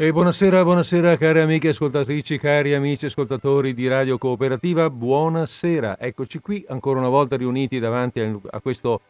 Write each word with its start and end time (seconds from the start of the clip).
E 0.00 0.12
buonasera, 0.12 0.62
buonasera 0.64 1.18
cari 1.18 1.40
amiche 1.40 1.68
ascoltatrici, 1.68 2.38
cari 2.38 2.72
amici 2.72 3.04
ascoltatori 3.04 3.74
di 3.74 3.86
Radio 3.86 4.16
Cooperativa, 4.16 4.88
buonasera. 4.88 5.98
Eccoci 6.00 6.38
qui 6.38 6.64
ancora 6.68 7.00
una 7.00 7.10
volta 7.10 7.36
riuniti 7.36 7.78
davanti 7.78 8.18
a 8.18 8.60
questo, 8.60 9.02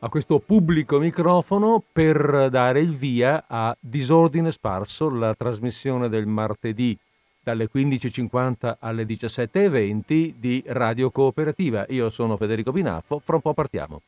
a 0.00 0.08
questo 0.10 0.38
pubblico 0.38 0.98
microfono 0.98 1.82
per 1.90 2.50
dare 2.50 2.80
il 2.80 2.94
via 2.94 3.44
a 3.48 3.74
Disordine 3.80 4.52
Sparso, 4.52 5.08
la 5.08 5.32
trasmissione 5.34 6.10
del 6.10 6.26
martedì 6.26 6.94
dalle 7.42 7.70
15.50 7.74 8.76
alle 8.80 9.04
17.20 9.04 10.34
di 10.36 10.62
Radio 10.66 11.10
Cooperativa. 11.10 11.86
Io 11.88 12.10
sono 12.10 12.36
Federico 12.36 12.70
Binaffo, 12.70 13.18
fra 13.18 13.36
un 13.36 13.40
po' 13.40 13.54
partiamo. 13.54 14.02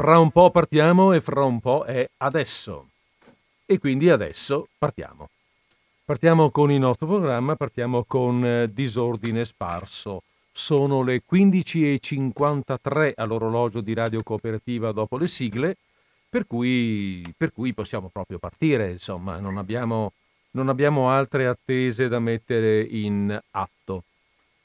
Fra 0.00 0.16
un 0.20 0.30
po' 0.30 0.52
partiamo 0.52 1.12
e 1.12 1.20
fra 1.20 1.42
un 1.42 1.58
po' 1.58 1.82
è 1.82 2.08
adesso. 2.18 2.90
E 3.66 3.80
quindi 3.80 4.08
adesso 4.08 4.68
partiamo. 4.78 5.28
Partiamo 6.04 6.52
con 6.52 6.70
il 6.70 6.78
nostro 6.78 7.08
programma, 7.08 7.56
partiamo 7.56 8.04
con 8.04 8.46
eh, 8.46 8.72
Disordine 8.72 9.44
Sparso. 9.44 10.22
Sono 10.52 11.02
le 11.02 11.24
15.53 11.28 13.14
all'orologio 13.16 13.80
di 13.80 13.92
Radio 13.92 14.22
Cooperativa 14.22 14.92
dopo 14.92 15.16
le 15.16 15.26
sigle, 15.26 15.76
per 16.28 16.46
cui, 16.46 17.34
per 17.36 17.52
cui 17.52 17.74
possiamo 17.74 18.08
proprio 18.08 18.38
partire, 18.38 18.92
insomma, 18.92 19.40
non 19.40 19.58
abbiamo, 19.58 20.12
non 20.52 20.68
abbiamo 20.68 21.10
altre 21.10 21.48
attese 21.48 22.06
da 22.06 22.20
mettere 22.20 22.82
in 22.82 23.36
atto. 23.50 24.04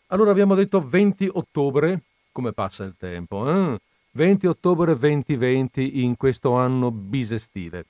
Allora 0.10 0.30
abbiamo 0.30 0.54
detto 0.54 0.80
20 0.80 1.28
ottobre, 1.34 2.02
come 2.32 2.52
passa 2.52 2.84
il 2.84 2.94
tempo, 3.00 3.50
eh? 3.50 3.80
20 4.16 4.46
ottobre 4.46 4.96
2020 4.96 6.04
in 6.04 6.16
questo 6.18 6.54
anno 6.54 6.92
bisestile. 6.92 7.86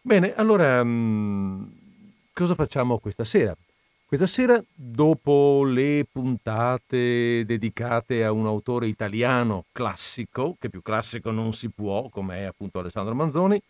Bene, 0.00 0.34
allora 0.34 0.82
mm, 0.82 1.64
cosa 2.32 2.56
facciamo 2.56 2.98
questa 2.98 3.22
sera? 3.22 3.56
Questa 4.04 4.26
sera, 4.26 4.62
dopo 4.74 5.62
le 5.64 6.04
puntate 6.10 7.44
dedicate 7.46 8.24
a 8.24 8.32
un 8.32 8.46
autore 8.46 8.88
italiano 8.88 9.66
classico, 9.70 10.56
che 10.58 10.68
più 10.68 10.82
classico 10.82 11.30
non 11.30 11.52
si 11.52 11.70
può, 11.70 12.08
come 12.08 12.38
è 12.38 12.42
appunto 12.42 12.80
Alessandro 12.80 13.14
Manzoni, 13.14 13.62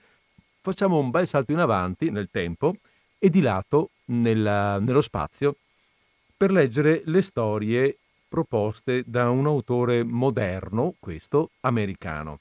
facciamo 0.62 0.98
un 0.98 1.10
bel 1.10 1.28
salto 1.28 1.52
in 1.52 1.58
avanti 1.58 2.10
nel 2.10 2.28
tempo 2.30 2.74
e 3.18 3.28
di 3.28 3.40
lato 3.42 3.90
nella, 4.06 4.78
nello 4.78 5.02
spazio 5.02 5.56
per 6.36 6.50
leggere 6.50 7.02
le 7.04 7.20
storie 7.20 7.98
proposte 8.32 9.02
da 9.04 9.28
un 9.28 9.44
autore 9.44 10.02
moderno, 10.02 10.94
questo 10.98 11.50
americano. 11.60 12.38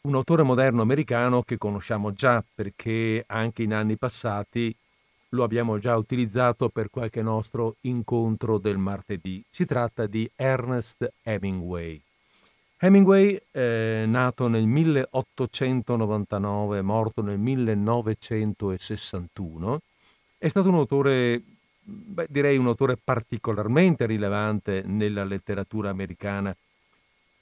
Un 0.00 0.16
autore 0.16 0.42
moderno 0.42 0.82
americano 0.82 1.44
che 1.44 1.58
conosciamo 1.58 2.10
già 2.10 2.42
perché 2.52 3.22
anche 3.24 3.62
in 3.62 3.72
anni 3.72 3.96
passati 3.96 4.76
lo 5.28 5.44
abbiamo 5.44 5.78
già 5.78 5.96
utilizzato 5.96 6.70
per 6.70 6.90
qualche 6.90 7.22
nostro 7.22 7.76
incontro 7.82 8.58
del 8.58 8.78
martedì. 8.78 9.44
Si 9.48 9.64
tratta 9.64 10.06
di 10.06 10.28
Ernest 10.34 11.08
Hemingway. 11.22 12.02
Hemingway, 12.78 13.40
eh, 13.52 14.06
nato 14.08 14.48
nel 14.48 14.66
1899, 14.66 16.82
morto 16.82 17.22
nel 17.22 17.38
1961, 17.38 19.80
è 20.36 20.48
stato 20.48 20.68
un 20.68 20.74
autore 20.74 21.42
beh, 21.86 22.26
direi 22.28 22.56
un 22.58 22.66
autore 22.66 22.96
particolarmente 23.02 24.06
rilevante 24.06 24.82
nella 24.84 25.24
letteratura 25.24 25.90
americana 25.90 26.54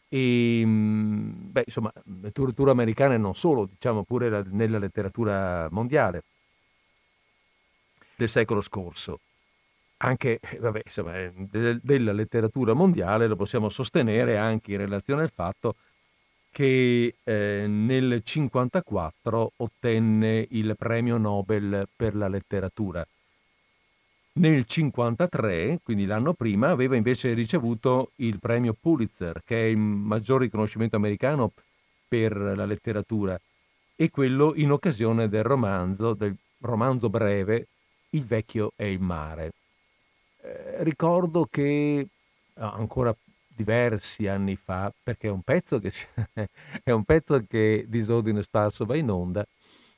e 0.09 0.62
mm, 0.65 1.50
beh, 1.50 1.62
insomma, 1.66 1.93
letteratura 2.21 2.71
americana 2.71 3.15
e 3.15 3.19
non 3.19 3.34
solo, 3.34 3.66
diciamo 3.66 4.04
pure 4.04 4.28
la, 4.28 4.44
nella 4.47 4.78
letteratura 4.78 5.69
mondiale 5.71 6.22
del 8.16 8.28
secolo 8.28 8.60
scorso. 8.60 9.21
Anche 9.99 10.38
eh, 10.41 10.59
vabbè, 10.59 10.83
insomma, 10.84 11.16
eh, 11.19 11.33
de, 11.34 11.78
della 11.83 12.12
letteratura 12.12 12.75
mondiale 12.75 13.27
lo 13.27 13.37
possiamo 13.37 13.69
sostenere 13.71 14.37
anche 14.37 14.72
in 14.72 14.78
relazione 14.78 15.22
al 15.22 15.31
fatto 15.34 15.77
che 16.50 17.16
eh, 17.25 17.33
nel 17.66 17.69
1954 17.69 19.53
ottenne 19.56 20.47
il 20.50 20.77
premio 20.78 21.16
Nobel 21.16 21.88
per 21.97 22.15
la 22.15 22.28
letteratura 22.28 23.04
nel 24.37 24.65
1953, 24.67 25.81
quindi 25.83 26.06
l'anno 26.06 26.33
prima, 26.33 26.71
aveva 26.71 26.97
invece 26.97 27.34
ricevuto 27.34 28.11
il 28.17 28.39
premio 28.39 28.75
Pulitzer, 28.78 29.43
che 29.45 29.56
è 29.56 29.67
il 29.67 29.77
maggior 29.77 30.41
riconoscimento 30.41 30.97
americano 30.97 31.53
per 32.09 32.37
la 32.37 32.65
letteratura, 32.65 33.39
e 33.97 34.11
quello 34.11 34.55
in 34.56 34.72
occasione 34.72 35.28
del 35.28 35.45
romanzo, 35.45 36.15
del 36.15 36.37
romanzo 36.61 37.09
breve 37.09 37.69
Il 38.11 38.25
vecchio 38.25 38.72
e 38.77 38.91
il 38.91 39.00
mare. 39.00 39.53
Eh, 40.43 40.83
ricordo 40.84 41.47
che 41.51 42.06
ancora 42.55 43.15
diversi 43.47 44.27
anni 44.27 44.56
fa, 44.56 44.93
perché 45.03 45.28
è 45.28 45.31
un 45.31 45.43
pezzo 45.43 45.78
che, 45.78 45.93
è 46.83 46.91
un 46.91 47.05
pezzo 47.05 47.45
che 47.49 47.84
Disordine 47.89 48.43
Sparso 48.43 48.84
va 48.84 48.97
in 48.97 49.11
onda, 49.11 49.47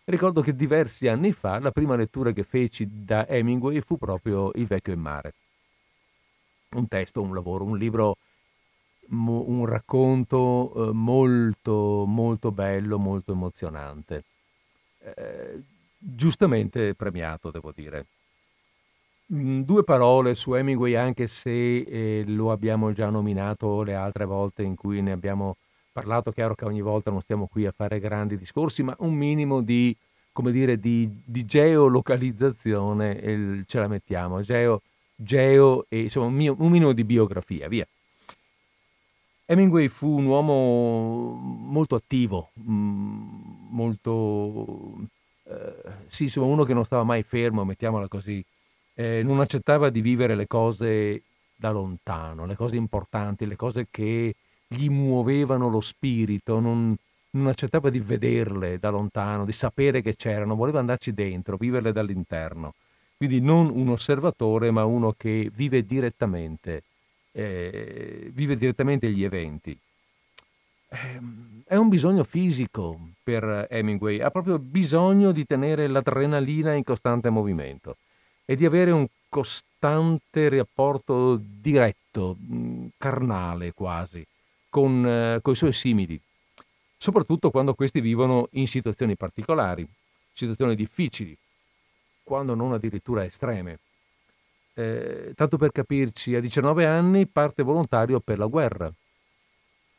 Ricordo 0.09 0.41
che 0.41 0.55
diversi 0.55 1.09
anni 1.09 1.33
fa 1.33 1.59
la 1.59 1.73
prima 1.73 1.97
lettura 1.97 2.31
che 2.31 2.45
feci 2.45 3.05
da 3.05 3.27
Hemingway 3.27 3.81
fu 3.81 3.99
proprio 3.99 4.53
Il 4.55 4.67
vecchio 4.67 4.93
in 4.93 5.01
mare. 5.01 5.35
Un 6.77 6.87
testo, 6.87 7.23
un 7.23 7.35
lavoro, 7.35 7.65
un 7.65 7.77
libro, 7.77 8.17
un 9.09 9.67
racconto 9.67 10.73
eh, 10.77 10.93
molto, 10.93 12.05
molto 12.07 12.53
bello, 12.53 13.01
molto 13.01 13.33
emozionante. 13.33 14.23
Eh, 15.01 15.61
giustamente 15.99 16.95
premiato, 16.95 17.51
devo 17.51 17.73
dire. 17.75 18.07
Mm, 19.35 19.63
due 19.63 19.83
parole 19.83 20.37
su 20.37 20.55
Hemingway, 20.55 20.95
anche 20.95 21.27
se 21.27 21.79
eh, 21.79 22.23
lo 22.29 22.53
abbiamo 22.53 22.93
già 22.93 23.11
nominato 23.11 23.83
le 23.83 23.97
altre 23.97 24.25
volte 24.25 24.63
in 24.63 24.77
cui 24.77 25.03
ne 25.03 25.11
abbiamo 25.11 25.57
parlato, 25.97 26.31
chiaro 26.31 26.55
che 26.55 26.67
ogni 26.67 26.83
volta 26.83 27.11
non 27.11 27.23
stiamo 27.23 27.47
qui 27.47 27.65
a 27.65 27.73
fare 27.73 27.99
grandi 28.01 28.37
discorsi, 28.37 28.83
ma 28.83 28.95
un 28.99 29.15
minimo 29.15 29.63
di, 29.63 29.97
come 30.31 30.53
dire, 30.53 30.79
di, 30.79 31.09
di 31.25 31.47
geolocalizzazione 31.47 33.65
ce 33.67 33.79
la 33.79 33.89
mettiamo, 33.89 34.43
geo, 34.43 34.83
geo 35.15 35.87
e 35.89 36.03
insomma 36.03 36.27
un 36.27 36.71
minimo 36.71 36.93
di 36.93 37.03
biografia, 37.03 37.67
via. 37.67 37.89
Hemingway 39.47 39.89
fu 39.89 40.19
un 40.19 40.27
uomo 40.27 41.33
molto 41.33 41.95
attivo, 41.95 42.51
mm, 42.61 43.69
molto... 43.71 44.99
Eh, 45.45 45.93
sì, 46.09 46.25
insomma, 46.25 46.49
uno 46.49 46.65
che 46.65 46.75
non 46.75 46.85
stava 46.85 47.05
mai 47.05 47.23
fermo, 47.23 47.65
mettiamola 47.65 48.09
così. 48.09 48.45
Eh, 48.95 49.23
non 49.23 49.41
accettava 49.41 49.89
di 49.89 50.03
vivere 50.03 50.35
le 50.35 50.47
cose 50.47 51.23
da 51.55 51.71
lontano, 51.71 52.45
le 52.45 52.57
cose 52.57 52.77
importanti, 52.77 53.47
le 53.47 53.57
cose 53.57 53.87
che 53.91 54.35
gli 54.69 54.89
muovevano 54.89 55.69
lo 55.69 55.81
spirito, 55.81 56.59
non, 56.61 56.95
non 57.31 57.47
accettava 57.47 57.91
di 57.91 58.01
vederle 58.01 58.79
da 58.79 58.91
lontano, 58.91 59.45
di 59.45 59.53
sapere 59.53 60.03
che 60.03 60.17
c'erano, 60.17 60.57
voleva 60.57 60.81
andarci 60.81 61.13
dentro, 61.13 61.57
viverle 61.57 61.93
dall'interno. 61.93 62.75
Quindi 63.17 63.41
non 63.41 63.71
un 63.71 63.89
osservatore, 63.89 64.71
ma 64.71 64.85
uno 64.85 65.15
che 65.17 65.51
vive 65.55 65.87
direttamente, 65.87 66.83
eh, 67.33 68.31
vive 68.33 68.57
direttamente 68.57 69.11
gli 69.11 69.25
eventi. 69.25 69.79
Ehm, 70.89 71.63
è 71.67 71.77
un 71.77 71.89
bisogno 71.89 72.25
fisico 72.25 72.99
per 73.23 73.67
Hemingway, 73.71 74.21
ha 74.21 74.31
proprio 74.31 74.59
bisogno 74.59 75.33
di 75.33 75.47
tenere 75.47 75.87
l'adrenalina 75.87 76.75
in 76.75 76.85
costante 76.85 77.31
movimento 77.31 77.97
e 78.45 78.55
di 78.55 78.65
avere 78.65 78.91
un 78.93 79.07
costante 79.29 80.49
rapporto 80.49 81.41
diretto, 81.43 82.37
carnale 82.97 83.73
quasi, 83.73 84.25
con, 84.77 85.07
eh, 85.07 85.39
con 85.41 85.55
i 85.55 85.57
suoi 85.57 85.73
simili, 85.73 86.21
soprattutto 86.99 87.51
quando 87.51 87.73
questi 87.73 87.99
vivono 88.01 88.49
in 88.53 88.67
situazioni 88.67 89.17
particolari, 89.17 89.89
situazioni 90.35 90.75
difficili, 90.75 91.35
quando 92.23 92.55
non 92.55 92.75
addirittura 92.75 93.25
estreme. 93.25 93.79
Eh, 94.75 95.33
tanto 95.35 95.57
per 95.57 95.73
capirci, 95.73 96.35
a 96.35 96.41
19 96.41 96.85
anni 96.85 97.27
parte 97.27 97.63
volontario 97.63 98.21
per 98.21 98.37
la 98.37 98.45
guerra. 98.45 98.93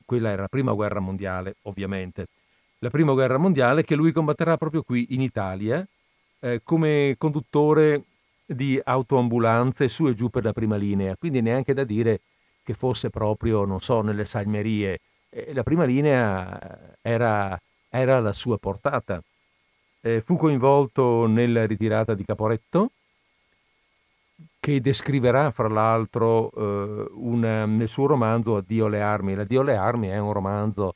Quella 0.05 0.29
era 0.29 0.43
la 0.43 0.47
prima 0.47 0.73
guerra 0.73 0.99
mondiale, 0.99 1.55
ovviamente. 1.63 2.27
La 2.77 2.91
prima 2.91 3.13
guerra 3.13 3.37
mondiale 3.37 3.83
che 3.83 3.95
lui 3.95 4.11
combatterà 4.11 4.57
proprio 4.57 4.83
qui 4.83 5.07
in 5.09 5.21
Italia 5.21 5.83
eh, 6.41 6.61
come 6.63 7.15
conduttore 7.17 8.03
di 8.45 8.79
autoambulanze 8.81 9.87
su 9.87 10.07
e 10.07 10.13
giù 10.13 10.29
per 10.29 10.43
la 10.43 10.53
prima 10.53 10.75
linea. 10.75 11.15
Quindi 11.15 11.41
neanche 11.41 11.73
da 11.73 11.83
dire 11.83 12.19
che 12.67 12.73
fosse 12.73 13.09
proprio, 13.09 13.63
non 13.63 13.79
so, 13.79 14.01
nelle 14.01 14.25
salmerie. 14.25 14.99
E 15.29 15.53
la 15.53 15.63
prima 15.63 15.85
linea 15.85 16.97
era, 17.01 17.57
era 17.87 18.17
alla 18.17 18.33
sua 18.33 18.57
portata. 18.57 19.23
Eh, 20.01 20.19
fu 20.19 20.35
coinvolto 20.35 21.27
nella 21.27 21.65
ritirata 21.65 22.13
di 22.13 22.25
Caporetto 22.25 22.91
che 24.59 24.81
descriverà 24.81 25.51
fra 25.51 25.69
l'altro 25.69 26.51
eh, 26.51 27.09
una, 27.13 27.65
nel 27.65 27.87
suo 27.87 28.05
romanzo 28.05 28.57
Addio 28.57 28.87
alle 28.87 29.01
armi. 29.01 29.33
L'Addio 29.33 29.61
alle 29.61 29.77
armi 29.77 30.09
è 30.09 30.17
un 30.17 30.33
romanzo 30.33 30.95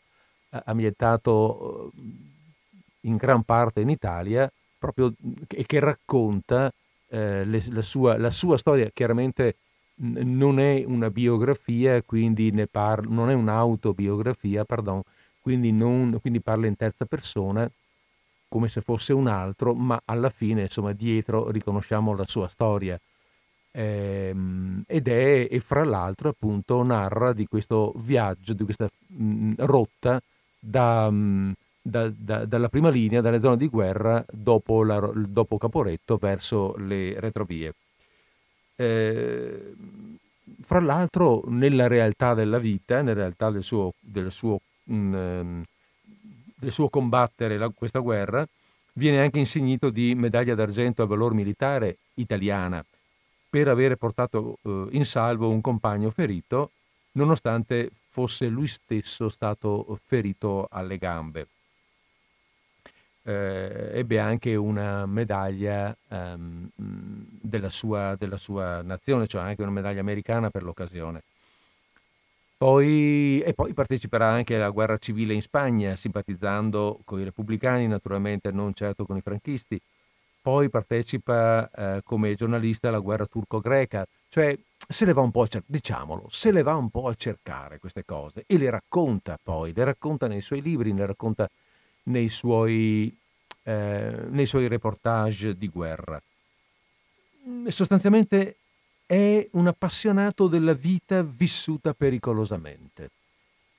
eh, 0.49 0.61
ambientato 0.65 1.89
eh, 1.95 3.07
in 3.07 3.15
gran 3.15 3.43
parte 3.43 3.79
in 3.79 3.89
Italia 3.89 4.51
proprio, 4.77 5.13
e 5.47 5.65
che 5.65 5.79
racconta 5.79 6.69
eh, 7.07 7.45
le, 7.45 7.63
la, 7.69 7.81
sua, 7.81 8.17
la, 8.17 8.29
sua, 8.29 8.57
storia. 8.57 8.89
Chiaramente 8.93 9.55
non 10.01 10.59
è 10.59 10.83
una 10.85 11.09
biografia, 11.09 12.01
quindi 12.01 12.51
ne 12.51 12.67
parla, 12.67 13.13
non 13.13 13.29
è 13.29 13.33
un'autobiografia, 13.33 14.65
pardon, 14.65 15.01
quindi, 15.41 15.71
non, 15.71 16.17
quindi 16.21 16.41
parla 16.41 16.67
in 16.67 16.75
terza 16.75 17.05
persona 17.05 17.69
come 18.47 18.67
se 18.67 18.81
fosse 18.81 19.13
un 19.13 19.27
altro, 19.27 19.73
ma 19.73 20.01
alla 20.05 20.29
fine, 20.29 20.63
insomma, 20.63 20.91
dietro 20.91 21.49
riconosciamo 21.51 22.13
la 22.15 22.25
sua 22.25 22.47
storia. 22.49 22.99
Ehm, 23.73 24.83
ed 24.87 25.07
è, 25.07 25.47
e 25.49 25.59
fra 25.61 25.85
l'altro, 25.85 26.29
appunto, 26.29 26.83
narra 26.83 27.31
di 27.33 27.47
questo 27.47 27.93
viaggio, 27.97 28.53
di 28.53 28.63
questa 28.65 28.89
mh, 29.07 29.53
rotta 29.59 30.21
da, 30.59 31.09
mh, 31.09 31.53
da, 31.81 32.11
da, 32.13 32.45
dalla 32.45 32.67
prima 32.69 32.89
linea, 32.89 33.21
dalle 33.21 33.39
zone 33.39 33.57
di 33.57 33.67
guerra, 33.69 34.23
dopo, 34.29 34.83
la, 34.83 34.99
dopo 34.99 35.57
Caporetto, 35.57 36.17
verso 36.17 36.75
le 36.77 37.19
retrovie. 37.19 37.73
Eh, 38.81 39.73
fra 40.63 40.79
l'altro, 40.79 41.43
nella 41.47 41.87
realtà 41.87 42.33
della 42.33 42.57
vita, 42.57 43.01
nella 43.01 43.21
realtà 43.21 43.51
del 43.51 43.61
suo, 43.63 43.93
del 43.99 44.31
suo, 44.31 44.59
mh, 44.85 45.15
ehm, 45.15 45.63
del 46.55 46.71
suo 46.71 46.89
combattere 46.89 47.57
la, 47.57 47.69
questa 47.69 47.99
guerra, 47.99 48.47
viene 48.93 49.21
anche 49.21 49.39
insignito 49.39 49.89
di 49.89 50.15
medaglia 50.15 50.55
d'argento 50.55 51.03
al 51.03 51.07
valor 51.07 51.33
militare 51.33 51.97
italiana 52.15 52.83
per 53.49 53.67
avere 53.67 53.97
portato 53.97 54.57
eh, 54.63 54.87
in 54.91 55.05
salvo 55.05 55.49
un 55.49 55.61
compagno 55.61 56.09
ferito, 56.09 56.71
nonostante 57.13 57.91
fosse 58.09 58.47
lui 58.47 58.67
stesso 58.67 59.29
stato 59.29 59.99
ferito 60.05 60.67
alle 60.69 60.97
gambe 60.97 61.47
eh, 63.23 63.91
ebbe 63.93 64.19
anche 64.19 64.55
una 64.55 65.05
medaglia 65.05 65.95
um, 66.09 66.69
della, 66.75 67.69
sua, 67.69 68.15
della, 68.17 68.37
sua, 68.37 68.81
nazione, 68.81 69.27
cioè 69.27 69.41
anche 69.41 69.61
una 69.61 69.71
medaglia 69.71 69.99
americana 69.99 70.49
per 70.49 70.63
l'occasione. 70.63 71.23
Poi, 72.57 73.41
e 73.41 73.53
poi 73.53 73.73
parteciperà 73.73 74.27
anche 74.27 74.55
alla 74.55 74.69
guerra 74.69 74.97
civile 74.97 75.33
in 75.33 75.41
Spagna, 75.41 75.95
simpatizzando 75.95 76.99
con 77.05 77.19
i 77.19 77.23
repubblicani, 77.23 77.87
naturalmente 77.87 78.51
non 78.51 78.73
certo 78.73 79.05
con 79.05 79.17
i 79.17 79.21
franchisti. 79.21 79.81
Poi 80.41 80.69
partecipa 80.69 81.69
eh, 81.69 82.01
come 82.03 82.35
giornalista 82.35 82.87
alla 82.87 82.99
guerra 82.99 83.25
turco-greca, 83.25 84.05
cioè 84.29 84.57
se 84.87 85.05
le 85.05 85.13
va 85.13 85.21
un 85.21 85.31
po' 85.31 85.43
a 85.43 85.47
cercare, 85.47 85.71
diciamolo, 85.71 86.27
se 86.29 86.51
le 86.51 86.63
va 86.63 86.75
un 86.75 86.89
po' 86.89 87.07
a 87.07 87.15
cercare 87.15 87.79
queste 87.79 88.03
cose 88.03 88.43
e 88.47 88.57
le 88.57 88.69
racconta 88.69 89.39
poi, 89.41 89.73
le 89.73 89.83
racconta 89.83 90.27
nei 90.27 90.41
suoi 90.41 90.61
libri, 90.61 90.93
le 90.93 91.05
racconta 91.05 91.49
nei 92.03 92.29
suoi, 92.29 93.15
eh, 93.63 94.25
nei 94.29 94.45
suoi 94.45 94.67
reportage 94.67 95.57
di 95.57 95.67
guerra. 95.67 96.21
Mm, 97.47 97.67
sostanzialmente 97.67 98.55
è 99.05 99.47
un 99.51 99.67
appassionato 99.67 100.47
della 100.47 100.73
vita 100.73 101.21
vissuta 101.21 101.93
pericolosamente, 101.93 103.11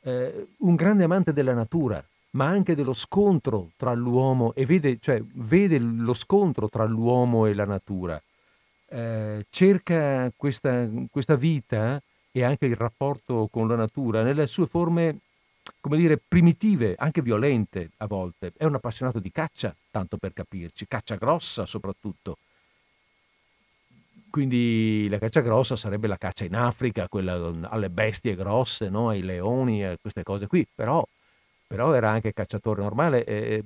eh, 0.03 0.47
un 0.59 0.75
grande 0.75 1.05
amante 1.05 1.33
della 1.33 1.55
natura, 1.55 2.05
ma 2.33 2.47
anche 2.47 2.75
dello 2.75 2.93
scontro 2.93 3.71
tra 3.77 3.95
l'uomo 3.95 4.53
e 4.55 4.67
vede, 4.67 4.99
cioè, 5.01 5.23
vede 5.23 5.79
lo 5.79 6.13
scontro 6.15 6.69
tra 6.69 6.85
l'uomo 6.85 7.47
e 7.47 7.55
la 7.55 7.65
natura. 7.65 8.21
Eh, 8.89 9.47
cerca 9.49 10.31
questa, 10.37 10.89
questa 11.11 11.35
vita 11.37 12.01
e 12.31 12.45
anche 12.45 12.67
il 12.67 12.77
rapporto 12.77 13.49
con 13.51 13.69
la 13.69 13.77
natura 13.77 14.23
nelle 14.23 14.47
sue 14.47 14.67
forme 14.67 15.19
come 15.81 15.97
dire, 15.97 16.17
primitive, 16.17 16.94
anche 16.97 17.23
violente 17.23 17.91
a 17.99 18.06
volte. 18.06 18.53
È 18.56 18.64
un 18.64 18.75
appassionato 18.75 19.19
di 19.19 19.31
caccia, 19.31 19.75
tanto 19.91 20.17
per 20.17 20.32
capirci, 20.32 20.87
caccia 20.87 21.17
grossa 21.17 21.67
soprattutto. 21.67 22.38
Quindi 24.31 25.09
la 25.11 25.19
caccia 25.19 25.41
grossa 25.41 25.76
sarebbe 25.76 26.06
la 26.06 26.17
caccia 26.17 26.44
in 26.44 26.56
Africa, 26.56 27.06
quella 27.06 27.69
alle 27.69 27.91
bestie 27.91 28.35
grosse, 28.35 28.88
no? 28.88 29.11
ai 29.11 29.23
leoni, 29.23 29.85
a 29.85 29.97
queste 30.00 30.23
cose 30.23 30.47
qui, 30.47 30.67
però, 30.75 31.06
però 31.67 31.93
era 31.93 32.11
anche 32.11 32.32
cacciatore 32.32 32.81
normale. 32.81 33.25
E, 33.25 33.62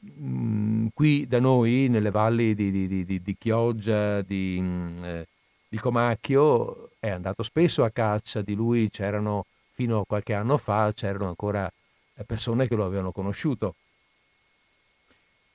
mh, 0.00 0.26
mm, 0.26 0.86
qui 0.92 1.26
da 1.28 1.38
noi, 1.38 1.88
nelle 1.88 2.10
valli 2.10 2.54
di, 2.54 2.70
di, 2.70 3.04
di, 3.04 3.22
di 3.22 3.36
Chioggia, 3.38 4.20
di, 4.22 4.60
mh, 4.60 5.04
eh, 5.04 5.26
di 5.68 5.78
Comacchio, 5.78 6.90
è 6.98 7.10
andato 7.10 7.44
spesso 7.44 7.84
a 7.84 7.90
caccia, 7.90 8.42
di 8.42 8.54
lui 8.54 8.90
c'erano 8.90 9.44
fino 9.78 10.00
a 10.00 10.04
qualche 10.04 10.34
anno 10.34 10.58
fa 10.58 10.92
c'erano 10.92 11.28
ancora 11.28 11.72
eh, 12.16 12.24
persone 12.24 12.66
che 12.66 12.74
lo 12.74 12.84
avevano 12.84 13.12
conosciuto. 13.12 13.76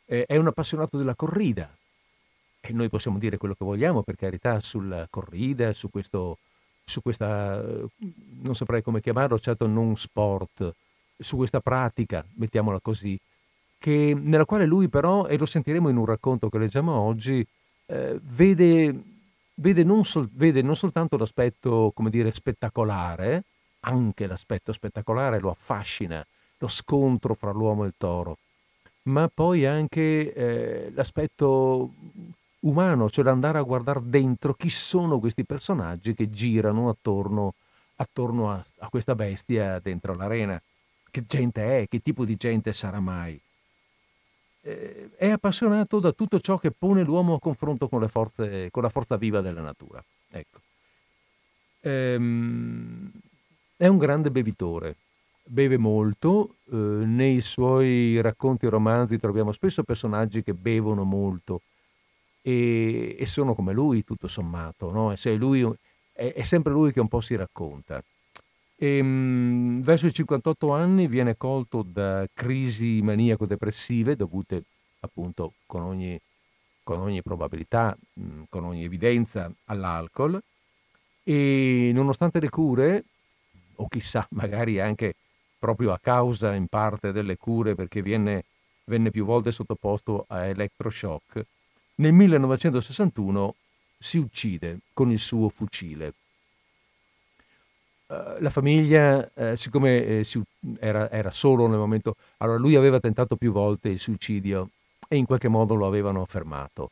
è 0.06 0.38
un 0.38 0.48
appassionato 0.48 0.96
della 0.98 1.16
corrida 1.16 1.70
e 2.62 2.72
noi 2.72 2.88
possiamo 2.88 3.18
dire 3.18 3.36
quello 3.36 3.54
che 3.54 3.66
vogliamo, 3.66 4.02
per 4.02 4.16
carità, 4.16 4.62
sulla 4.62 5.06
corrida, 5.10 5.74
su, 5.74 5.90
questo, 5.90 6.38
su 6.86 7.02
questa, 7.02 7.62
non 8.42 8.56
saprei 8.56 8.82
come 8.82 9.02
chiamarlo, 9.02 9.38
certo 9.40 9.68
non 9.68 9.98
sport, 9.98 10.74
su 11.18 11.36
questa 11.36 11.60
pratica, 11.60 12.26
mettiamola 12.36 12.80
così, 12.80 13.20
che, 13.78 14.18
nella 14.18 14.46
quale 14.46 14.66
lui 14.66 14.88
però, 14.88 15.26
e 15.26 15.38
lo 15.38 15.46
sentiremo 15.46 15.90
in 15.90 15.98
un 15.98 16.06
racconto 16.06 16.48
che 16.48 16.58
leggiamo 16.58 16.94
oggi, 16.94 17.46
eh, 17.88 18.18
vede, 18.22 19.04
vede, 19.56 19.84
non 19.84 20.06
sol, 20.06 20.30
vede, 20.32 20.62
non 20.62 20.78
soltanto 20.78 21.18
l'aspetto, 21.18 21.92
come 21.94 22.10
dire, 22.10 22.32
spettacolare, 22.32 23.44
anche 23.86 24.28
l'aspetto 24.28 24.72
spettacolare 24.72 25.40
lo 25.40 25.52
affascina, 25.52 26.26
lo 26.58 26.68
scontro 26.68 27.34
fra 27.34 27.52
l'uomo 27.52 27.84
e 27.84 27.88
il 27.88 27.94
toro, 27.98 28.38
ma 29.04 29.30
poi 29.34 29.66
anche 29.66 30.34
eh, 30.34 30.92
l'aspetto 30.94 31.92
umano, 32.62 33.10
cioè 33.10 33.24
l'andare 33.24 33.58
a 33.58 33.64
guardare 33.64 34.02
dentro 34.04 34.54
chi 34.54 34.70
sono 34.70 35.20
questi 35.20 35.44
personaggi 35.44 36.14
che 36.14 36.30
girano 36.30 36.90
attorno, 36.90 37.56
attorno 37.96 38.52
a, 38.52 38.66
a, 38.80 38.90
questa 38.90 39.16
bestia 39.16 39.80
dentro 39.80 40.16
l'arena. 40.16 40.62
Che 41.12 41.26
gente 41.28 41.82
è? 41.82 41.88
Che 41.88 42.02
tipo 42.02 42.26
di 42.26 42.36
gente 42.36 42.74
sarà 42.74 43.00
mai? 43.00 43.40
Eh, 44.62 45.10
è 45.18 45.30
appassionato 45.30 46.00
da 46.00 46.12
tutto 46.14 46.40
ciò 46.40 46.58
che 46.58 46.72
pone 46.72 47.04
l'uomo 47.04 47.36
a 47.36 47.40
confronto 47.40 47.90
con, 47.90 48.08
forze, 48.08 48.72
con 48.72 48.82
la 48.82 48.90
forza 48.90 49.18
viva 49.18 49.42
della 49.42 49.62
natura. 49.62 50.04
Ecco. 50.30 50.60
Ehm, 51.82 53.12
è 53.84 53.88
un 53.88 53.98
grande 53.98 54.32
bevitore, 54.32 54.96
beve 55.44 55.78
molto, 55.78 56.56
eh, 56.72 56.76
nei 56.78 57.42
suoi 57.42 58.22
racconti 58.22 58.66
e 58.66 58.70
romanzi 58.70 59.20
troviamo 59.20 59.52
spesso 59.52 59.84
personaggi 59.84 60.42
che 60.42 60.54
bevono 60.54 61.04
molto 61.04 61.64
e, 62.42 63.18
e 63.20 63.26
sono 63.26 63.54
come 63.54 63.74
lui 63.74 64.06
tutto 64.06 64.30
sommato, 64.30 64.90
no? 64.90 65.14
lui, 65.36 65.70
è, 66.14 66.32
è, 66.32 66.44
sempre 66.44 66.72
lui 66.72 66.94
che 66.94 67.02
un 67.02 67.10
po' 67.10 67.20
si 67.20 67.36
racconta. 67.36 68.02
E, 68.78 68.98
ehm, 69.00 69.06
mh, 69.06 69.82
verso 69.82 70.08
i 70.08 70.14
58 70.14 70.72
anni 70.72 71.08
viene 71.08 71.36
colto 71.36 71.84
da 71.86 72.26
crisi 72.34 73.02
maniaco-depressive 73.02 74.16
dovute 74.16 74.64
appunto 75.02 75.56
con 75.66 75.82
ogni, 75.82 76.18
con 76.84 77.02
ogni 77.02 77.22
probabilità, 77.22 77.98
mh, 78.14 78.44
con 78.48 78.64
ogni 78.64 78.86
evidenza 78.86 79.52
all'alcol 79.66 80.42
e 81.22 81.92
nonostante 81.94 82.40
le 82.40 82.50
cure 82.50 83.04
o 83.84 83.88
chissà, 83.88 84.26
magari 84.32 84.80
anche 84.80 85.16
proprio 85.60 85.94
a 85.94 86.00
causa 86.00 86.54
in 86.54 86.68
parte 86.68 87.12
delle 87.12 87.38
cure 87.38 87.76
perché 87.76 88.02
viene, 88.02 88.44
venne 88.86 89.12
più 89.12 89.26
volte 89.26 89.52
sottoposto 89.52 90.26
a 90.28 90.46
elettroshock, 90.46 91.46
nel 91.96 92.12
1961 92.12 93.56
si 93.98 94.18
uccide 94.18 94.80
con 94.94 95.12
il 95.12 95.20
suo 95.20 95.48
fucile. 95.50 96.14
Uh, 98.08 98.40
la 98.40 98.50
famiglia, 98.50 99.32
eh, 99.34 99.56
siccome 99.56 100.06
eh, 100.06 100.24
si, 100.24 100.42
era, 100.80 101.10
era, 101.10 101.32
solo 101.32 101.68
nel 101.68 101.80
momento, 101.80 102.16
allora 102.38 102.58
lui 102.58 102.76
aveva 102.76 103.00
tentato 103.00 103.38
più 103.38 103.54
volte 103.54 103.90
il 103.90 104.00
suicidio 104.00 104.70
e 105.08 105.16
in 105.16 105.26
qualche 105.26 105.48
modo 105.48 105.76
lo 105.76 105.88
avevano 105.88 106.26
fermato. 106.26 106.92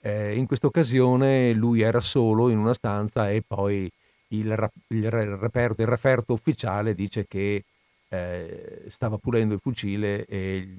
Eh, 0.00 0.36
in 0.36 0.46
questa 0.46 0.68
occasione 0.68 1.52
lui 1.52 1.80
era 1.80 1.98
solo 1.98 2.48
in 2.50 2.58
una 2.58 2.74
stanza 2.74 3.28
e 3.30 3.42
poi 3.44 3.90
il, 4.28 4.70
il, 4.88 5.10
reperto, 5.10 5.82
il 5.82 5.88
referto 5.88 6.32
ufficiale 6.32 6.94
dice 6.94 7.26
che 7.26 7.64
eh, 8.08 8.84
stava 8.88 9.18
pulendo 9.18 9.54
il 9.54 9.60
fucile 9.60 10.24
e 10.26 10.74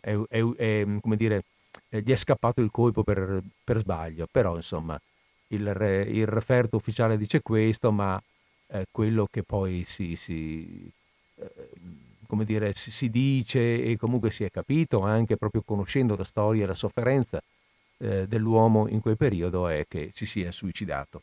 è, 0.00 0.16
è, 0.28 0.42
è, 0.42 0.86
come 1.00 1.16
dire, 1.16 1.44
gli 1.88 2.10
è 2.10 2.16
scappato 2.16 2.60
il 2.60 2.70
colpo 2.70 3.02
per, 3.02 3.40
per 3.64 3.78
sbaglio, 3.78 4.26
però 4.30 4.56
insomma 4.56 5.00
il, 5.48 6.06
il, 6.08 6.26
referto 6.26 6.76
ufficiale 6.76 7.16
dice 7.16 7.40
questo, 7.42 7.92
ma 7.92 8.20
eh, 8.68 8.86
quello 8.90 9.28
che 9.30 9.42
poi 9.42 9.84
si, 9.86 10.16
si, 10.16 10.90
eh, 11.36 11.68
come 12.26 12.44
dire, 12.44 12.72
si, 12.74 12.90
si, 12.90 13.10
dice 13.10 13.82
e 13.82 13.96
comunque 13.96 14.30
si 14.30 14.44
è 14.44 14.50
capito 14.50 15.00
anche 15.00 15.36
proprio 15.36 15.62
conoscendo 15.62 16.16
la 16.16 16.24
storia 16.24 16.64
e 16.64 16.66
la 16.66 16.74
sofferenza 16.74 17.42
eh, 17.98 18.26
dell'uomo 18.26 18.88
in 18.88 19.00
quel 19.00 19.16
periodo 19.16 19.68
è 19.68 19.86
che 19.88 20.10
si 20.14 20.26
sia 20.26 20.50
suicidato. 20.50 21.22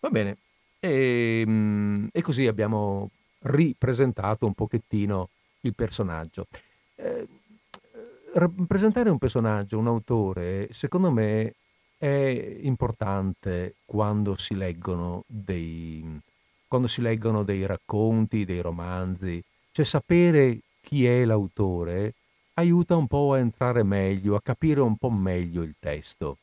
Va 0.00 0.10
bene. 0.10 0.36
E, 0.84 1.44
mm, 1.46 2.06
e 2.12 2.20
così 2.20 2.46
abbiamo 2.46 3.10
ripresentato 3.40 4.44
un 4.44 4.52
pochettino 4.52 5.30
il 5.60 5.74
personaggio. 5.74 6.46
Eh, 6.96 7.26
rappresentare 8.34 9.08
un 9.08 9.16
personaggio, 9.16 9.78
un 9.78 9.86
autore, 9.86 10.68
secondo 10.72 11.10
me 11.10 11.54
è 11.96 12.58
importante 12.62 13.76
quando 13.86 14.36
si 14.36 14.54
leggono 14.54 15.24
dei, 15.26 16.20
quando 16.68 16.86
si 16.86 17.00
leggono 17.00 17.44
dei 17.44 17.64
racconti, 17.64 18.44
dei 18.44 18.60
romanzi, 18.60 19.42
cioè 19.72 19.86
sapere 19.86 20.58
chi 20.82 21.06
è 21.06 21.24
l'autore 21.24 22.12
aiuta 22.54 22.94
un 22.94 23.06
po' 23.06 23.32
a 23.32 23.38
entrare 23.38 23.82
meglio, 23.84 24.34
a 24.34 24.42
capire 24.42 24.80
un 24.80 24.96
po' 24.96 25.10
meglio 25.10 25.62
il 25.62 25.76
testo, 25.78 26.36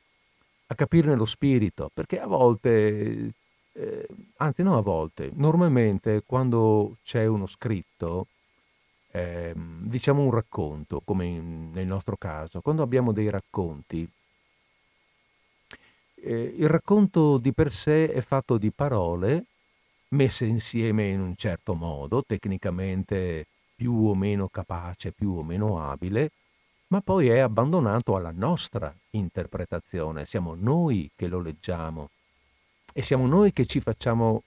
a 0.66 0.74
capirne 0.76 1.16
lo 1.16 1.26
spirito, 1.26 1.92
perché 1.94 2.20
a 2.20 2.26
volte, 2.26 3.34
eh, 3.74 4.08
anzi 4.38 4.64
no 4.64 4.78
a 4.78 4.82
volte, 4.82 5.32
normalmente 5.34 6.24
quando 6.26 6.98
c'è 7.04 7.26
uno 7.26 7.48
scritto, 7.48 8.28
eh, 9.12 9.54
diciamo 9.56 10.22
un 10.24 10.32
racconto, 10.32 11.02
come 11.04 11.26
in, 11.26 11.72
nel 11.72 11.88
nostro 11.88 12.18
caso, 12.18 12.62
quando 12.62 12.84
abbiamo 12.84 13.12
dei 13.12 13.30
racconti, 13.30 14.10
eh, 16.16 16.54
il 16.58 16.70
racconto 16.70 17.38
di 17.38 17.54
per 17.54 17.72
sé 17.72 18.12
è 18.12 18.22
fatto 18.22 18.58
di 18.58 18.72
parole 18.72 19.46
messe 20.10 20.46
insieme 20.46 21.10
in 21.10 21.22
un 21.22 21.36
certo 21.36 21.74
modo, 21.74 22.24
tecnicamente 22.24 23.48
più 23.76 23.94
o 23.94 24.16
meno 24.16 24.48
capace, 24.50 25.12
più 25.12 25.32
o 25.38 25.44
meno 25.44 25.90
abile, 25.90 26.32
ma 26.88 27.02
poi 27.02 27.30
è 27.30 27.40
abbandonato 27.40 28.16
alla 28.16 28.34
nostra 28.36 28.94
interpretazione. 29.12 30.26
Siamo 30.26 30.56
noi 30.56 31.10
che 31.16 31.28
lo 31.28 31.40
leggiamo 31.40 32.10
e 32.94 33.02
siamo 33.02 33.28
noi 33.28 33.54
che 33.54 33.66
ci 33.66 33.80
facciamo 33.80 34.44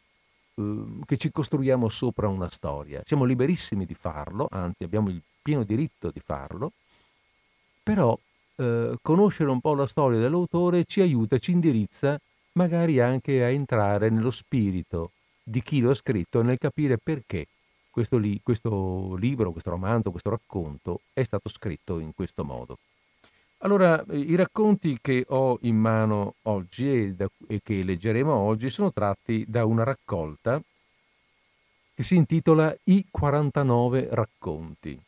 Uhm, 0.57 1.05
che 1.05 1.17
ci 1.17 1.33
costruiamo 1.33 1.89
sopra 1.89 2.29
una 2.29 2.49
storia. 2.49 3.03
Siamo 3.05 3.25
liberissimi 3.25 3.87
di 3.87 3.95
farlo, 3.95 4.47
anzi 4.51 4.85
abbiamo 4.85 5.09
il 5.09 5.21
pieno 5.43 5.65
diritto 5.65 6.11
di 6.13 6.21
farlo, 6.21 6.71
però 7.83 8.17
eh, 8.57 8.97
conoscere 9.03 9.51
un 9.51 9.61
po' 9.61 9.75
la 9.75 9.87
storia 9.87 10.19
dell'autore 10.19 10.85
ci 10.85 11.01
aiuta, 11.01 11.39
ci 11.39 11.51
indirizza 11.51 12.19
magari 12.53 13.01
anche 13.01 13.43
a 13.43 13.49
entrare 13.49 14.11
nello 14.11 14.31
spirito 14.31 15.11
di 15.43 15.61
chi 15.61 15.81
lo 15.81 15.91
ha 15.91 15.95
scritto 15.95 16.41
e 16.41 16.45
nel 16.45 16.59
capire 16.59 16.99
perché 16.99 17.47
questo, 17.91 18.17
li, 18.17 18.41
questo 18.43 19.17
libro, 19.17 19.51
questo 19.51 19.71
romanzo, 19.71 20.11
questo 20.11 20.31
racconto 20.31 21.01
è 21.13 21.23
stato 21.25 21.49
scritto 21.49 21.99
in 21.99 22.15
questo 22.15 22.45
modo. 22.45 22.79
Allora, 23.65 24.05
i 24.11 24.35
racconti 24.35 24.99
che 25.01 25.25
ho 25.27 25.57
in 25.63 25.77
mano 25.77 26.35
oggi 26.43 26.87
e, 26.87 27.15
da, 27.15 27.27
e, 27.49 27.61
che 27.63 27.83
leggeremo 27.83 28.31
oggi 28.31 28.69
sono 28.69 28.93
tratti 28.93 29.43
da 29.49 29.65
una 29.65 29.85
raccolta 29.85 30.61
che 31.95 32.03
si 32.03 32.15
intitola 32.15 32.77
I 32.85 33.07
49 33.11 34.09
racconti. 34.11 35.01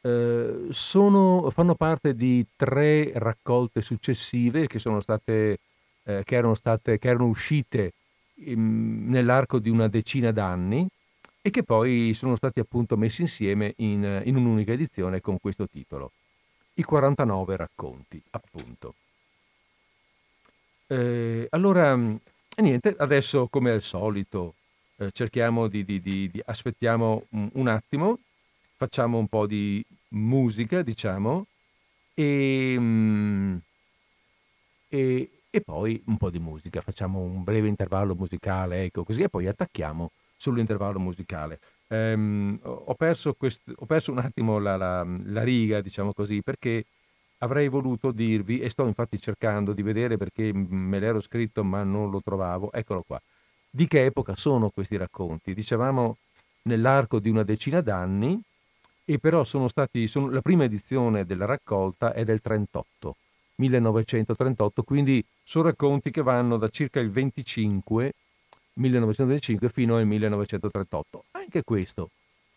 Eh, 0.00 0.66
sono, 0.70 1.50
fanno 1.50 1.76
parte 1.76 2.16
di 2.16 2.44
tre 2.56 3.12
raccolte 3.14 3.80
successive 3.80 4.66
che 4.66 4.80
state, 4.80 5.58
eh, 6.02 6.22
che 6.24 6.34
erano, 6.34 6.54
state, 6.54 6.98
che 6.98 7.08
erano 7.08 7.26
uscite 7.26 7.92
in, 8.46 9.08
nell'arco 9.08 9.60
di 9.60 9.70
una 9.70 9.86
decina 9.86 10.32
d'anni 10.32 10.84
e 11.40 11.50
che 11.50 11.62
poi 11.62 12.12
sono 12.12 12.34
stati 12.34 12.58
appunto 12.58 12.96
messi 12.96 13.20
insieme 13.20 13.74
in, 13.76 14.22
in 14.24 14.34
un'unica 14.34 14.72
edizione 14.72 15.20
con 15.20 15.38
questo 15.38 15.68
titolo 15.68 16.10
i 16.80 16.82
49 16.82 17.56
racconti, 17.56 18.20
appunto. 18.30 18.94
Eh, 20.86 21.46
allora, 21.50 21.94
mm, 21.94 22.16
niente, 22.56 22.94
adesso 22.98 23.48
come 23.48 23.70
al 23.70 23.82
solito 23.82 24.54
eh, 24.96 25.10
cerchiamo 25.12 25.68
di, 25.68 25.84
di, 25.84 26.00
di, 26.00 26.30
di, 26.30 26.42
aspettiamo 26.44 27.26
un, 27.30 27.50
un, 27.52 27.68
attimo, 27.68 28.18
facciamo 28.76 29.18
un 29.18 29.28
po' 29.28 29.46
di 29.46 29.84
musica, 30.08 30.82
diciamo, 30.82 31.46
e, 32.14 32.76
mm, 32.78 33.56
e, 34.88 35.30
e 35.50 35.60
poi 35.60 36.02
un 36.06 36.16
po' 36.16 36.30
di 36.30 36.38
musica, 36.38 36.80
facciamo 36.80 37.20
un 37.20 37.44
breve 37.44 37.68
intervallo 37.68 38.14
musicale, 38.14 38.84
ecco 38.84 39.04
così, 39.04 39.20
e 39.22 39.28
poi 39.28 39.46
attacchiamo 39.46 40.10
sull'intervallo 40.36 40.98
musicale. 40.98 41.60
Ehm, 41.92 42.60
ho, 42.62 42.94
perso 42.94 43.34
quest- 43.34 43.72
ho, 43.74 43.84
perso 43.86 44.12
un 44.12 44.18
attimo 44.18 44.58
la, 44.58 44.76
la, 44.76 45.04
la, 45.24 45.42
riga, 45.42 45.80
diciamo 45.80 46.12
così, 46.12 46.40
perché 46.42 46.84
avrei 47.38 47.68
voluto 47.68 48.12
dirvi, 48.12 48.60
e 48.60 48.70
sto 48.70 48.86
infatti 48.86 49.20
cercando 49.20 49.72
di 49.72 49.82
vedere 49.82 50.16
perché 50.16 50.52
me 50.52 50.98
l'ero 51.00 51.20
scritto 51.20 51.64
ma 51.64 51.82
non 51.82 52.10
lo 52.10 52.20
trovavo, 52.22 52.70
eccolo 52.72 53.02
qua. 53.06 53.20
Di 53.68 53.86
che 53.88 54.04
epoca 54.04 54.36
sono 54.36 54.70
questi 54.70 54.96
racconti? 54.96 55.52
Dicevamo 55.54 56.16
nell'arco 56.62 57.18
di 57.18 57.28
una 57.28 57.42
decina 57.42 57.80
d'anni, 57.80 58.40
e 59.04 59.18
però 59.18 59.42
sono 59.42 59.66
stati, 59.66 60.06
sono, 60.06 60.30
la 60.30 60.42
prima 60.42 60.64
edizione 60.64 61.24
della 61.24 61.44
raccolta 61.44 62.12
è 62.12 62.24
del 62.24 62.40
38, 62.40 63.16
1938, 63.56 64.82
quindi 64.84 65.24
sono 65.42 65.64
racconti 65.64 66.12
che 66.12 66.22
vanno 66.22 66.56
da 66.56 66.68
circa 66.68 67.00
il 67.00 67.10
25 67.10 68.12
1925 68.80 69.68
fino 69.68 69.96
al 69.96 70.06
1938. 70.06 71.24
Anche 71.32 71.62
questo 71.62 72.10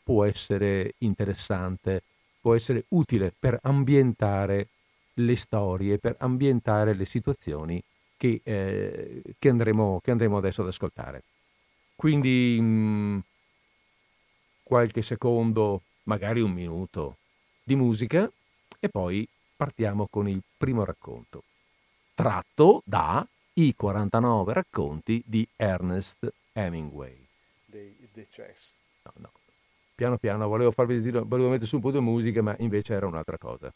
può 0.04 0.24
essere 0.26 0.94
interessante, 1.00 2.02
può 2.42 2.56
essere 2.56 2.86
utile 2.90 3.34
per 3.38 3.60
ambientare 3.62 4.68
le 5.16 5.36
storie, 5.36 6.00
per 6.00 6.16
ambientare 6.20 6.94
le 6.94 7.06
situazioni 7.06 7.82
che, 8.18 8.42
eh, 8.44 9.22
che, 9.38 9.50
andremo, 9.50 10.00
che 10.02 10.12
andremo, 10.12 10.38
adesso 10.38 10.62
ad 10.62 10.70
ascoltare. 10.70 11.24
Quindi 11.96 12.58
mh, 12.60 12.66
mm, 12.66 13.20
qualche 14.64 15.02
secondo, 15.02 15.82
magari 16.04 16.42
un 16.42 16.52
minuto 16.52 17.18
di 17.64 17.76
musica 17.76 18.30
e 18.80 18.90
poi 18.90 19.28
partiamo 19.56 20.08
con 20.10 20.28
il 20.28 20.42
primo 20.58 20.84
racconto, 20.84 21.44
tratto 22.16 22.82
da 22.86 23.26
i 23.56 23.76
49 23.76 24.54
racconti 24.54 25.24
di 25.26 25.48
Ernest 25.56 26.32
Hemingway. 26.54 27.24
Dei 27.66 28.28
Chess. 28.28 28.74
No, 29.04 29.12
no. 29.18 29.32
Piano 29.96 30.18
piano 30.18 30.48
volevo 30.48 30.72
farvi 30.72 31.02
dire, 31.02 31.22
volevo 31.22 31.50
mettere 31.50 31.68
su 31.68 31.76
un 31.76 31.82
po' 31.82 31.92
di 31.92 32.00
musica, 32.00 32.42
ma 32.42 32.56
invece 32.60 32.94
era 32.94 33.06
un'altra 33.06 33.38
cosa. 33.38 33.72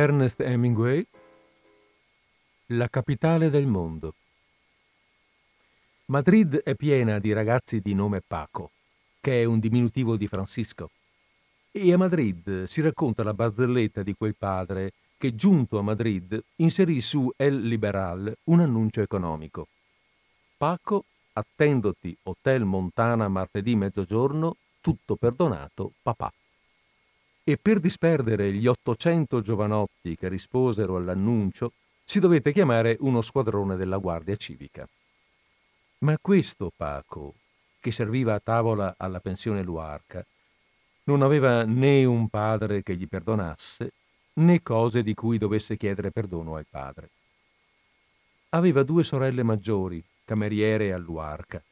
Ernest 0.00 0.40
Hemingway, 0.40 1.06
La 2.68 2.88
capitale 2.88 3.50
del 3.50 3.66
mondo. 3.66 4.14
Madrid 6.06 6.56
è 6.56 6.74
piena 6.74 7.18
di 7.18 7.34
ragazzi 7.34 7.80
di 7.80 7.92
nome 7.92 8.22
Paco, 8.26 8.70
che 9.20 9.42
è 9.42 9.44
un 9.44 9.58
diminutivo 9.58 10.16
di 10.16 10.26
Francisco. 10.26 10.88
E 11.70 11.92
a 11.92 11.98
Madrid 11.98 12.64
si 12.64 12.80
racconta 12.80 13.22
la 13.22 13.34
barzelletta 13.34 14.02
di 14.02 14.14
quel 14.14 14.34
padre 14.36 14.94
che, 15.18 15.34
giunto 15.34 15.78
a 15.78 15.82
Madrid, 15.82 16.42
inserì 16.56 17.02
su 17.02 17.30
El 17.36 17.60
Liberal 17.68 18.34
un 18.44 18.60
annuncio 18.60 19.02
economico. 19.02 19.68
Paco, 20.56 21.04
attendoti 21.34 22.16
Hotel 22.22 22.64
Montana 22.64 23.28
martedì 23.28 23.76
mezzogiorno, 23.76 24.56
tutto 24.80 25.16
perdonato, 25.16 25.92
papà. 26.00 26.32
E 27.42 27.56
per 27.56 27.80
disperdere 27.80 28.52
gli 28.52 28.66
800 28.66 29.40
giovanotti 29.40 29.89
che 30.02 30.28
risposero 30.28 30.96
all'annuncio, 30.96 31.72
si 32.04 32.18
dovette 32.18 32.52
chiamare 32.52 32.96
uno 33.00 33.20
squadrone 33.20 33.76
della 33.76 33.98
Guardia 33.98 34.36
Civica. 34.36 34.88
Ma 35.98 36.16
questo 36.20 36.72
Paco, 36.74 37.34
che 37.78 37.92
serviva 37.92 38.34
a 38.34 38.40
tavola 38.40 38.94
alla 38.96 39.20
pensione 39.20 39.62
Luarca, 39.62 40.24
non 41.04 41.22
aveva 41.22 41.64
né 41.64 42.04
un 42.04 42.28
padre 42.28 42.82
che 42.82 42.96
gli 42.96 43.06
perdonasse, 43.06 43.92
né 44.34 44.62
cose 44.62 45.02
di 45.02 45.14
cui 45.14 45.38
dovesse 45.38 45.76
chiedere 45.76 46.10
perdono 46.10 46.56
al 46.56 46.66
padre. 46.68 47.10
Aveva 48.50 48.82
due 48.82 49.04
sorelle 49.04 49.42
maggiori, 49.42 50.02
cameriere 50.24 50.92
a 50.92 50.98
Luarca, 50.98 51.62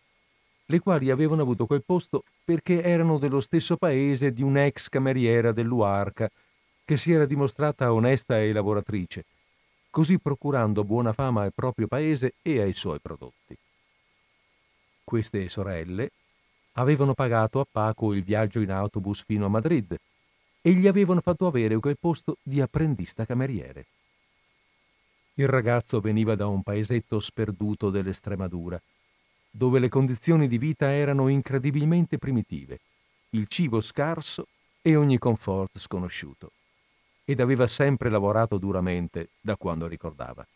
le 0.71 0.81
quali 0.81 1.11
avevano 1.11 1.43
avuto 1.43 1.65
quel 1.67 1.83
posto 1.83 2.25
perché 2.45 2.83
erano 2.83 3.19
dello 3.19 3.41
stesso 3.41 3.77
paese 3.77 4.33
di 4.33 4.43
un'ex 4.43 4.89
cameriera 4.89 5.53
del 5.53 5.65
Luarca, 5.65 6.31
che 6.89 6.97
si 6.97 7.13
era 7.13 7.27
dimostrata 7.27 7.93
onesta 7.93 8.41
e 8.41 8.51
lavoratrice, 8.51 9.27
così 9.91 10.19
procurando 10.19 10.85
buona 10.85 11.13
fama 11.13 11.43
al 11.43 11.53
proprio 11.53 11.87
paese 11.87 12.37
e 12.41 12.63
ai 12.63 12.73
suoi 12.73 12.99
prodotti. 12.99 13.55
Queste 15.05 15.51
sorelle 15.51 16.11
avevano 16.73 17.13
pagato 17.13 17.61
a 17.61 17.67
Paco 17.71 18.15
il 18.15 18.23
viaggio 18.23 18.61
in 18.61 18.71
autobus 18.71 19.23
fino 19.23 19.45
a 19.45 19.51
Madrid 19.51 19.95
e 20.63 20.73
gli 20.73 20.87
avevano 20.87 21.21
fatto 21.21 21.47
avere 21.47 21.79
quel 21.79 21.99
posto 22.01 22.39
di 22.43 22.59
apprendista 22.59 23.27
cameriere. 23.27 23.85
Il 25.35 25.47
ragazzo 25.47 26.01
veniva 26.01 26.37
da 26.37 26.47
un 26.47 26.63
paesetto 26.63 27.21
sperduto 27.21 27.91
dell'Estremadura, 27.91 28.81
dove 29.51 29.79
le 29.79 29.91
condizioni 29.91 30.49
di 30.49 30.57
vita 30.57 30.91
erano 30.91 31.29
incredibilmente 31.29 32.17
primitive, 32.17 32.81
il 33.33 33.47
cibo 33.47 33.83
scarso 33.83 34.47
e 34.81 34.97
ogni 34.97 35.19
comfort 35.19 35.79
sconosciuto, 35.79 36.53
ed 37.29 37.41
aveva 37.41 37.67
sempre 37.67 38.09
lavorato 38.09 38.57
duramente 38.57 39.33
da 39.39 39.55
quando 39.57 39.87
ricordava. 39.87 40.47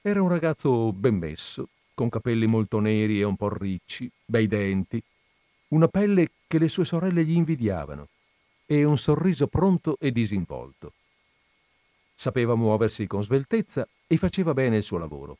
Era 0.00 0.22
un 0.22 0.28
ragazzo 0.28 0.92
ben 0.92 1.16
messo, 1.16 1.70
con 1.92 2.08
capelli 2.08 2.46
molto 2.46 2.78
neri 2.78 3.18
e 3.18 3.24
un 3.24 3.34
po' 3.34 3.52
ricci, 3.52 4.08
bei 4.24 4.46
denti, 4.46 5.02
una 5.70 5.88
pelle 5.88 6.30
che 6.46 6.60
le 6.60 6.68
sue 6.68 6.84
sorelle 6.84 7.24
gli 7.24 7.34
invidiavano 7.34 8.06
e 8.64 8.84
un 8.84 8.96
sorriso 8.96 9.48
pronto 9.48 9.96
e 9.98 10.12
disinvolto. 10.12 10.92
Sapeva 12.14 12.54
muoversi 12.54 13.08
con 13.08 13.24
sveltezza 13.24 13.88
e 14.06 14.16
faceva 14.18 14.54
bene 14.54 14.76
il 14.76 14.84
suo 14.84 14.98
lavoro. 14.98 15.36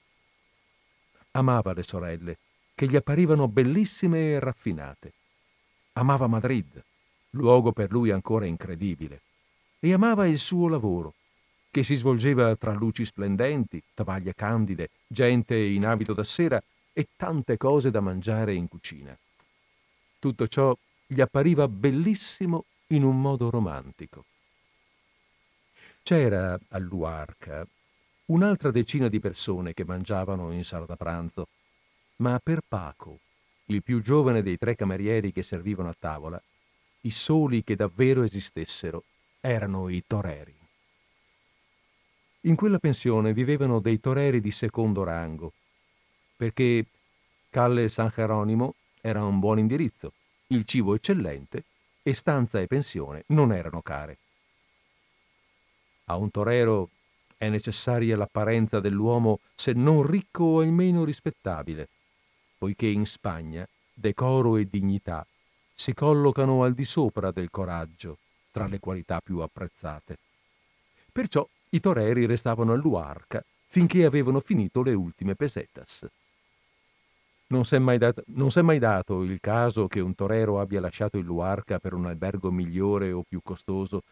Amava 1.31 1.73
le 1.73 1.85
sorelle, 1.85 2.39
che 2.75 2.89
gli 2.89 2.97
apparivano 2.97 3.47
bellissime 3.47 4.33
e 4.33 4.41
raffinate. 4.41 5.13
Amava 5.93 6.27
Madrid, 6.27 6.83
luogo 7.31 7.71
per 7.71 7.93
lui 7.93 8.11
ancora 8.11 8.45
incredibile, 8.45 9.21
e 9.79 9.93
amava 9.93 10.27
il 10.27 10.39
suo 10.39 10.69
lavoro, 10.69 11.15
che 11.71 11.83
si 11.83 11.95
svolgeva 11.95 12.57
tra 12.57 12.73
luci 12.73 13.05
splendenti, 13.05 13.83
tovaglie 13.95 14.35
candide, 14.35 14.91
gente 15.07 15.57
in 15.57 15.87
abito 15.87 16.15
da 16.15 16.25
sera 16.25 16.63
e 16.93 17.09
tante 17.17 17.57
cose 17.57 17.91
da 17.91 18.01
mangiare 18.01 18.55
in 18.55 18.69
cucina. 18.69 19.17
Tutto 20.19 20.49
ciò 20.49 20.77
gli 21.07 21.21
appariva 21.21 21.69
bellissimo 21.69 22.65
in 22.89 23.03
un 23.03 23.21
modo 23.21 23.51
romantico. 23.51 24.25
C'era 26.03 26.59
a 26.69 26.79
Luarca 26.79 27.67
un'altra 28.27 28.71
decina 28.71 29.09
di 29.09 29.21
persone 29.21 29.75
che 29.75 29.85
mangiavano 29.85 30.53
in 30.53 30.65
sala 30.65 30.87
da 30.87 30.97
pranzo, 30.97 31.49
ma 32.17 32.41
per 32.43 32.63
Paco, 32.67 33.19
il 33.67 33.83
più 33.83 34.01
giovane 34.01 34.43
dei 34.43 34.57
tre 34.57 34.75
camerieri 34.75 35.33
che 35.33 35.43
servivano 35.43 35.91
a 35.91 35.97
tavola, 35.99 36.41
i 37.03 37.11
soli 37.11 37.63
che 37.63 37.77
davvero 37.77 38.23
esistessero 38.23 39.05
erano 39.41 39.89
i 39.89 40.03
toreri. 40.07 40.55
In 42.43 42.55
quella 42.55 42.79
pensione 42.79 43.33
vivevano 43.33 43.81
dei 43.81 43.99
toreri 43.99 44.41
di 44.41 44.51
secondo 44.51 45.03
rango, 45.03 45.53
perché 46.37 46.85
Calle 47.51 47.89
San 47.89 48.13
Geronimo 48.15 48.75
era 49.01 49.25
un 49.25 49.39
buon 49.39 49.59
indirizzo, 49.59 50.13
il 50.49 50.65
cibo 50.65 50.95
eccellente 50.95 51.65
e 52.03 52.15
stanza 52.15 52.61
e 52.61 52.67
pensione 52.67 53.25
non 53.29 53.53
erano 53.53 53.83
care. 53.83 54.19
A 56.05 56.17
un 56.17 56.31
torero 56.31 56.91
è 57.37 57.49
necessaria 57.49 58.17
l'apparenza 58.17 58.79
dell'uomo 58.79 59.41
se 59.57 59.73
non 59.73 60.07
ricco 60.07 60.45
o 60.45 60.61
almeno 60.61 61.05
rispettabile, 61.05 61.89
poiché 62.59 62.87
in 62.87 63.07
Spagna 63.07 63.69
decoro 63.93 64.57
e 64.57 64.69
dignità 64.71 65.27
si 65.75 65.95
collocano 65.95 66.63
al 66.63 66.75
di 66.75 66.85
sopra 66.85 67.31
del 67.33 67.51
coraggio 67.51 68.19
tra 68.57 68.67
le 68.67 68.79
qualità 68.79 69.21
più 69.21 69.41
apprezzate. 69.41 70.17
Perciò 71.13 71.47
i 71.71 71.79
toreri 71.79 72.25
restavano 72.25 72.73
a 72.73 72.77
Luarca 72.77 73.45
finché 73.69 74.07
avevano 74.07 74.41
finito 74.41 74.83
le 74.83 74.95
ultime 74.95 75.35
pesetas. 75.35 76.07
Non 77.49 77.67
s'è, 77.67 77.79
dat- 77.99 78.23
non 78.29 78.51
s'è 78.51 78.63
mai 78.63 78.79
dato 78.79 79.23
il 79.25 79.41
caso 79.41 79.89
che 79.89 80.01
un 80.01 80.15
torero 80.15 80.59
abbia 80.59 80.81
lasciato 80.81 81.19
il 81.19 81.27
Luarca 81.27 81.79
per 81.79 81.93
un 81.93 82.07
albergo 82.07 82.51
migliore 82.51 83.13
o 83.13 83.23
più 83.29 83.43
costoso. 83.43 84.05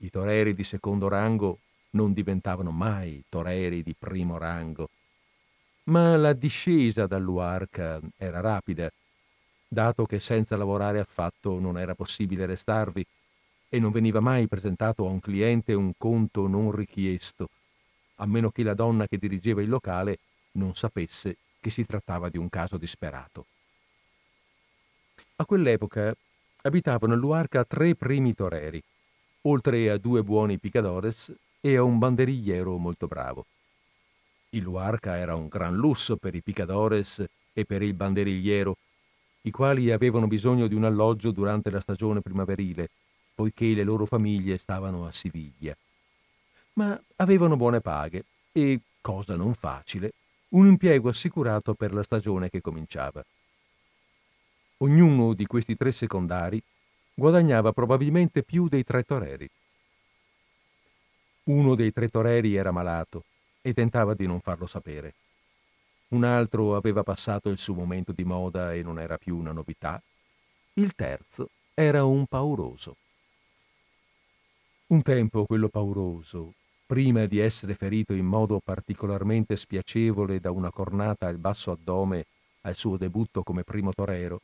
I 0.00 0.10
toreri 0.10 0.52
di 0.52 0.62
secondo 0.62 1.08
rango 1.08 1.60
non 1.92 2.12
diventavano 2.12 2.70
mai 2.70 3.24
toreri 3.30 3.82
di 3.82 3.94
primo 3.98 4.36
rango. 4.36 4.90
Ma 5.84 6.14
la 6.18 6.34
discesa 6.34 7.06
dall'Uarca 7.06 8.00
era 8.18 8.40
rapida, 8.40 8.92
dato 9.66 10.04
che 10.04 10.20
senza 10.20 10.58
lavorare 10.58 11.00
affatto 11.00 11.58
non 11.58 11.78
era 11.78 11.94
possibile 11.94 12.44
restarvi 12.44 13.02
e 13.68 13.78
non 13.78 13.90
veniva 13.90 14.20
mai 14.20 14.46
presentato 14.46 15.06
a 15.06 15.10
un 15.10 15.20
cliente 15.20 15.74
un 15.74 15.92
conto 15.98 16.46
non 16.46 16.70
richiesto, 16.70 17.48
a 18.16 18.26
meno 18.26 18.50
che 18.50 18.62
la 18.62 18.74
donna 18.74 19.06
che 19.06 19.18
dirigeva 19.18 19.62
il 19.62 19.68
locale 19.68 20.18
non 20.52 20.74
sapesse 20.74 21.36
che 21.60 21.70
si 21.70 21.84
trattava 21.84 22.28
di 22.28 22.38
un 22.38 22.48
caso 22.48 22.76
disperato. 22.76 23.46
A 25.36 25.44
quell'epoca 25.44 26.14
abitavano 26.62 27.14
a 27.14 27.16
Luarca 27.16 27.64
tre 27.64 27.94
primi 27.94 28.34
toreri, 28.34 28.82
oltre 29.42 29.90
a 29.90 29.98
due 29.98 30.22
buoni 30.22 30.58
picadores 30.58 31.32
e 31.60 31.76
a 31.76 31.82
un 31.82 31.98
banderigliero 31.98 32.76
molto 32.78 33.06
bravo. 33.06 33.46
Il 34.50 34.62
Luarca 34.62 35.16
era 35.16 35.34
un 35.34 35.48
gran 35.48 35.74
lusso 35.74 36.16
per 36.16 36.34
i 36.34 36.40
picadores 36.40 37.24
e 37.52 37.64
per 37.64 37.82
il 37.82 37.94
banderigliero, 37.94 38.76
i 39.42 39.50
quali 39.50 39.90
avevano 39.90 40.26
bisogno 40.26 40.66
di 40.66 40.74
un 40.74 40.84
alloggio 40.84 41.30
durante 41.30 41.70
la 41.70 41.80
stagione 41.80 42.20
primaverile 42.20 42.88
poiché 43.36 43.74
le 43.74 43.84
loro 43.84 44.06
famiglie 44.06 44.56
stavano 44.56 45.06
a 45.06 45.12
Siviglia. 45.12 45.76
Ma 46.72 46.98
avevano 47.16 47.56
buone 47.56 47.82
paghe 47.82 48.24
e, 48.50 48.80
cosa 49.02 49.36
non 49.36 49.52
facile, 49.54 50.12
un 50.48 50.66
impiego 50.66 51.10
assicurato 51.10 51.74
per 51.74 51.92
la 51.92 52.02
stagione 52.02 52.48
che 52.48 52.62
cominciava. 52.62 53.24
Ognuno 54.78 55.34
di 55.34 55.46
questi 55.46 55.76
tre 55.76 55.92
secondari 55.92 56.60
guadagnava 57.14 57.72
probabilmente 57.72 58.42
più 58.42 58.68
dei 58.68 58.84
tre 58.84 59.02
toreri. 59.04 59.48
Uno 61.44 61.74
dei 61.74 61.92
tre 61.92 62.08
toreri 62.08 62.56
era 62.56 62.72
malato 62.72 63.24
e 63.60 63.74
tentava 63.74 64.14
di 64.14 64.26
non 64.26 64.40
farlo 64.40 64.66
sapere. 64.66 65.14
Un 66.08 66.24
altro 66.24 66.74
aveva 66.74 67.02
passato 67.02 67.50
il 67.50 67.58
suo 67.58 67.74
momento 67.74 68.12
di 68.12 68.24
moda 68.24 68.72
e 68.72 68.82
non 68.82 68.98
era 68.98 69.18
più 69.18 69.36
una 69.36 69.52
novità. 69.52 70.00
Il 70.74 70.94
terzo 70.94 71.50
era 71.74 72.04
un 72.04 72.26
pauroso. 72.26 72.96
Un 74.88 75.02
tempo 75.02 75.46
quello 75.46 75.68
pauroso, 75.68 76.54
prima 76.86 77.26
di 77.26 77.40
essere 77.40 77.74
ferito 77.74 78.12
in 78.12 78.24
modo 78.24 78.60
particolarmente 78.60 79.56
spiacevole 79.56 80.38
da 80.38 80.52
una 80.52 80.70
cornata 80.70 81.26
al 81.26 81.38
basso 81.38 81.72
addome 81.72 82.26
al 82.60 82.76
suo 82.76 82.96
debutto 82.96 83.42
come 83.42 83.64
primo 83.64 83.92
torero, 83.92 84.42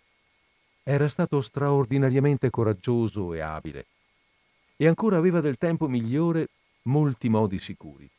era 0.83 1.07
stato 1.07 1.41
straordinariamente 1.41 2.51
coraggioso 2.51 3.35
e 3.35 3.39
abile, 3.41 3.87
e 4.77 4.89
ancora 4.89 5.17
aveva 5.17 5.41
del 5.41 5.59
tempo 5.59 5.87
migliore 5.87 6.49
molti 6.83 7.29
modi 7.29 7.61
sicuri. 7.61 8.11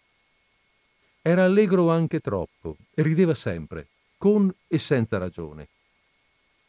Era 1.22 1.44
allegro 1.44 1.90
anche 1.90 2.22
troppo 2.22 2.78
e 2.94 3.02
rideva 3.02 3.34
sempre, 3.34 3.88
con 4.18 4.50
e 4.70 4.78
senza 4.78 5.18
ragione. 5.18 5.68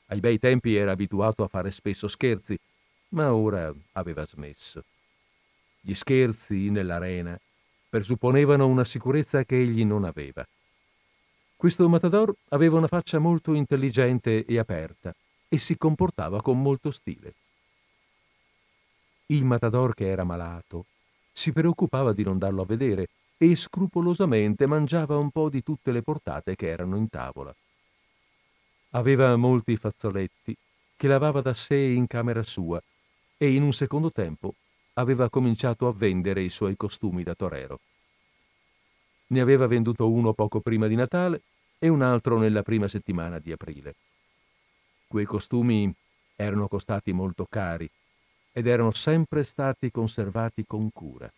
Ai 0.06 0.18
bei 0.18 0.40
tempi 0.40 0.74
era 0.74 0.90
abituato 0.90 1.44
a 1.44 1.48
fare 1.48 1.70
spesso 1.70 2.08
scherzi, 2.08 2.58
ma 3.10 3.32
ora 3.32 3.72
aveva 3.92 4.26
smesso. 4.26 4.82
Gli 5.87 5.92
scherzi 5.92 6.70
nell'arena 6.70 7.38
presupponevano 7.90 8.66
una 8.66 8.85
sicurezza 8.85 9.44
che 9.44 9.61
egli 9.61 9.85
non 9.85 10.05
aveva. 10.05 10.42
Questo 11.57 11.87
matador 11.90 12.35
aveva 12.49 12.79
una 12.79 12.87
faccia 12.87 13.18
molto 13.18 13.53
intelligente 13.53 14.47
e 14.47 14.59
aperta 14.59 15.14
e 15.47 15.59
si 15.59 15.77
comportava 15.77 16.40
con 16.40 16.61
molto 16.62 16.90
stile. 16.90 17.35
il 19.27 19.44
matador 19.44 19.94
che 19.94 20.07
era 20.07 20.25
malato 20.25 20.87
si 21.33 21.53
preoccupava 21.53 22.14
di 22.14 22.23
non 22.23 22.38
darlo 22.38 22.62
a 22.62 22.66
vedere 22.66 23.09
e 23.37 23.55
scrupolosamente 23.55 24.66
mangiava 24.66 25.18
un 25.18 25.31
po' 25.31 25.51
di 25.51 25.62
tutte 25.62 25.92
le 25.92 26.01
portate 26.01 26.57
che 26.57 26.68
erano 26.68 26.97
in 26.97 27.11
tavola. 27.11 27.55
Aveva 28.90 29.37
molti 29.37 29.77
fazzoletti 29.77 30.57
che 30.97 31.09
lavava 31.09 31.42
da 31.42 31.53
sé 31.53 31.77
in 31.77 32.07
camera 32.07 32.42
sua 32.42 32.83
e 33.37 33.53
in 33.53 33.62
un 33.62 33.73
secondo 33.73 34.11
tempo 34.11 34.55
aveva 34.94 35.28
cominciato 35.30 35.87
a 35.87 35.92
vendere 35.92 36.42
i 36.42 36.50
suoi 36.50 36.76
costumi 36.76 37.22
da 37.22 37.35
torero. 37.35 37.80
Ne 39.28 39.40
aveva 39.40 39.66
venduto 39.66 40.11
uno 40.11 40.33
poco 40.33 40.61
prima 40.61 40.87
di 40.87 40.94
Natale 40.94 41.42
e 41.78 41.88
un 41.88 42.02
altro 42.02 42.38
nella 42.38 42.62
prima 42.62 42.88
settimana 42.88 43.38
di 43.38 43.52
aprile. 43.52 43.94
Quei 45.07 45.24
costumi 45.24 45.92
erano 46.37 46.68
costati 46.68 47.12
molto 47.12 47.46
cari 47.48 47.88
ed 48.52 48.66
erano 48.66 48.92
sempre 48.92 49.42
stati 49.44 49.90
conservati 49.90 50.64
con 50.66 50.90
cura. 50.92 51.30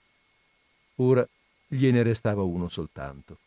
Ora 0.97 1.27
gliene 1.67 2.03
restava 2.03 2.43
uno 2.43 2.69
soltanto. 2.69 3.39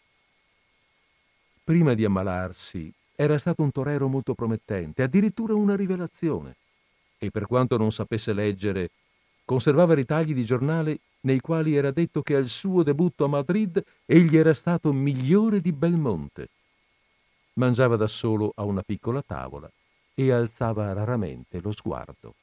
Prima 1.64 1.94
di 1.94 2.04
ammalarsi 2.04 2.92
era 3.16 3.38
stato 3.38 3.62
un 3.62 3.72
torero 3.72 4.08
molto 4.08 4.34
promettente, 4.34 5.04
addirittura 5.04 5.54
una 5.54 5.76
rivelazione, 5.76 6.56
e 7.18 7.30
per 7.32 7.46
quanto 7.46 7.78
non 7.78 7.92
sapesse 7.92 8.34
leggere, 8.34 8.90
conservava 9.50 9.96
ritagli 9.96 10.36
di 10.36 10.46
giornale 10.46 11.00
nei 11.22 11.40
quali 11.40 11.76
era 11.76 11.90
detto 11.90 12.22
che 12.22 12.36
al 12.36 12.50
suo 12.50 12.84
debutto 12.84 13.24
a 13.24 13.28
Madrid 13.28 13.84
egli 14.06 14.38
era 14.38 14.54
stato 14.54 14.94
migliore 14.94 15.60
di 15.60 15.72
Belmonte. 15.72 16.50
Mangiava 17.54 17.96
da 17.96 18.06
solo 18.06 18.52
a 18.54 18.64
una 18.64 18.84
piccola 18.84 19.24
tavola 19.24 19.68
e 20.14 20.32
alzava 20.32 20.94
raramente 20.94 21.60
lo 21.62 21.72
sguardo. 21.72 22.36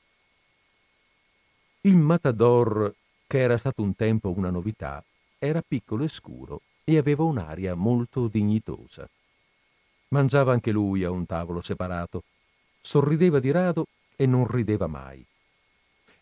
Il 1.83 1.97
matador, 1.97 2.93
che 3.29 3.39
era 3.39 3.57
stato 3.57 3.83
un 3.83 3.95
tempo 3.95 4.35
una 4.37 4.51
novità, 4.51 5.01
era 5.39 5.63
piccolo 5.63 6.03
e 6.03 6.09
scuro 6.09 6.63
e 6.83 6.99
aveva 6.99 7.23
un'aria 7.23 7.77
molto 7.77 8.27
dignitosa. 8.27 9.09
Mangiava 10.09 10.53
anche 10.53 10.73
lui 10.73 11.05
a 11.05 11.11
un 11.13 11.25
tavolo 11.25 11.63
separato, 11.63 12.25
sorrideva 12.81 13.39
di 13.39 13.53
rado 13.53 13.87
e 14.17 14.27
non 14.27 14.45
rideva 14.49 14.89
mai. 14.89 15.25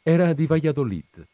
Era 0.07 0.35
di 0.35 0.45
Valladolid, 0.45 1.27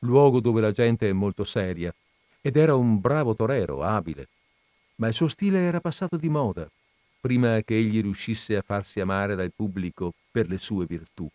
luogo 0.00 0.40
dove 0.40 0.60
la 0.60 0.72
gente 0.72 1.08
è 1.08 1.12
molto 1.12 1.44
seria, 1.44 1.94
ed 2.40 2.56
era 2.56 2.74
un 2.74 2.98
bravo 2.98 3.36
torero, 3.36 3.84
abile, 3.84 4.26
ma 4.96 5.06
il 5.06 5.14
suo 5.14 5.28
stile 5.28 5.60
era 5.60 5.78
passato 5.78 6.16
di 6.16 6.28
moda, 6.28 6.68
prima 7.20 7.62
che 7.62 7.76
egli 7.76 8.02
riuscisse 8.02 8.56
a 8.56 8.62
farsi 8.62 8.98
amare 8.98 9.36
dal 9.36 9.52
pubblico 9.54 10.12
per 10.28 10.48
le 10.48 10.58
sue 10.58 10.86
virtù, 10.86 11.30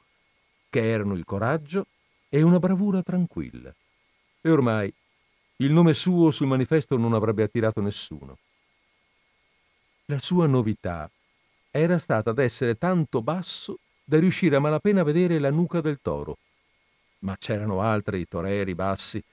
che 0.69 0.85
erano 0.85 1.13
il 1.13 1.23
coraggio 1.23 1.85
e 2.27 2.41
una 2.41 2.59
bravura 2.59 3.01
tranquilla. 3.01 3.73
E 4.41 4.51
ormai 4.51 4.93
il 5.59 5.71
nome 5.71 5.93
suo 5.93 6.29
sul 6.31 6.47
manifesto 6.47 6.97
non 6.97 7.13
avrebbe 7.13 7.43
attirato 7.43 7.79
nessuno. 7.79 8.37
La 10.07 10.19
sua 10.19 10.45
novità 10.45 11.09
era 11.71 11.99
stata 11.99 12.33
d'essere 12.33 12.77
tanto 12.77 13.21
basso 13.21 13.79
da 14.03 14.19
riuscire 14.19 14.57
a 14.57 14.59
malapena 14.59 14.99
a 14.99 15.05
vedere 15.05 15.39
la 15.39 15.51
nuca 15.51 15.79
del 15.79 15.99
toro. 16.01 16.39
Ma 17.19 17.35
c'erano 17.37 17.81
altri 17.81 18.27
toreri 18.27 18.75
bassi 18.75 19.23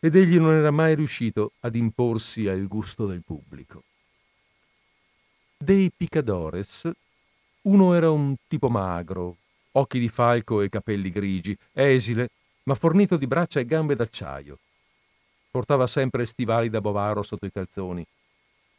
ed 0.00 0.14
egli 0.14 0.38
non 0.38 0.54
era 0.54 0.70
mai 0.70 0.94
riuscito 0.94 1.52
ad 1.60 1.74
imporsi 1.74 2.46
al 2.46 2.66
gusto 2.66 3.06
del 3.06 3.22
pubblico. 3.24 3.82
Dei 5.56 5.90
picadores, 5.94 6.88
uno 7.62 7.94
era 7.94 8.10
un 8.10 8.36
tipo 8.46 8.68
magro, 8.68 9.36
occhi 9.72 9.98
di 9.98 10.08
falco 10.08 10.60
e 10.60 10.68
capelli 10.68 11.10
grigi, 11.10 11.56
esile, 11.72 12.28
ma 12.64 12.74
fornito 12.74 13.16
di 13.16 13.26
braccia 13.26 13.60
e 13.60 13.66
gambe 13.66 13.96
d'acciaio. 13.96 14.58
Portava 15.50 15.86
sempre 15.86 16.26
stivali 16.26 16.68
da 16.68 16.80
bovaro 16.80 17.22
sotto 17.22 17.46
i 17.46 17.52
calzoni 17.52 18.06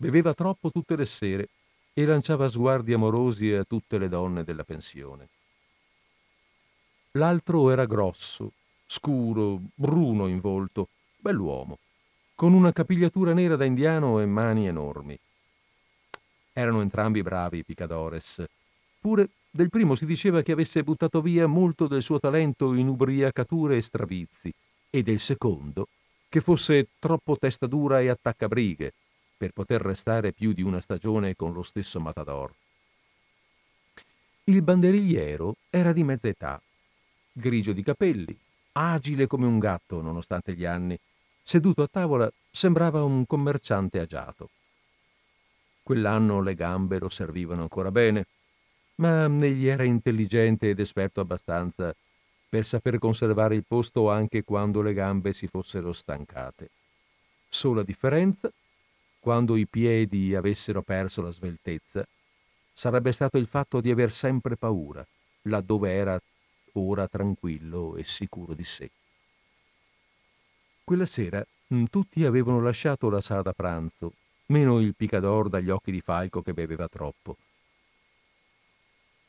Beveva 0.02 0.34
troppo 0.34 0.72
tutte 0.72 0.96
le 0.96 1.04
sere 1.04 1.50
e 1.94 2.06
lanciava 2.06 2.48
sguardi 2.48 2.94
amorosi 2.94 3.52
a 3.52 3.66
tutte 3.66 3.98
le 3.98 4.08
donne 4.08 4.46
della 4.46 4.64
pensione. 4.64 5.28
L'altro 7.14 7.72
era 7.72 7.86
grosso, 7.86 8.52
scuro, 8.86 9.60
bruno 9.74 10.28
in 10.28 10.40
volto, 10.40 10.90
bell'uomo, 11.18 11.80
con 12.36 12.54
una 12.54 12.72
capigliatura 12.72 13.34
nera 13.34 13.56
da 13.56 13.66
indiano 13.66 14.20
e 14.20 14.26
mani 14.26 14.68
enormi. 14.68 15.18
Erano 16.54 16.82
entrambi 16.82 17.22
bravi 17.22 17.64
picadores. 17.64 18.44
Pure 19.00 19.30
del 19.50 19.70
primo 19.70 19.96
si 19.96 20.06
diceva 20.06 20.44
che 20.44 20.52
avesse 20.52 20.84
buttato 20.84 21.22
via 21.22 21.48
molto 21.48 21.88
del 21.88 22.04
suo 22.04 22.20
talento 22.20 22.74
in 22.74 22.88
ubriacature 22.88 23.78
e 23.78 23.82
stravizi, 23.82 24.54
e 24.90 25.04
del 25.04 25.20
secondo 25.20 25.88
che 26.30 26.42
fosse 26.42 26.90
troppo 27.00 27.38
testa 27.38 27.66
dura 27.66 28.02
e 28.02 28.10
attaccabrighe, 28.10 28.94
per 29.36 29.52
poter 29.52 29.82
restare 29.82 30.32
più 30.32 30.54
di 30.54 30.62
una 30.62 30.80
stagione 30.80 31.36
con 31.36 31.54
lo 31.54 31.64
stesso 31.64 32.00
Matador. 32.00 32.54
Il 34.44 34.62
banderigliero 34.62 35.56
era 35.70 35.92
di 35.92 36.04
mezza 36.04 36.28
età, 36.28 36.62
grigio 37.40 37.72
di 37.72 37.82
capelli, 37.82 38.38
agile 38.74 39.26
come 39.26 39.46
un 39.46 39.58
gatto 39.58 40.02
nonostante 40.02 40.54
gli 40.54 40.66
anni, 40.66 41.00
seduto 41.44 41.82
a 41.82 41.88
tavola 41.88 42.32
sembrava 42.52 43.04
un 43.04 43.26
commerciante 43.26 44.00
agiato. 44.00 44.50
Quell'anno 45.82 46.42
le 46.42 46.54
gambe 46.54 47.00
lo 47.00 47.10
servivano 47.10 47.64
ancora 47.64 47.90
bene, 47.90 48.28
ma 48.96 49.26
egli 49.26 49.68
era 49.68 49.84
intelligente 49.84 50.70
ed 50.70 50.80
esperto 50.80 51.22
abbastanza 51.22 51.96
per 52.50 52.66
saper 52.66 53.00
conservare 53.00 53.56
il 53.56 53.64
posto 53.66 54.10
anche 54.10 54.44
quando 54.44 54.82
le 54.82 54.94
gambe 54.94 55.34
si 55.34 55.48
fossero 55.48 55.94
stancate. 55.94 56.70
Sola 57.48 57.84
differenza 57.84 58.52
quando 59.20 59.56
i 59.56 59.66
piedi 59.66 60.36
avessero 60.36 60.82
perso 60.82 61.22
la 61.22 61.32
sveltezza, 61.32 62.06
sarebbe 62.74 63.12
stato 63.12 63.38
il 63.38 63.48
fatto 63.48 63.82
di 63.82 63.92
aver 63.92 64.12
sempre 64.12 64.56
paura, 64.56 65.06
laddove 65.44 65.92
era 65.92 66.20
ora 66.74 67.08
tranquillo 67.08 67.96
e 67.96 68.04
sicuro 68.04 68.54
di 68.54 68.64
sé. 68.64 68.90
Quella 70.84 71.06
sera 71.06 71.46
mm, 71.74 71.86
tutti 71.86 72.26
avevano 72.26 72.62
lasciato 72.62 73.10
la 73.10 73.22
sala 73.22 73.42
da 73.42 73.54
pranzo, 73.54 74.14
meno 74.48 74.80
il 74.80 74.96
picador 74.96 75.50
dagli 75.50 75.70
occhi 75.70 75.92
di 75.92 76.02
falco 76.02 76.42
che 76.42 76.54
beveva 76.54 76.88
troppo. 76.88 77.38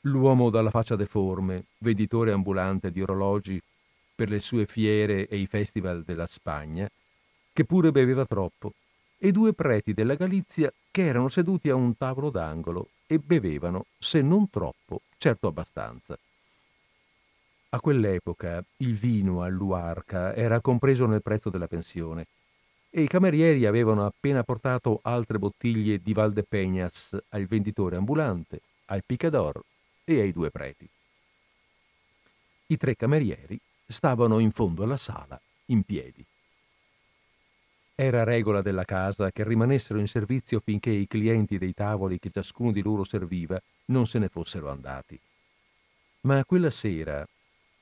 L'uomo 0.05 0.49
dalla 0.49 0.71
faccia 0.71 0.97
deforme, 0.97 1.65
venditore 1.79 2.33
ambulante 2.33 2.91
di 2.91 3.03
orologi 3.03 3.61
per 4.15 4.31
le 4.31 4.41
sue 4.41 4.65
fiere 4.65 5.29
e 5.29 5.37
i 5.37 5.47
festival 5.47 6.03
della 6.03 6.27
Spagna, 6.27 6.91
che 7.53 7.65
pure 7.65 7.93
beveva 7.93 8.25
troppo, 8.25 8.73
e 9.19 9.33
due 9.33 9.53
preti 9.53 9.93
della 9.93 10.15
Galizia 10.15 10.73
che 10.91 11.05
erano 11.05 11.29
seduti 11.29 11.69
a 11.69 11.75
un 11.75 11.95
tavolo 11.97 12.31
d'angolo 12.31 12.89
e 13.07 13.19
bevevano, 13.19 13.85
se 13.99 14.23
non 14.23 14.49
troppo, 14.49 15.03
certo 15.19 15.49
abbastanza. 15.49 16.19
A 17.73 17.81
quell'epoca 17.81 18.65
il 18.79 18.95
vino 18.95 19.43
all'Uarca 19.43 20.35
era 20.35 20.61
compreso 20.61 21.07
nel 21.07 21.23
prezzo 21.23 21.51
della 21.51 21.69
pensione 21.69 22.27
e 22.91 23.03
i 23.03 23.07
camerieri 23.07 23.65
avevano 23.65 24.05
appena 24.05 24.43
portato 24.43 24.99
altre 25.03 25.39
bottiglie 25.39 26.01
di 26.03 26.13
Valdepeñas 26.13 27.17
al 27.29 27.47
venditore 27.47 27.95
ambulante, 27.95 28.61
al 28.87 29.05
picador 29.05 29.63
e 30.03 30.21
ai 30.21 30.33
due 30.33 30.51
preti. 30.51 30.89
I 32.67 32.77
tre 32.77 32.97
camerieri 32.97 33.57
stavano 33.87 34.41
in 34.41 34.51
fondo 34.51 34.83
alla 34.83 34.97
sala, 34.97 35.41
in 35.67 35.85
piedi. 35.85 36.25
Era 37.95 38.25
regola 38.25 38.63
della 38.63 38.85
casa 38.85 39.31
che 39.31 39.45
rimanessero 39.45 40.01
in 40.01 40.09
servizio 40.09 40.59
finché 40.59 40.91
i 40.91 41.07
clienti 41.07 41.57
dei 41.57 41.73
tavoli 41.73 42.19
che 42.19 42.31
ciascuno 42.33 42.73
di 42.73 42.83
loro 42.83 43.05
serviva 43.05 43.61
non 43.87 44.09
se 44.09 44.19
ne 44.19 44.29
fossero 44.29 44.71
andati. 44.71 45.21
Ma 46.23 46.45
quella 46.45 46.71
sera 46.71 47.25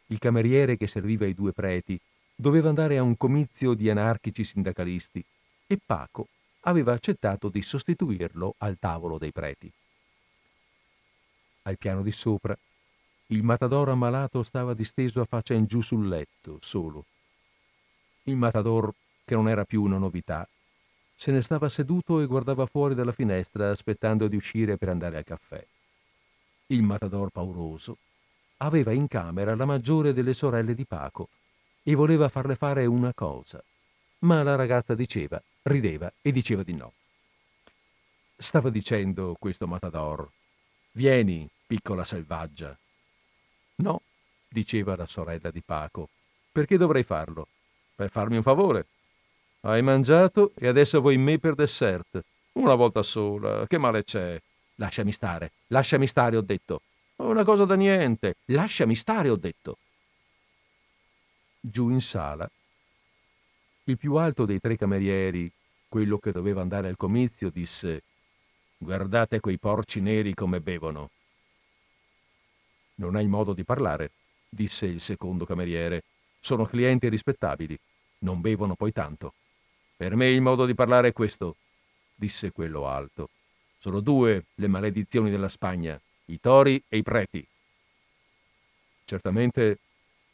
il 0.08 0.18
cameriere 0.18 0.76
che 0.76 0.86
serviva 0.86 1.26
i 1.26 1.34
due 1.34 1.52
preti 1.52 1.98
doveva 2.34 2.68
andare 2.68 2.98
a 2.98 3.02
un 3.02 3.16
comizio 3.16 3.74
di 3.74 3.90
anarchici 3.90 4.44
sindacalisti 4.44 5.24
e 5.66 5.78
Paco 5.84 6.28
aveva 6.62 6.92
accettato 6.92 7.48
di 7.48 7.62
sostituirlo 7.62 8.54
al 8.58 8.78
tavolo 8.78 9.18
dei 9.18 9.32
preti. 9.32 9.70
Al 11.62 11.76
piano 11.76 12.02
di 12.02 12.12
sopra 12.12 12.56
il 13.30 13.42
matador 13.42 13.90
ammalato 13.90 14.42
stava 14.42 14.72
disteso 14.72 15.20
a 15.20 15.26
faccia 15.26 15.52
in 15.52 15.66
giù 15.66 15.80
sul 15.82 16.08
letto, 16.08 16.58
solo. 16.62 17.04
Il 18.24 18.36
matador 18.36 18.92
che 19.24 19.34
non 19.34 19.48
era 19.48 19.64
più 19.64 19.82
una 19.82 19.98
novità, 19.98 20.48
se 21.14 21.32
ne 21.32 21.42
stava 21.42 21.68
seduto 21.68 22.20
e 22.20 22.26
guardava 22.26 22.64
fuori 22.64 22.94
dalla 22.94 23.12
finestra 23.12 23.70
aspettando 23.70 24.28
di 24.28 24.36
uscire 24.36 24.78
per 24.78 24.88
andare 24.88 25.18
al 25.18 25.24
caffè. 25.24 25.62
Il 26.68 26.82
matador 26.82 27.30
pauroso 27.30 27.98
aveva 28.58 28.92
in 28.92 29.08
camera 29.08 29.54
la 29.54 29.64
maggiore 29.64 30.12
delle 30.12 30.34
sorelle 30.34 30.74
di 30.74 30.84
Paco 30.84 31.28
e 31.82 31.94
voleva 31.94 32.28
farle 32.28 32.54
fare 32.54 32.86
una 32.86 33.12
cosa, 33.14 33.62
ma 34.20 34.42
la 34.42 34.54
ragazza 34.54 34.94
diceva, 34.94 35.42
rideva 35.62 36.12
e 36.20 36.32
diceva 36.32 36.62
di 36.62 36.74
no. 36.74 36.92
Stava 38.36 38.70
dicendo 38.70 39.36
questo 39.38 39.66
matador, 39.66 40.28
vieni, 40.92 41.48
piccola 41.66 42.04
selvaggia. 42.04 42.76
No, 43.76 44.02
diceva 44.48 44.96
la 44.96 45.06
sorella 45.06 45.50
di 45.50 45.62
Paco, 45.64 46.08
Perché 46.58 46.76
dovrei 46.76 47.04
farlo? 47.04 47.46
Per 47.94 48.10
farmi 48.10 48.34
un 48.34 48.42
favore. 48.42 48.86
Hai 49.60 49.80
mangiato 49.80 50.52
e 50.56 50.66
adesso 50.66 51.00
vuoi 51.00 51.16
me 51.16 51.38
per 51.38 51.54
dessert. 51.54 52.20
Una 52.54 52.74
volta 52.74 53.04
sola, 53.04 53.64
che 53.68 53.78
male 53.78 54.02
c'è? 54.02 54.40
Lasciami 54.74 55.12
stare, 55.12 55.52
lasciami 55.68 56.08
stare, 56.08 56.36
ho 56.36 56.40
detto. 56.40 56.80
Una 57.18 57.44
cosa 57.44 57.64
da 57.64 57.74
niente, 57.74 58.36
lasciami 58.46 58.94
stare, 58.94 59.28
ho 59.28 59.36
detto. 59.36 59.78
Giù 61.60 61.90
in 61.90 62.00
sala, 62.00 62.48
il 63.84 63.96
più 63.96 64.14
alto 64.14 64.44
dei 64.44 64.60
tre 64.60 64.76
camerieri, 64.76 65.50
quello 65.88 66.18
che 66.18 66.30
doveva 66.30 66.60
andare 66.60 66.88
al 66.88 66.96
comizio, 66.96 67.50
disse 67.50 68.02
Guardate 68.76 69.40
quei 69.40 69.58
porci 69.58 70.00
neri 70.00 70.34
come 70.34 70.60
bevono. 70.60 71.10
Non 72.96 73.16
hai 73.16 73.26
modo 73.26 73.52
di 73.52 73.64
parlare, 73.64 74.12
disse 74.48 74.86
il 74.86 75.00
secondo 75.00 75.44
cameriere. 75.44 76.04
Sono 76.40 76.66
clienti 76.66 77.08
rispettabili, 77.08 77.76
non 78.18 78.40
bevono 78.40 78.76
poi 78.76 78.92
tanto. 78.92 79.34
Per 79.96 80.14
me 80.14 80.28
il 80.28 80.40
modo 80.40 80.66
di 80.66 80.74
parlare 80.74 81.08
è 81.08 81.12
questo, 81.12 81.56
disse 82.14 82.52
quello 82.52 82.86
alto. 82.86 83.30
Sono 83.80 83.98
due 83.98 84.44
le 84.54 84.66
maledizioni 84.68 85.30
della 85.30 85.48
Spagna, 85.48 86.00
i 86.30 86.40
tori 86.40 86.82
e 86.88 86.98
i 86.98 87.02
preti. 87.02 87.46
Certamente 89.04 89.78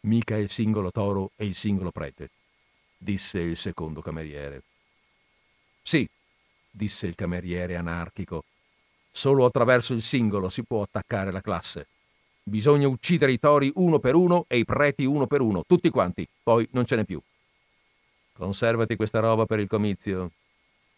mica 0.00 0.36
il 0.36 0.50
singolo 0.50 0.90
toro 0.90 1.30
e 1.36 1.46
il 1.46 1.54
singolo 1.54 1.90
prete, 1.90 2.30
disse 2.96 3.38
il 3.38 3.56
secondo 3.56 4.00
cameriere. 4.00 4.62
Sì, 5.82 6.08
disse 6.70 7.06
il 7.06 7.14
cameriere 7.14 7.76
anarchico, 7.76 8.44
solo 9.12 9.44
attraverso 9.44 9.94
il 9.94 10.02
singolo 10.02 10.48
si 10.48 10.64
può 10.64 10.82
attaccare 10.82 11.30
la 11.30 11.40
classe. 11.40 11.86
Bisogna 12.42 12.88
uccidere 12.88 13.32
i 13.32 13.38
tori 13.38 13.70
uno 13.76 14.00
per 14.00 14.14
uno 14.14 14.44
e 14.48 14.58
i 14.58 14.64
preti 14.64 15.04
uno 15.04 15.26
per 15.26 15.40
uno, 15.40 15.64
tutti 15.64 15.90
quanti, 15.90 16.28
poi 16.42 16.68
non 16.72 16.84
ce 16.84 16.96
n'è 16.96 17.04
più. 17.04 17.20
Conservati 18.32 18.96
questa 18.96 19.20
roba 19.20 19.46
per 19.46 19.60
il 19.60 19.68
comizio, 19.68 20.32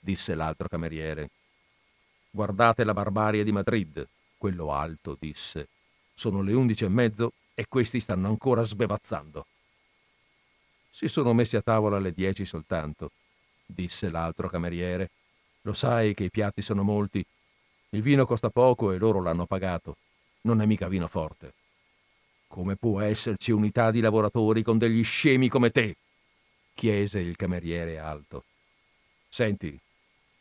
disse 0.01 0.35
l'altro 0.35 0.69
cameriere. 0.69 1.29
Guardate 2.31 2.83
la 2.83 2.95
barbarie 2.95 3.45
di 3.45 3.53
Madrid, 3.53 4.07
quello 4.37 4.73
alto 4.73 5.17
disse. 5.19 5.69
Sono 6.15 6.43
le 6.43 6.53
undici 6.53 6.85
e 6.85 6.89
mezzo 6.89 7.33
e 7.55 7.67
questi 7.69 8.01
stanno 8.01 8.29
ancora 8.29 8.63
sbevazzando. 8.63 9.47
Si 10.91 11.09
sono 11.09 11.33
messi 11.33 11.57
a 11.57 11.63
tavola 11.63 11.97
alle 11.97 12.13
dieci 12.13 12.45
soltanto, 12.45 13.11
disse 13.67 14.09
l'altro 14.09 14.49
cameriere. 14.49 15.11
Lo 15.63 15.73
sai 15.73 16.15
che 16.15 16.25
i 16.25 16.31
piatti 16.31 16.63
sono 16.63 16.83
molti. 16.83 17.25
Il 17.91 18.03
vino 18.03 18.25
costa 18.25 18.51
poco 18.51 18.93
e 18.93 18.99
loro 18.99 19.23
l'hanno 19.23 19.47
pagato. 19.47 19.97
Non 20.43 20.61
è 20.61 20.67
mica 20.67 20.89
vino 20.89 21.09
forte. 21.09 21.53
Come 22.47 22.77
può 22.77 23.01
esserci 23.01 23.51
unità 23.51 23.91
di 23.91 24.01
lavoratori 24.01 24.63
con 24.63 24.79
degli 24.79 25.03
scemi 25.03 25.49
come 25.49 25.71
te? 25.71 25.97
chiese 26.77 27.21
il 27.21 27.37
cameriere 27.37 27.99
alto. 27.99 28.45
Senti, 29.29 29.77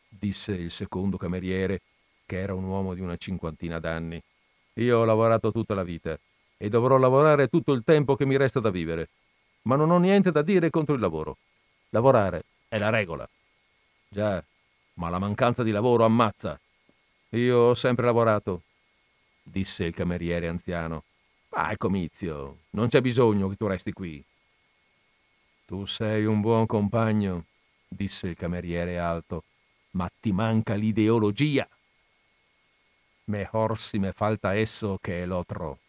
disse 0.08 0.52
il 0.52 0.70
secondo 0.70 1.16
cameriere, 1.16 1.80
che 2.26 2.38
era 2.40 2.52
un 2.52 2.64
uomo 2.64 2.92
di 2.92 3.00
una 3.00 3.16
cinquantina 3.16 3.78
d'anni, 3.78 4.20
io 4.74 4.98
ho 4.98 5.04
lavorato 5.04 5.52
tutta 5.52 5.74
la 5.74 5.84
vita 5.84 6.18
e 6.58 6.68
dovrò 6.68 6.98
lavorare 6.98 7.48
tutto 7.48 7.72
il 7.72 7.84
tempo 7.84 8.16
che 8.16 8.26
mi 8.26 8.36
resta 8.36 8.60
da 8.60 8.70
vivere, 8.70 9.08
ma 9.62 9.76
non 9.76 9.90
ho 9.90 9.98
niente 9.98 10.32
da 10.32 10.42
dire 10.42 10.68
contro 10.70 10.94
il 10.94 11.00
lavoro. 11.00 11.38
Lavorare 11.90 12.44
è 12.68 12.78
la 12.78 12.90
regola. 12.90 13.28
Già, 14.08 14.42
ma 14.94 15.08
la 15.08 15.18
mancanza 15.18 15.62
di 15.62 15.70
lavoro 15.70 16.04
ammazza. 16.04 16.58
Io 17.30 17.58
ho 17.58 17.74
sempre 17.74 18.06
lavorato, 18.06 18.62
disse 19.42 19.84
il 19.84 19.94
cameriere 19.94 20.48
anziano. 20.48 21.04
Vai, 21.48 21.76
comizio, 21.76 22.58
non 22.70 22.88
c'è 22.88 23.00
bisogno 23.00 23.48
che 23.48 23.56
tu 23.56 23.66
resti 23.66 23.92
qui. 23.92 24.22
Tu 25.66 25.84
sei 25.86 26.24
un 26.24 26.40
buon 26.40 26.66
compagno, 26.66 27.44
disse 27.88 28.28
il 28.28 28.36
cameriere 28.36 28.98
alto, 28.98 29.44
ma 29.92 30.10
ti 30.20 30.32
manca 30.32 30.74
l'ideologia. 30.74 31.66
Mejor 33.28 33.76
si 33.76 33.98
me 33.98 34.12
falta 34.12 34.54
esso 34.54 34.98
che 35.00 35.22
el 35.22 35.32
otro. 35.32 35.80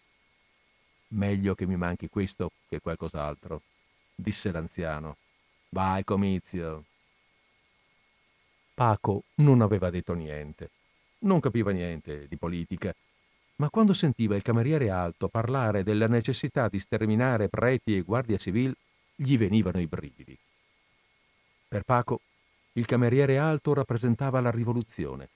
Meglio 1.10 1.54
che 1.54 1.68
mi 1.68 1.76
manchi 1.76 2.10
questo 2.10 2.52
che 2.68 2.80
qualcos'altro, 2.80 3.62
disse 4.16 4.52
l'anziano. 4.52 5.18
Vai, 5.70 6.04
comizio. 6.04 6.86
Paco 8.74 9.24
non 9.36 9.62
aveva 9.62 9.92
detto 9.92 10.14
niente, 10.14 10.72
non 11.20 11.40
capiva 11.40 11.70
niente 11.70 12.28
di 12.28 12.38
politica, 12.38 12.96
ma 13.58 13.70
quando 13.70 13.94
sentiva 13.94 14.36
il 14.36 14.42
cameriere 14.42 14.90
alto 14.90 15.28
parlare 15.28 15.84
della 15.84 16.08
necessità 16.08 16.68
di 16.68 16.80
sterminare 16.80 17.50
preti 17.50 17.96
e 17.96 18.02
guardia 18.02 18.38
civile, 18.38 18.74
gli 19.16 19.38
venivano 19.38 19.80
i 19.80 19.86
brividi. 19.86 20.36
Per 21.68 21.84
Paco 21.84 22.22
il 22.74 22.86
cameriere 22.88 23.38
alto 23.38 23.76
rappresentava 23.76 24.42
la 24.42 24.52
rivoluzione 24.52 25.30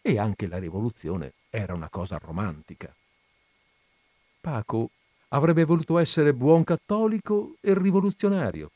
e 0.00 0.18
anche 0.18 0.46
la 0.46 0.58
rivoluzione 0.58 1.34
era 1.50 1.74
una 1.74 1.88
cosa 1.88 2.18
romantica. 2.18 2.94
Paco 4.40 4.90
avrebbe 5.28 5.64
voluto 5.64 5.98
essere 5.98 6.32
buon 6.32 6.64
cattolico 6.64 7.56
e 7.60 7.74
rivoluzionario, 7.78 8.70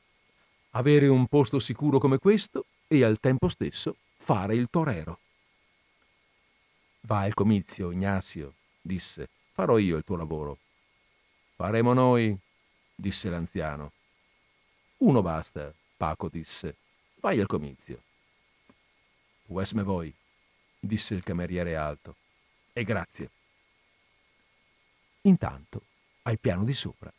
avere 0.70 1.08
un 1.08 1.26
posto 1.26 1.58
sicuro 1.58 1.98
come 1.98 2.18
questo 2.18 2.66
e 2.86 3.02
al 3.02 3.18
tempo 3.18 3.48
stesso 3.48 3.96
fare 4.16 4.54
il 4.54 4.68
torero. 4.70 5.18
Va 7.02 7.20
al 7.20 7.34
comizio, 7.34 7.90
Ignazio, 7.90 8.54
disse, 8.80 9.28
farò 9.52 9.78
io 9.78 9.96
il 9.96 10.04
tuo 10.04 10.16
lavoro. 10.16 10.58
Faremo 11.56 11.92
noi, 11.92 12.36
disse 12.94 13.28
l'anziano. 13.28 13.92
Uno 14.98 15.22
basta, 15.22 15.72
Paco 15.96 16.28
disse. 16.28 16.76
Vai 17.20 17.40
al 17.40 17.46
comizio. 17.46 18.00
Pues 19.46 19.72
me 19.72 19.82
voi, 19.82 20.12
disse 20.86 21.14
il 21.14 21.22
cameriere 21.22 21.76
alto. 21.76 22.16
E 22.72 22.84
grazie. 22.84 23.30
Intanto, 25.22 25.82
al 26.22 26.38
piano 26.38 26.64
di 26.64 26.74
sopra, 26.74 27.12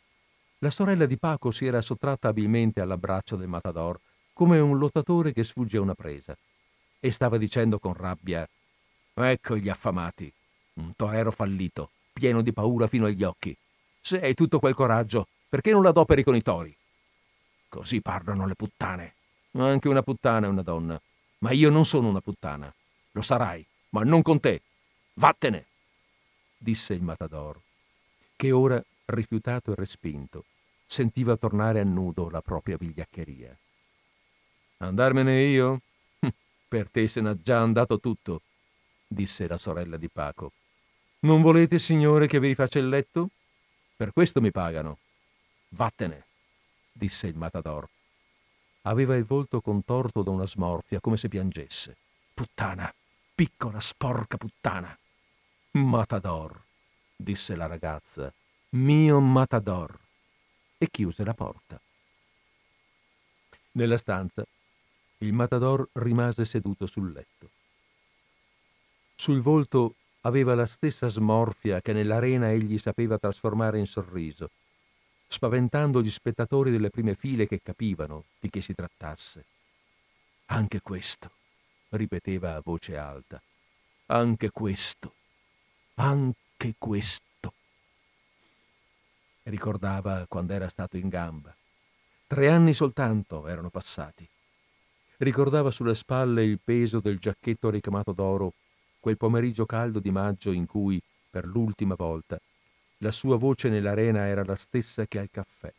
la 0.58 0.70
sorella 0.70 1.06
di 1.06 1.16
Paco 1.18 1.50
si 1.50 1.66
era 1.66 1.82
sottratta 1.82 2.28
abilmente 2.28 2.80
all'abbraccio 2.80 3.36
del 3.36 3.48
matador 3.48 4.00
come 4.32 4.58
un 4.58 4.78
lottatore 4.78 5.32
che 5.32 5.44
sfugge 5.44 5.78
a 5.78 5.80
una 5.80 5.94
presa 5.94 6.36
e 7.00 7.10
stava 7.10 7.38
dicendo 7.38 7.78
con 7.78 7.94
rabbia 7.94 8.48
Ecco 9.18 9.56
gli 9.56 9.70
affamati, 9.70 10.30
un 10.74 10.94
torero 10.94 11.30
fallito, 11.30 11.90
pieno 12.12 12.42
di 12.42 12.52
paura 12.52 12.86
fino 12.86 13.06
agli 13.06 13.22
occhi. 13.22 13.56
Se 14.02 14.20
hai 14.20 14.34
tutto 14.34 14.58
quel 14.58 14.74
coraggio, 14.74 15.28
perché 15.48 15.72
non 15.72 15.82
l'adoperi 15.82 16.22
con 16.22 16.36
i 16.36 16.42
tori? 16.42 16.76
Così 17.66 18.02
parlano 18.02 18.46
le 18.46 18.54
puttane. 18.54 19.14
Anche 19.52 19.88
una 19.88 20.02
puttana 20.02 20.46
è 20.46 20.50
una 20.50 20.62
donna. 20.62 21.00
Ma 21.38 21.52
io 21.52 21.70
non 21.70 21.86
sono 21.86 22.08
una 22.08 22.20
puttana. 22.20 22.72
Lo 23.16 23.22
sarai, 23.22 23.66
ma 23.90 24.02
non 24.02 24.20
con 24.20 24.40
te. 24.40 24.60
Vattene! 25.14 25.64
disse 26.58 26.92
il 26.92 27.00
matador, 27.00 27.58
che 28.36 28.52
ora, 28.52 28.82
rifiutato 29.06 29.72
e 29.72 29.74
respinto, 29.74 30.44
sentiva 30.86 31.38
tornare 31.38 31.80
a 31.80 31.84
nudo 31.84 32.28
la 32.28 32.42
propria 32.42 32.76
vigliaccheria. 32.76 33.56
Andarmene 34.80 35.40
io? 35.44 35.80
Hm, 36.20 36.28
per 36.68 36.90
te 36.90 37.08
se 37.08 37.22
n'ha 37.22 37.34
già 37.40 37.58
andato 37.58 38.00
tutto, 38.00 38.42
disse 39.06 39.48
la 39.48 39.56
sorella 39.56 39.96
di 39.96 40.10
Paco. 40.10 40.52
Non 41.20 41.40
volete, 41.40 41.78
signore, 41.78 42.26
che 42.26 42.38
vi 42.38 42.48
rifaccia 42.48 42.78
il 42.78 42.90
letto? 42.90 43.30
Per 43.96 44.12
questo 44.12 44.42
mi 44.42 44.50
pagano. 44.50 44.98
Vattene 45.70 46.24
disse 46.92 47.28
il 47.28 47.36
matador. 47.36 47.88
Aveva 48.82 49.16
il 49.16 49.24
volto 49.24 49.62
contorto 49.62 50.22
da 50.22 50.32
una 50.32 50.46
smorfia, 50.46 51.00
come 51.00 51.16
se 51.16 51.28
piangesse. 51.28 51.96
Puttana, 52.34 52.92
piccola 53.36 53.78
sporca 53.80 54.36
puttana. 54.38 54.98
Matador, 55.72 56.58
disse 57.14 57.54
la 57.54 57.66
ragazza, 57.66 58.32
mio 58.70 59.20
matador, 59.20 59.96
e 60.78 60.88
chiuse 60.90 61.22
la 61.22 61.34
porta. 61.34 61.80
Nella 63.72 63.98
stanza 63.98 64.42
il 65.18 65.32
matador 65.32 65.86
rimase 65.92 66.44
seduto 66.44 66.86
sul 66.86 67.12
letto. 67.12 67.50
Sul 69.14 69.40
volto 69.40 69.94
aveva 70.22 70.54
la 70.54 70.66
stessa 70.66 71.08
smorfia 71.08 71.80
che 71.80 71.92
nell'arena 71.92 72.50
egli 72.50 72.78
sapeva 72.78 73.18
trasformare 73.18 73.78
in 73.78 73.86
sorriso 73.86 74.50
spaventando 75.28 76.02
gli 76.02 76.10
spettatori 76.10 76.70
delle 76.70 76.90
prime 76.90 77.14
file 77.14 77.46
che 77.46 77.60
capivano 77.62 78.24
di 78.38 78.48
che 78.48 78.62
si 78.62 78.74
trattasse. 78.74 79.44
Anche 80.46 80.80
questo, 80.80 81.30
ripeteva 81.90 82.54
a 82.54 82.62
voce 82.62 82.96
alta, 82.96 83.40
anche 84.06 84.50
questo, 84.50 85.12
anche 85.94 86.74
questo. 86.78 87.52
Ricordava 89.44 90.26
quando 90.28 90.52
era 90.52 90.68
stato 90.68 90.96
in 90.96 91.08
gamba. 91.08 91.54
Tre 92.26 92.50
anni 92.50 92.74
soltanto 92.74 93.46
erano 93.46 93.70
passati. 93.70 94.28
Ricordava 95.18 95.70
sulle 95.70 95.94
spalle 95.94 96.44
il 96.44 96.58
peso 96.62 97.00
del 97.00 97.18
giacchetto 97.18 97.70
ricamato 97.70 98.12
d'oro 98.12 98.52
quel 99.00 99.16
pomeriggio 99.16 99.64
caldo 99.64 100.00
di 100.00 100.10
maggio 100.10 100.50
in 100.50 100.66
cui, 100.66 101.00
per 101.30 101.46
l'ultima 101.46 101.94
volta, 101.94 102.38
la 102.98 103.12
sua 103.12 103.36
voce 103.36 103.68
nell'arena 103.68 104.26
era 104.26 104.44
la 104.44 104.56
stessa 104.56 105.06
che 105.06 105.18
al 105.18 105.28
caffè 105.30 105.72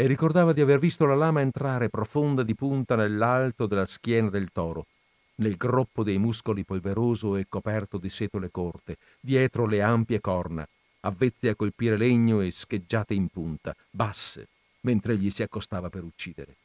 e 0.00 0.06
ricordava 0.06 0.54
di 0.54 0.62
aver 0.62 0.78
visto 0.78 1.04
la 1.04 1.14
lama 1.14 1.42
entrare 1.42 1.90
profonda 1.90 2.42
di 2.42 2.54
punta 2.54 2.96
nell'alto 2.96 3.66
della 3.66 3.84
schiena 3.84 4.30
del 4.30 4.50
toro, 4.50 4.86
nel 5.40 5.56
groppo 5.56 6.02
dei 6.02 6.18
muscoli 6.18 6.64
polveroso 6.64 7.36
e 7.36 7.46
coperto 7.48 7.98
di 7.98 8.08
setole 8.08 8.50
corte, 8.50 8.96
dietro 9.20 9.66
le 9.66 9.82
ampie 9.82 10.20
corna, 10.20 10.66
avvezze 11.00 11.48
a 11.48 11.54
colpire 11.54 11.96
legno 11.96 12.40
e 12.40 12.50
scheggiate 12.50 13.14
in 13.14 13.28
punta, 13.28 13.74
basse, 13.90 14.48
mentre 14.82 15.14
egli 15.14 15.30
si 15.30 15.42
accostava 15.42 15.88
per 15.88 16.04
uccidere. 16.04 16.56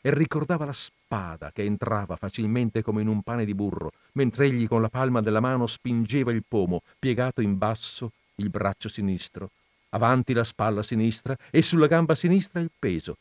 E 0.00 0.12
ricordava 0.12 0.66
la 0.66 0.72
spada 0.74 1.50
che 1.50 1.62
entrava 1.62 2.16
facilmente 2.16 2.82
come 2.82 3.00
in 3.00 3.08
un 3.08 3.22
pane 3.22 3.46
di 3.46 3.54
burro, 3.54 3.92
mentre 4.12 4.46
egli 4.46 4.68
con 4.68 4.82
la 4.82 4.90
palma 4.90 5.22
della 5.22 5.40
mano 5.40 5.66
spingeva 5.66 6.30
il 6.30 6.44
pomo, 6.46 6.82
piegato 6.98 7.40
in 7.40 7.56
basso 7.56 8.12
il 8.36 8.50
braccio 8.50 8.90
sinistro, 8.90 9.50
avanti 9.90 10.34
la 10.34 10.44
spalla 10.44 10.82
sinistra 10.82 11.36
e 11.50 11.62
sulla 11.62 11.86
gamba 11.86 12.14
sinistra 12.14 12.60
il 12.60 12.70
peso. 12.78 13.16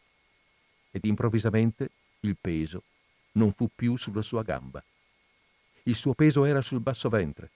Ed 0.91 1.05
improvvisamente 1.05 1.89
il 2.21 2.35
peso 2.39 2.83
non 3.33 3.53
fu 3.53 3.69
più 3.73 3.95
sulla 3.97 4.21
sua 4.21 4.43
gamba. 4.43 4.83
Il 5.83 5.95
suo 5.95 6.13
peso 6.13 6.45
era 6.45 6.61
sul 6.61 6.79
basso 6.79 7.09
ventre, 7.09 7.51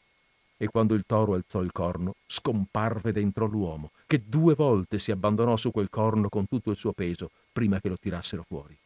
e 0.58 0.68
quando 0.68 0.96
il 0.96 1.04
toro 1.06 1.34
alzò 1.34 1.62
il 1.62 1.72
corno, 1.72 2.16
scomparve 2.26 3.12
dentro 3.12 3.46
l'uomo, 3.46 3.92
che 4.06 4.24
due 4.28 4.56
volte 4.56 5.00
si 5.00 5.12
abbandonò 5.12 5.56
su 5.56 5.72
quel 5.72 5.90
corno 5.90 6.30
con 6.30 6.48
tutto 6.48 6.72
il 6.72 6.78
suo 6.78 6.94
peso 6.94 7.32
prima 7.54 7.80
che 7.80 7.90
lo 7.90 7.98
tirassero 7.98 8.44
fuori. 8.44 8.78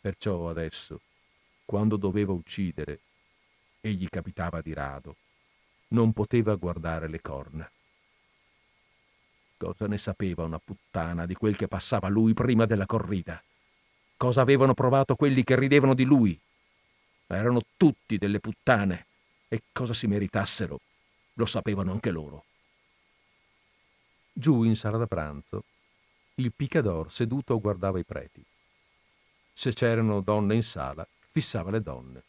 Perciò 0.00 0.48
adesso, 0.48 1.00
quando 1.64 1.96
doveva 1.96 2.32
uccidere, 2.32 3.00
e 3.80 3.92
gli 3.92 4.08
capitava 4.08 4.60
di 4.60 4.72
rado, 4.72 5.16
non 5.88 6.12
poteva 6.12 6.54
guardare 6.54 7.08
le 7.08 7.20
corna. 7.20 7.70
Cosa 9.56 9.86
ne 9.86 9.98
sapeva 9.98 10.44
una 10.44 10.58
puttana 10.58 11.26
di 11.26 11.34
quel 11.34 11.56
che 11.56 11.68
passava 11.68 12.08
lui 12.08 12.34
prima 12.34 12.66
della 12.66 12.86
corrida? 12.86 13.42
Cosa 14.20 14.42
avevano 14.42 14.74
provato 14.74 15.16
quelli 15.16 15.42
che 15.44 15.58
ridevano 15.58 15.94
di 15.94 16.04
lui? 16.04 16.38
Erano 17.26 17.62
tutti 17.78 18.18
delle 18.18 18.38
puttane 18.38 19.06
e 19.48 19.62
cosa 19.72 19.94
si 19.94 20.06
meritassero 20.06 20.78
lo 21.32 21.46
sapevano 21.46 21.92
anche 21.92 22.10
loro. 22.10 22.44
Giù 24.30 24.62
in 24.64 24.76
sala 24.76 24.98
da 24.98 25.06
pranzo, 25.06 25.64
il 26.34 26.52
picador 26.52 27.10
seduto 27.10 27.58
guardava 27.58 27.98
i 27.98 28.04
preti. 28.04 28.44
Se 29.54 29.72
c'erano 29.72 30.20
donne 30.20 30.54
in 30.54 30.64
sala, 30.64 31.08
fissava 31.30 31.70
le 31.70 31.80
donne. 31.80 32.22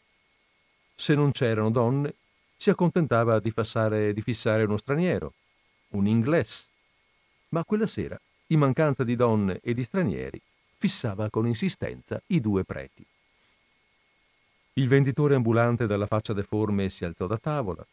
Se 0.94 1.14
non 1.14 1.30
c'erano 1.30 1.70
donne, 1.70 2.14
si 2.56 2.70
accontentava 2.70 3.38
di, 3.38 3.50
fassare, 3.50 4.14
di 4.14 4.22
fissare 4.22 4.62
uno 4.62 4.78
straniero, 4.78 5.34
un 5.88 6.06
inglese, 6.06 6.64
ma 7.50 7.62
quella 7.66 7.86
sera, 7.86 8.18
in 8.46 8.60
mancanza 8.60 9.04
di 9.04 9.14
donne 9.14 9.60
e 9.62 9.74
di 9.74 9.84
stranieri, 9.84 10.40
fissava 10.82 11.30
con 11.30 11.46
insistenza 11.46 12.20
i 12.26 12.40
due 12.40 12.64
preti. 12.64 13.06
Il 14.72 14.88
venditore 14.88 15.36
ambulante 15.36 15.86
dalla 15.86 16.08
faccia 16.08 16.32
deforme 16.32 16.88
si 16.88 17.04
alzò 17.04 17.28
da 17.28 17.38
tavola, 17.38 17.86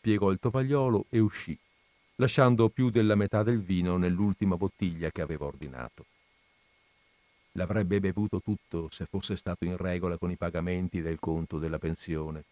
piegò 0.00 0.30
il 0.30 0.38
tovagliolo 0.38 1.04
e 1.10 1.18
uscì, 1.18 1.54
lasciando 2.14 2.70
più 2.70 2.88
della 2.88 3.14
metà 3.14 3.42
del 3.42 3.60
vino 3.60 3.98
nell'ultima 3.98 4.56
bottiglia 4.56 5.10
che 5.10 5.20
aveva 5.20 5.44
ordinato. 5.44 6.06
L'avrebbe 7.52 8.00
bevuto 8.00 8.40
tutto 8.40 8.88
se 8.90 9.04
fosse 9.04 9.36
stato 9.36 9.66
in 9.66 9.76
regola 9.76 10.16
con 10.16 10.30
i 10.30 10.36
pagamenti 10.36 11.02
del 11.02 11.18
conto 11.18 11.58
della 11.58 11.78
pensione. 11.78 12.44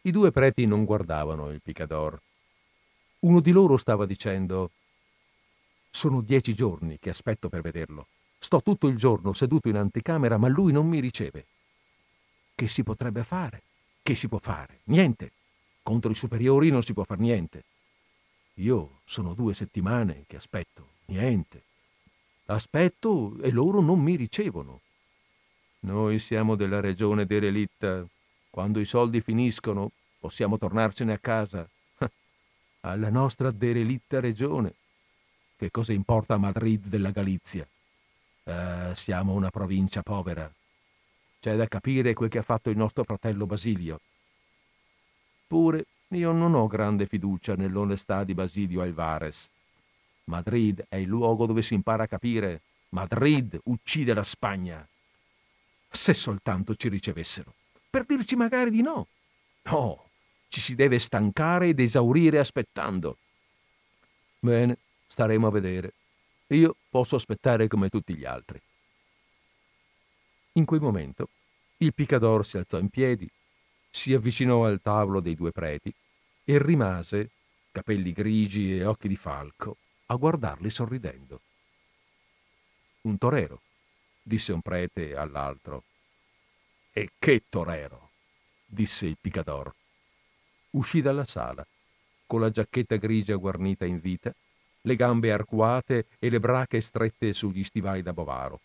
I 0.00 0.10
due 0.10 0.32
preti 0.32 0.66
non 0.66 0.84
guardavano 0.84 1.50
il 1.50 1.60
picador. 1.62 2.20
Uno 3.20 3.38
di 3.38 3.52
loro 3.52 3.76
stava 3.76 4.06
dicendo 4.06 4.72
sono 5.90 6.20
dieci 6.20 6.54
giorni 6.54 6.98
che 6.98 7.10
aspetto 7.10 7.48
per 7.48 7.60
vederlo. 7.60 8.06
Sto 8.38 8.62
tutto 8.62 8.86
il 8.86 8.96
giorno 8.96 9.32
seduto 9.32 9.68
in 9.68 9.76
anticamera, 9.76 10.36
ma 10.36 10.48
lui 10.48 10.72
non 10.72 10.86
mi 10.86 11.00
riceve. 11.00 11.46
Che 12.54 12.68
si 12.68 12.82
potrebbe 12.82 13.24
fare? 13.24 13.62
Che 14.02 14.14
si 14.14 14.28
può 14.28 14.38
fare? 14.38 14.80
Niente. 14.84 15.32
Contro 15.82 16.10
i 16.10 16.14
superiori 16.14 16.70
non 16.70 16.82
si 16.82 16.92
può 16.92 17.04
fare 17.04 17.20
niente. 17.20 17.64
Io 18.54 19.00
sono 19.04 19.34
due 19.34 19.54
settimane 19.54 20.24
che 20.26 20.36
aspetto. 20.36 20.86
Niente. 21.06 21.62
Aspetto 22.46 23.36
e 23.42 23.50
loro 23.50 23.80
non 23.80 24.00
mi 24.00 24.16
ricevono. 24.16 24.80
Noi 25.80 26.18
siamo 26.18 26.56
della 26.56 26.80
regione 26.80 27.26
derelitta. 27.26 28.04
Quando 28.50 28.80
i 28.80 28.84
soldi 28.84 29.20
finiscono, 29.20 29.92
possiamo 30.18 30.58
tornarcene 30.58 31.12
a 31.12 31.18
casa. 31.18 31.68
Alla 32.80 33.10
nostra 33.10 33.50
derelitta 33.50 34.20
regione. 34.20 34.74
Che 35.58 35.72
cosa 35.72 35.92
importa 35.92 36.36
Madrid 36.36 36.86
della 36.86 37.10
Galizia? 37.10 37.66
Eh, 38.44 38.92
siamo 38.94 39.32
una 39.32 39.50
provincia 39.50 40.04
povera. 40.04 40.48
C'è 41.40 41.56
da 41.56 41.66
capire 41.66 42.14
quel 42.14 42.28
che 42.28 42.38
ha 42.38 42.42
fatto 42.42 42.70
il 42.70 42.76
nostro 42.76 43.02
fratello 43.02 43.44
Basilio. 43.44 44.00
Pure 45.48 45.86
io 46.10 46.30
non 46.30 46.54
ho 46.54 46.68
grande 46.68 47.06
fiducia 47.06 47.56
nell'onestà 47.56 48.22
di 48.22 48.34
Basilio 48.34 48.82
Alvarez. 48.82 49.50
Madrid 50.26 50.84
è 50.88 50.94
il 50.94 51.08
luogo 51.08 51.44
dove 51.44 51.62
si 51.62 51.74
impara 51.74 52.04
a 52.04 52.08
capire. 52.08 52.60
Madrid 52.90 53.58
uccide 53.64 54.14
la 54.14 54.22
Spagna. 54.22 54.86
Se 55.90 56.14
soltanto 56.14 56.76
ci 56.76 56.88
ricevessero, 56.88 57.52
per 57.90 58.04
dirci 58.04 58.36
magari 58.36 58.70
di 58.70 58.82
no. 58.82 59.08
No, 59.64 60.04
ci 60.46 60.60
si 60.60 60.76
deve 60.76 61.00
stancare 61.00 61.70
ed 61.70 61.80
esaurire 61.80 62.38
aspettando. 62.38 63.16
Bene, 64.38 64.78
Staremo 65.08 65.46
a 65.46 65.50
vedere. 65.50 65.94
Io 66.48 66.76
posso 66.88 67.16
aspettare 67.16 67.66
come 67.66 67.88
tutti 67.88 68.14
gli 68.14 68.24
altri. 68.24 68.60
In 70.52 70.64
quel 70.64 70.80
momento 70.80 71.28
il 71.78 71.92
picador 71.94 72.46
si 72.46 72.56
alzò 72.56 72.78
in 72.78 72.88
piedi, 72.88 73.28
si 73.90 74.12
avvicinò 74.12 74.64
al 74.64 74.80
tavolo 74.80 75.20
dei 75.20 75.34
due 75.34 75.52
preti 75.52 75.92
e 76.44 76.58
rimase, 76.62 77.30
capelli 77.72 78.12
grigi 78.12 78.76
e 78.76 78.84
occhi 78.84 79.08
di 79.08 79.16
falco, 79.16 79.76
a 80.06 80.14
guardarli 80.14 80.70
sorridendo. 80.70 81.40
Un 83.02 83.18
torero, 83.18 83.60
disse 84.22 84.52
un 84.52 84.62
prete 84.62 85.14
all'altro. 85.14 85.84
E 86.92 87.10
che 87.18 87.44
torero! 87.48 88.10
disse 88.64 89.06
il 89.06 89.16
picador. 89.20 89.74
Uscì 90.70 91.00
dalla 91.00 91.24
sala, 91.24 91.66
con 92.26 92.40
la 92.40 92.50
giacchetta 92.50 92.96
grigia 92.96 93.36
guarnita 93.36 93.84
in 93.84 94.00
vita 94.00 94.34
le 94.88 94.96
gambe 94.96 95.30
arcuate 95.30 96.06
e 96.18 96.30
le 96.30 96.40
brache 96.40 96.80
strette 96.80 97.34
sugli 97.34 97.62
stivali 97.62 98.02
da 98.02 98.14
bovaro. 98.14 98.60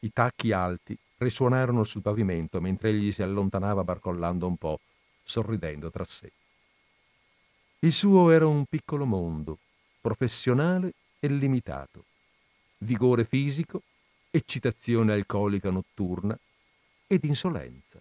I 0.00 0.12
tacchi 0.12 0.52
alti 0.52 0.96
risuonarono 1.18 1.82
sul 1.82 2.02
pavimento 2.02 2.60
mentre 2.60 2.90
egli 2.90 3.10
si 3.10 3.22
allontanava 3.22 3.82
barcollando 3.82 4.46
un 4.46 4.56
po', 4.56 4.78
sorridendo 5.24 5.90
tra 5.90 6.04
sé. 6.04 6.30
Il 7.80 7.92
suo 7.92 8.30
era 8.30 8.46
un 8.46 8.64
piccolo 8.66 9.04
mondo, 9.04 9.58
professionale 10.00 10.92
e 11.18 11.26
limitato. 11.26 12.04
Vigore 12.78 13.24
fisico, 13.24 13.82
eccitazione 14.30 15.12
alcolica 15.12 15.70
notturna 15.70 16.38
ed 17.08 17.24
insolenza. 17.24 18.00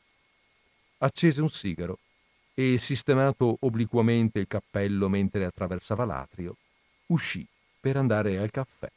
Accese 0.99 1.41
un 1.41 1.49
sigaro 1.49 1.97
e, 2.53 2.77
sistemato 2.77 3.57
obliquamente 3.61 4.37
il 4.37 4.47
cappello 4.47 5.09
mentre 5.09 5.45
attraversava 5.45 6.05
l'atrio, 6.05 6.55
uscì 7.09 7.47
per 7.79 7.97
andare 7.97 8.37
al 8.37 8.51
caffè. 8.51 8.89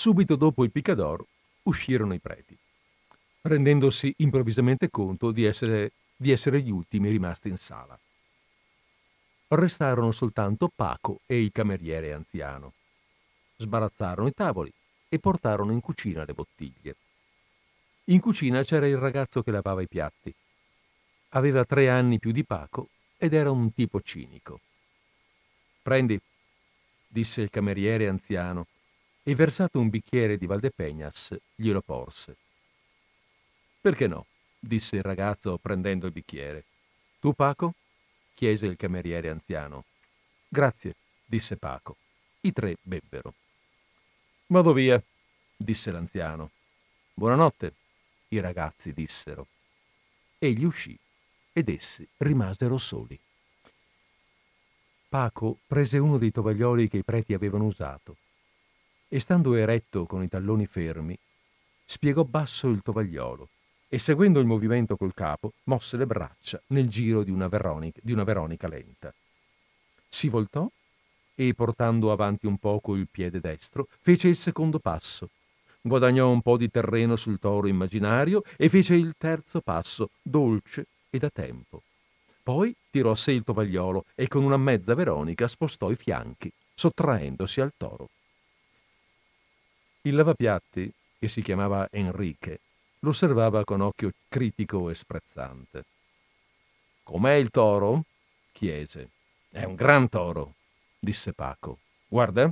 Subito 0.00 0.34
dopo 0.34 0.64
il 0.64 0.70
picador 0.70 1.22
uscirono 1.64 2.14
i 2.14 2.20
preti, 2.20 2.56
rendendosi 3.42 4.14
improvvisamente 4.16 4.88
conto 4.88 5.30
di 5.30 5.44
essere, 5.44 5.92
di 6.16 6.30
essere 6.30 6.62
gli 6.62 6.70
ultimi 6.70 7.10
rimasti 7.10 7.50
in 7.50 7.58
sala. 7.58 8.00
Restarono 9.48 10.10
soltanto 10.10 10.72
Paco 10.74 11.20
e 11.26 11.42
il 11.42 11.52
cameriere 11.52 12.14
anziano. 12.14 12.72
Sbarazzarono 13.58 14.28
i 14.28 14.32
tavoli 14.32 14.72
e 15.06 15.18
portarono 15.18 15.70
in 15.70 15.82
cucina 15.82 16.24
le 16.24 16.32
bottiglie. 16.32 16.96
In 18.04 18.20
cucina 18.20 18.62
c'era 18.62 18.86
il 18.86 18.96
ragazzo 18.96 19.42
che 19.42 19.50
lavava 19.50 19.82
i 19.82 19.86
piatti. 19.86 20.34
Aveva 21.32 21.66
tre 21.66 21.90
anni 21.90 22.18
più 22.18 22.32
di 22.32 22.42
Paco 22.46 22.88
ed 23.18 23.34
era 23.34 23.50
un 23.50 23.70
tipo 23.74 24.00
cinico. 24.00 24.60
Prendi, 25.82 26.18
disse 27.06 27.42
il 27.42 27.50
cameriere 27.50 28.08
anziano, 28.08 28.66
e 29.30 29.34
versato 29.36 29.78
un 29.78 29.90
bicchiere 29.90 30.36
di 30.36 30.46
Valdepeñas, 30.46 31.36
glielo 31.54 31.82
porse. 31.82 32.34
Perché 33.80 34.08
no? 34.08 34.26
disse 34.58 34.96
il 34.96 35.04
ragazzo 35.04 35.56
prendendo 35.56 36.06
il 36.06 36.12
bicchiere. 36.12 36.64
Tu, 37.20 37.32
Paco? 37.32 37.74
chiese 38.34 38.66
il 38.66 38.76
cameriere 38.76 39.30
anziano. 39.30 39.84
Grazie, 40.48 40.96
disse 41.24 41.56
Paco. 41.56 41.96
I 42.40 42.52
tre 42.52 42.76
bebbero. 42.82 43.34
Vado 44.46 44.72
via, 44.72 45.00
disse 45.56 45.92
l'anziano. 45.92 46.50
Buonanotte, 47.14 47.72
i 48.30 48.40
ragazzi 48.40 48.92
dissero. 48.92 49.46
Egli 50.40 50.64
uscì 50.64 50.98
ed 51.52 51.68
essi 51.68 52.04
rimasero 52.16 52.78
soli. 52.78 53.16
Paco 55.08 55.58
prese 55.68 55.98
uno 55.98 56.18
dei 56.18 56.32
tovaglioli 56.32 56.88
che 56.88 56.96
i 56.96 57.04
preti 57.04 57.32
avevano 57.32 57.66
usato 57.66 58.16
e 59.12 59.18
stando 59.18 59.54
eretto 59.54 60.06
con 60.06 60.22
i 60.22 60.28
talloni 60.28 60.66
fermi, 60.66 61.18
spiegò 61.84 62.22
basso 62.22 62.68
il 62.68 62.80
tovagliolo 62.80 63.48
e 63.88 63.98
seguendo 63.98 64.38
il 64.38 64.46
movimento 64.46 64.96
col 64.96 65.12
capo 65.14 65.52
mosse 65.64 65.96
le 65.96 66.06
braccia 66.06 66.62
nel 66.68 66.88
giro 66.88 67.24
di 67.24 67.32
una 67.32 67.48
Veronica, 67.48 67.98
di 68.04 68.12
una 68.12 68.22
Veronica 68.22 68.68
lenta. 68.68 69.12
Si 70.08 70.28
voltò 70.28 70.70
e, 71.34 71.54
portando 71.54 72.12
avanti 72.12 72.46
un 72.46 72.58
poco 72.58 72.94
il 72.94 73.08
piede 73.10 73.40
destro, 73.40 73.88
fece 74.00 74.28
il 74.28 74.36
secondo 74.36 74.78
passo. 74.78 75.28
Guadagnò 75.80 76.30
un 76.30 76.40
po' 76.40 76.56
di 76.56 76.70
terreno 76.70 77.16
sul 77.16 77.40
toro 77.40 77.66
immaginario 77.66 78.44
e 78.56 78.68
fece 78.68 78.94
il 78.94 79.14
terzo 79.18 79.60
passo, 79.60 80.10
dolce 80.22 80.86
e 81.10 81.18
da 81.18 81.30
tempo. 81.30 81.82
Poi 82.44 82.72
tirò 82.92 83.10
a 83.10 83.16
sé 83.16 83.32
il 83.32 83.42
tovagliolo 83.42 84.04
e 84.14 84.28
con 84.28 84.44
una 84.44 84.56
mezza 84.56 84.94
Veronica 84.94 85.48
spostò 85.48 85.90
i 85.90 85.96
fianchi, 85.96 86.52
sottraendosi 86.74 87.60
al 87.60 87.72
toro. 87.76 88.08
Il 90.02 90.14
lavapiatti, 90.14 90.90
che 91.18 91.28
si 91.28 91.42
chiamava 91.42 91.88
Enrique, 91.90 92.60
lo 93.00 93.10
osservava 93.10 93.64
con 93.64 93.82
occhio 93.82 94.12
critico 94.28 94.88
e 94.88 94.94
sprezzante. 94.94 95.84
Com'è 97.02 97.34
il 97.34 97.50
toro? 97.50 98.04
chiese. 98.52 99.10
È 99.50 99.64
un 99.64 99.74
gran 99.74 100.08
toro, 100.08 100.54
disse 100.98 101.34
Paco. 101.34 101.78
Guarda. 102.08 102.50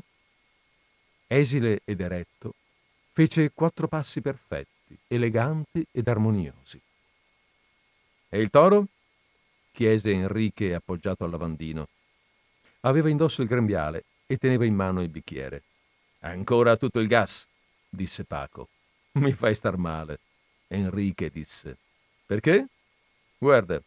Esile 1.27 1.81
ed 1.85 2.01
eretto, 2.01 2.55
fece 3.13 3.51
quattro 3.53 3.89
passi 3.89 4.21
perfetti, 4.21 4.99
eleganti 5.07 5.87
ed 5.91 6.07
armoniosi. 6.07 6.81
E 8.29 8.41
il 8.41 8.51
toro? 8.51 8.87
chiese 9.73 10.11
Enrique 10.11 10.75
appoggiato 10.75 11.25
al 11.25 11.31
lavandino. 11.31 11.89
Aveva 12.81 13.09
indosso 13.09 13.41
il 13.41 13.49
grembiale 13.49 14.05
e 14.27 14.37
teneva 14.37 14.67
in 14.67 14.75
mano 14.75 15.01
il 15.01 15.09
bicchiere. 15.09 15.63
Ancora 16.21 16.77
tutto 16.77 16.99
il 16.99 17.07
gas, 17.07 17.47
disse 17.89 18.25
Paco. 18.25 18.69
Mi 19.13 19.33
fai 19.33 19.55
star 19.55 19.77
male. 19.77 20.19
Enrique 20.69 21.31
disse. 21.31 21.77
Perché? 22.27 22.67
Guarda. 23.39 23.81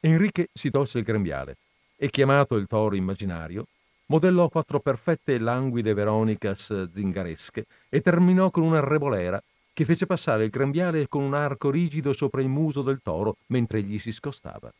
Enrique 0.00 0.48
si 0.52 0.70
tolse 0.70 0.98
il 0.98 1.04
grembiale 1.04 1.56
e, 1.96 2.10
chiamato 2.10 2.56
il 2.56 2.66
toro 2.66 2.94
immaginario, 2.94 3.66
modellò 4.06 4.48
quattro 4.48 4.80
perfette 4.80 5.34
e 5.34 5.38
languide 5.38 5.94
Veronicas 5.94 6.92
zingaresche 6.92 7.66
e 7.88 8.00
terminò 8.00 8.50
con 8.50 8.62
una 8.62 8.80
revolera 8.80 9.42
che 9.72 9.84
fece 9.84 10.06
passare 10.06 10.44
il 10.44 10.50
grembiale 10.50 11.08
con 11.08 11.22
un 11.22 11.34
arco 11.34 11.70
rigido 11.70 12.12
sopra 12.12 12.40
il 12.40 12.48
muso 12.48 12.82
del 12.82 13.00
toro 13.02 13.36
mentre 13.46 13.78
egli 13.78 13.98
si 13.98 14.12
scostava. 14.12 14.72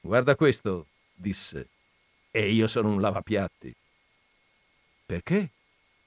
Guarda 0.00 0.36
questo, 0.36 0.86
disse, 1.14 1.68
e 2.30 2.50
io 2.50 2.66
sono 2.66 2.90
un 2.90 3.00
lavapiatti. 3.00 3.74
Perché? 5.08 5.48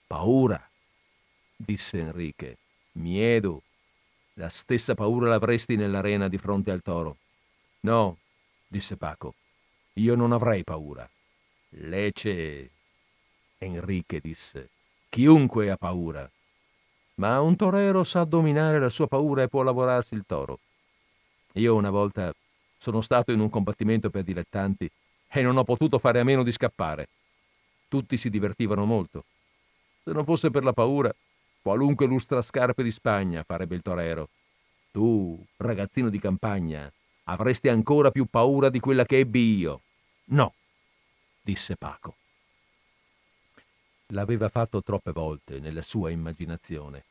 Paura, 0.05 0.61
disse 1.55 1.97
Enrique. 1.97 2.57
Miedo. 2.91 3.63
La 4.35 4.47
stessa 4.47 4.93
paura 4.93 5.27
l'avresti 5.27 5.75
nell'arena 5.75 6.27
di 6.27 6.37
fronte 6.37 6.69
al 6.69 6.83
toro. 6.83 7.17
No, 7.79 8.19
disse 8.67 8.97
Paco. 8.97 9.33
Io 9.93 10.13
non 10.13 10.33
avrei 10.33 10.63
paura. 10.63 11.09
Lece. 11.69 12.69
Enrique 13.57 14.19
disse. 14.19 14.69
Chiunque 15.09 15.71
ha 15.71 15.77
paura. 15.77 16.29
Ma 17.15 17.41
un 17.41 17.55
torero 17.55 18.03
sa 18.03 18.23
dominare 18.23 18.79
la 18.79 18.89
sua 18.89 19.07
paura 19.07 19.41
e 19.41 19.47
può 19.47 19.63
lavorarsi 19.63 20.13
il 20.13 20.25
toro. 20.27 20.59
Io 21.53 21.73
una 21.73 21.89
volta 21.89 22.31
sono 22.77 23.01
stato 23.01 23.31
in 23.31 23.39
un 23.39 23.49
combattimento 23.49 24.11
per 24.11 24.21
dilettanti 24.21 24.87
e 25.27 25.41
non 25.41 25.57
ho 25.57 25.63
potuto 25.63 25.97
fare 25.97 26.19
a 26.19 26.23
meno 26.23 26.43
di 26.43 26.51
scappare. 26.51 27.07
Tutti 27.91 28.15
si 28.15 28.29
divertivano 28.29 28.85
molto. 28.85 29.25
Se 30.05 30.13
non 30.13 30.23
fosse 30.23 30.49
per 30.49 30.63
la 30.63 30.71
paura, 30.71 31.13
qualunque 31.61 32.05
lustrascarpe 32.05 32.83
di 32.83 32.89
Spagna 32.89 33.43
farebbe 33.43 33.75
il 33.75 33.81
torero. 33.81 34.29
Tu, 34.93 35.37
ragazzino 35.57 36.07
di 36.07 36.17
campagna, 36.17 36.89
avresti 37.25 37.67
ancora 37.67 38.09
più 38.09 38.27
paura 38.27 38.69
di 38.69 38.79
quella 38.79 39.03
che 39.03 39.17
ebbi 39.17 39.57
io. 39.57 39.81
No, 40.27 40.53
disse 41.41 41.75
Paco. 41.75 42.15
L'aveva 44.13 44.47
fatto 44.47 44.81
troppe 44.81 45.11
volte 45.11 45.59
nella 45.59 45.81
sua 45.81 46.11
immaginazione. 46.11 47.03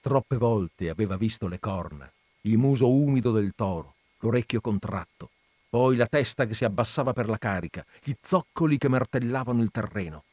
Troppe 0.00 0.38
volte 0.38 0.88
aveva 0.88 1.18
visto 1.18 1.46
le 1.46 1.60
corna, 1.60 2.10
il 2.42 2.56
muso 2.56 2.88
umido 2.88 3.32
del 3.32 3.52
toro, 3.54 3.96
l'orecchio 4.20 4.62
contratto, 4.62 5.28
poi 5.76 5.96
la 5.96 6.06
testa 6.06 6.46
che 6.46 6.54
si 6.54 6.64
abbassava 6.64 7.12
per 7.12 7.28
la 7.28 7.36
carica, 7.36 7.84
gli 8.02 8.14
zoccoli 8.22 8.78
che 8.78 8.88
martellavano 8.88 9.60
il 9.60 9.70
terreno. 9.70 10.24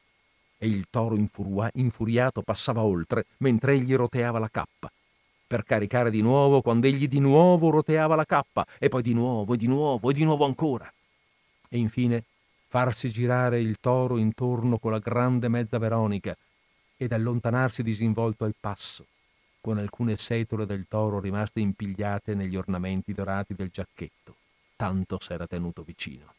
E 0.57 0.69
il 0.69 0.85
toro 0.89 1.17
infurua- 1.17 1.69
infuriato 1.73 2.41
passava 2.43 2.81
oltre 2.83 3.25
mentre 3.39 3.73
egli 3.73 3.93
roteava 3.93 4.39
la 4.39 4.47
cappa, 4.47 4.89
per 5.45 5.65
caricare 5.65 6.11
di 6.11 6.21
nuovo 6.21 6.61
quando 6.61 6.87
egli 6.87 7.09
di 7.09 7.19
nuovo 7.19 7.71
roteava 7.71 8.15
la 8.15 8.23
cappa, 8.23 8.65
e 8.79 8.87
poi 8.87 9.01
di 9.01 9.13
nuovo, 9.13 9.53
e 9.53 9.57
di 9.57 9.67
nuovo, 9.67 10.09
e 10.09 10.13
di 10.13 10.23
nuovo 10.23 10.45
ancora. 10.45 10.89
E 11.67 11.77
infine 11.77 12.23
farsi 12.69 13.09
girare 13.09 13.59
il 13.59 13.79
toro 13.81 14.15
intorno 14.15 14.77
con 14.77 14.91
la 14.91 14.99
grande 14.99 15.49
mezza 15.49 15.77
Veronica 15.77 16.37
ed 16.95 17.11
allontanarsi 17.11 17.83
disinvolto 17.83 18.45
al 18.45 18.55
passo, 18.57 19.05
con 19.59 19.77
alcune 19.77 20.15
setole 20.15 20.65
del 20.65 20.85
toro 20.87 21.19
rimaste 21.19 21.59
impigliate 21.59 22.33
negli 22.33 22.55
ornamenti 22.55 23.11
dorati 23.11 23.53
del 23.53 23.71
giacchetto 23.71 24.35
tanto 24.75 25.19
s'era 25.21 25.47
tenuto 25.47 25.83
vicino. 25.83 26.33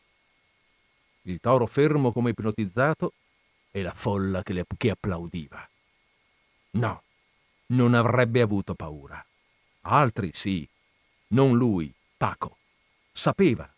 Il 1.23 1.41
toro 1.41 1.67
fermo 1.67 2.13
come 2.13 2.31
ipnotizzato 2.31 3.13
e 3.71 3.83
la 3.83 3.95
folla 3.95 4.43
che, 4.43 4.53
le, 4.53 4.65
che 4.77 4.91
applaudiva. 4.91 5.69
No, 6.73 7.03
non 7.67 7.95
avrebbe 7.95 8.41
avuto 8.41 8.75
paura. 8.75 9.25
Altri 9.83 10.31
sì, 10.33 10.69
non 11.29 11.57
lui, 11.57 11.93
Paco. 12.17 12.59
Sapeva 13.13 13.69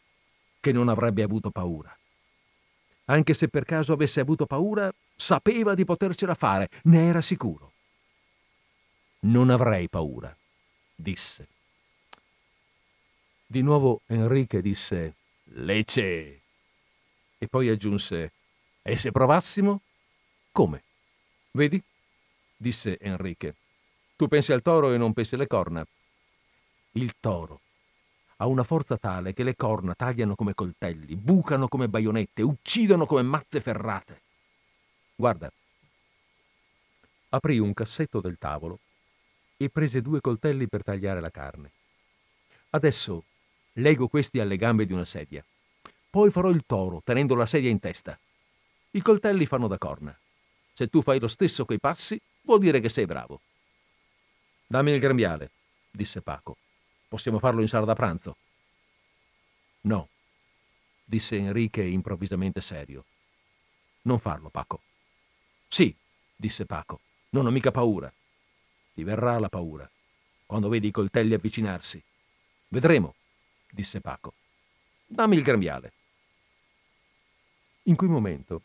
che 0.60 0.72
non 0.72 0.88
avrebbe 0.88 1.22
avuto 1.22 1.50
paura. 1.50 1.96
Anche 3.06 3.34
se 3.34 3.48
per 3.48 3.64
caso 3.64 3.92
avesse 3.92 4.20
avuto 4.20 4.46
paura, 4.46 4.92
sapeva 5.14 5.74
di 5.74 5.84
potercela 5.84 6.34
fare, 6.34 6.68
ne 6.84 7.06
era 7.08 7.20
sicuro. 7.20 7.72
Non 9.20 9.50
avrei 9.50 9.88
paura, 9.88 10.36
disse. 10.94 11.46
Di 13.48 13.62
nuovo 13.62 14.00
Enrique 14.06 14.60
disse 14.60 15.14
Lecce. 15.44 16.40
E 17.38 17.46
poi 17.48 17.68
aggiunse 17.68 18.32
E 18.82 18.96
se 18.96 19.12
provassimo? 19.12 19.82
Come? 20.50 20.82
Vedi? 21.52 21.80
disse 22.56 22.98
Enrique. 22.98 23.54
Tu 24.16 24.26
pensi 24.26 24.52
al 24.52 24.62
toro 24.62 24.92
e 24.92 24.96
non 24.96 25.12
pensi 25.12 25.36
alle 25.36 25.46
corna. 25.46 25.86
Il 26.92 27.14
toro 27.20 27.60
ha 28.38 28.46
una 28.46 28.64
forza 28.64 28.96
tale 28.96 29.32
che 29.32 29.44
le 29.44 29.54
corna 29.54 29.94
tagliano 29.94 30.34
come 30.34 30.54
coltelli, 30.54 31.14
bucano 31.14 31.68
come 31.68 31.88
baionette, 31.88 32.42
uccidono 32.42 33.06
come 33.06 33.22
mazze 33.22 33.60
ferrate. 33.60 34.22
Guarda. 35.14 35.48
Aprì 37.28 37.58
un 37.60 37.72
cassetto 37.74 38.20
del 38.20 38.38
tavolo 38.38 38.80
e 39.56 39.68
prese 39.68 40.02
due 40.02 40.20
coltelli 40.20 40.66
per 40.66 40.82
tagliare 40.82 41.20
la 41.20 41.30
carne. 41.30 41.70
Adesso 42.70 43.24
Lego 43.78 44.08
questi 44.08 44.40
alle 44.40 44.56
gambe 44.56 44.86
di 44.86 44.92
una 44.92 45.04
sedia. 45.04 45.44
Poi 46.08 46.30
farò 46.30 46.48
il 46.48 46.64
toro, 46.64 47.02
tenendo 47.04 47.34
la 47.34 47.44
sedia 47.44 47.68
in 47.68 47.78
testa. 47.78 48.18
I 48.92 49.02
coltelli 49.02 49.44
fanno 49.44 49.66
da 49.66 49.76
corna. 49.76 50.18
Se 50.72 50.88
tu 50.88 51.02
fai 51.02 51.18
lo 51.18 51.28
stesso 51.28 51.66
coi 51.66 51.78
passi, 51.78 52.20
vuol 52.42 52.60
dire 52.60 52.80
che 52.80 52.88
sei 52.88 53.04
bravo. 53.04 53.40
Dammi 54.66 54.92
il 54.92 55.00
grembiale, 55.00 55.50
disse 55.90 56.22
Paco. 56.22 56.56
Possiamo 57.06 57.38
farlo 57.38 57.60
in 57.60 57.68
sala 57.68 57.84
da 57.84 57.94
pranzo. 57.94 58.36
No, 59.82 60.08
disse 61.04 61.36
Enrique 61.36 61.86
improvvisamente 61.86 62.62
serio. 62.62 63.04
Non 64.02 64.18
farlo, 64.18 64.48
Paco. 64.48 64.80
Sì, 65.68 65.94
disse 66.34 66.64
Paco. 66.64 67.00
Non 67.30 67.44
ho 67.44 67.50
mica 67.50 67.70
paura. 67.70 68.10
Ti 68.94 69.04
verrà 69.04 69.38
la 69.38 69.50
paura 69.50 69.88
quando 70.46 70.70
vedi 70.70 70.86
i 70.86 70.92
coltelli 70.92 71.34
avvicinarsi. 71.34 72.02
Vedremo 72.68 73.14
disse 73.76 74.00
Paco. 74.00 74.32
Dammi 75.06 75.36
il 75.36 75.42
grembiale. 75.42 75.92
In 77.84 77.94
quel 77.94 78.08
momento, 78.08 78.62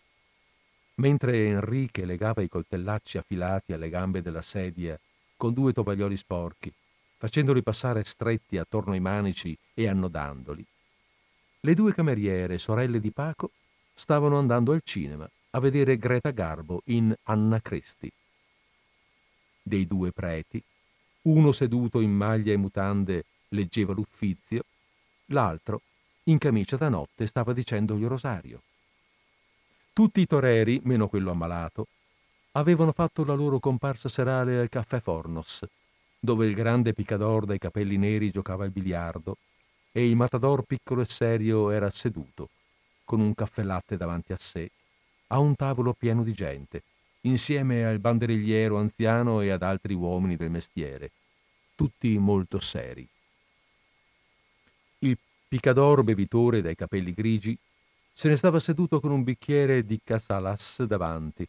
mentre 0.95 1.45
Enrique 1.45 2.05
legava 2.05 2.41
i 2.41 2.47
coltellacci 2.47 3.18
affilati 3.18 3.74
alle 3.74 3.89
gambe 3.89 4.22
della 4.22 4.41
sedia 4.41 4.97
con 5.36 5.53
due 5.53 5.74
tovaglioli 5.74 6.16
sporchi, 6.16 6.74
facendoli 7.18 7.62
passare 7.62 8.03
stretti 8.03 8.57
attorno 8.57 8.93
ai 8.93 8.99
manici 8.99 9.55
e 9.74 9.88
annodandoli, 9.88 10.66
le 11.64 11.74
due 11.76 11.93
cameriere, 11.93 12.57
sorelle 12.57 12.99
di 12.99 13.12
Paco, 13.12 13.51
stavano 13.93 14.39
andando 14.39 14.72
al 14.72 14.82
cinema 14.84 15.30
a 15.51 15.59
vedere 15.59 15.97
Greta 15.97 16.32
Garbo 16.32 16.82
in 16.86 17.14
Anna 17.24 17.62
Cresti. 17.62 18.12
Dei 19.62 19.86
due 19.86 20.12
preti, 20.12 20.64
uno 21.24 21.51
seduto 21.51 21.99
in 21.99 22.12
maglia 22.12 22.51
e 22.51 22.57
mutande 22.57 23.26
leggeva 23.49 23.93
l'uffizio, 23.93 24.64
l'altro, 25.32 25.82
in 26.25 26.38
camicia 26.38 26.77
da 26.77 26.89
notte, 26.89 27.27
stava 27.27 27.53
dicendo 27.53 27.95
il 27.95 28.07
rosario. 28.07 28.61
Tutti 29.93 30.21
i 30.21 30.27
toreri, 30.27 30.79
meno 30.84 31.07
quello 31.07 31.32
ammalato, 31.32 31.88
avevano 32.53 32.91
fatto 32.91 33.23
la 33.23 33.34
loro 33.34 33.59
comparsa 33.59 34.09
serale 34.09 34.59
al 34.59 34.69
caffè 34.69 34.99
Fornos, 34.99 35.63
dove 36.19 36.45
il 36.45 36.53
grande 36.53 36.93
picador 36.93 37.45
dai 37.45 37.57
capelli 37.57 37.97
neri 37.97 38.32
giocava 38.32 38.63
al 38.63 38.71
biliardo 38.71 39.38
e 39.91 40.07
il 40.07 40.15
matador 40.15 40.63
piccolo 40.63 41.01
e 41.01 41.05
serio 41.05 41.71
era 41.71 41.89
seduto, 41.89 42.49
con 43.03 43.19
un 43.19 43.34
caffè 43.34 43.63
latte 43.63 43.97
davanti 43.97 44.32
a 44.32 44.38
sé, 44.39 44.69
a 45.27 45.39
un 45.39 45.55
tavolo 45.55 45.93
pieno 45.93 46.23
di 46.23 46.34
gente, 46.34 46.84
insieme 47.21 47.86
al 47.86 47.99
banderigliero 47.99 48.77
anziano 48.77 49.41
e 49.41 49.49
ad 49.49 49.63
altri 49.63 49.93
uomini 49.93 50.36
del 50.36 50.49
mestiere, 50.49 51.11
tutti 51.75 52.17
molto 52.17 52.59
seri. 52.59 53.07
Picador 55.52 56.02
bevitore 56.06 56.62
dai 56.62 56.76
capelli 56.76 57.14
grigi 57.14 57.58
se 58.14 58.30
ne 58.30 58.38
stava 58.38 58.62
seduto 58.62 59.02
con 59.02 59.12
un 59.12 59.22
bicchiere 59.22 59.86
di 59.86 59.99
casalas 60.02 60.82
davanti, 60.84 61.45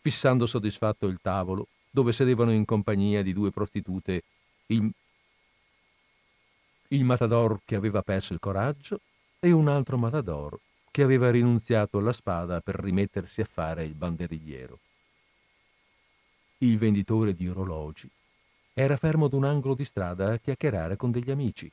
fissando 0.00 0.46
soddisfatto 0.46 1.08
il 1.08 1.18
tavolo 1.20 1.66
dove 1.90 2.12
sedevano 2.12 2.52
in 2.52 2.64
compagnia 2.64 3.20
di 3.20 3.32
due 3.32 3.50
prostitute 3.50 4.22
il, 4.66 4.88
il 6.90 7.02
matador 7.02 7.62
che 7.64 7.74
aveva 7.74 8.02
perso 8.02 8.32
il 8.32 8.38
coraggio 8.38 9.00
e 9.40 9.50
un 9.50 9.66
altro 9.66 9.98
matador 9.98 10.56
che 10.92 11.02
aveva 11.02 11.28
rinunziato 11.32 11.98
alla 11.98 12.12
spada 12.12 12.60
per 12.60 12.76
rimettersi 12.76 13.40
a 13.40 13.44
fare 13.46 13.84
il 13.84 13.94
banderigliero. 13.94 14.78
Il 16.58 16.78
venditore 16.78 17.34
di 17.34 17.48
orologi 17.48 18.08
era 18.72 18.96
fermo 18.96 19.24
ad 19.24 19.32
un 19.32 19.42
angolo 19.42 19.74
di 19.74 19.84
strada 19.84 20.34
a 20.34 20.38
chiacchierare 20.38 20.94
con 20.94 21.10
degli 21.10 21.32
amici. 21.32 21.68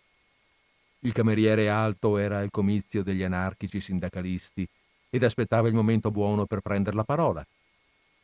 Il 1.00 1.14
cameriere 1.14 1.70
alto 1.70 2.18
era 2.18 2.40
al 2.40 2.52
comizio 2.52 3.04
degli 3.04 3.24
anarchici 3.24 3.80
sindacalisti 3.80 4.68
ed 5.10 5.24
aspettava 5.24 5.68
il 5.68 5.74
momento 5.74 6.12
buono 6.12 6.46
per 6.46 6.60
prendere 6.60 6.96
la 6.96 7.04
parola. 7.04 7.46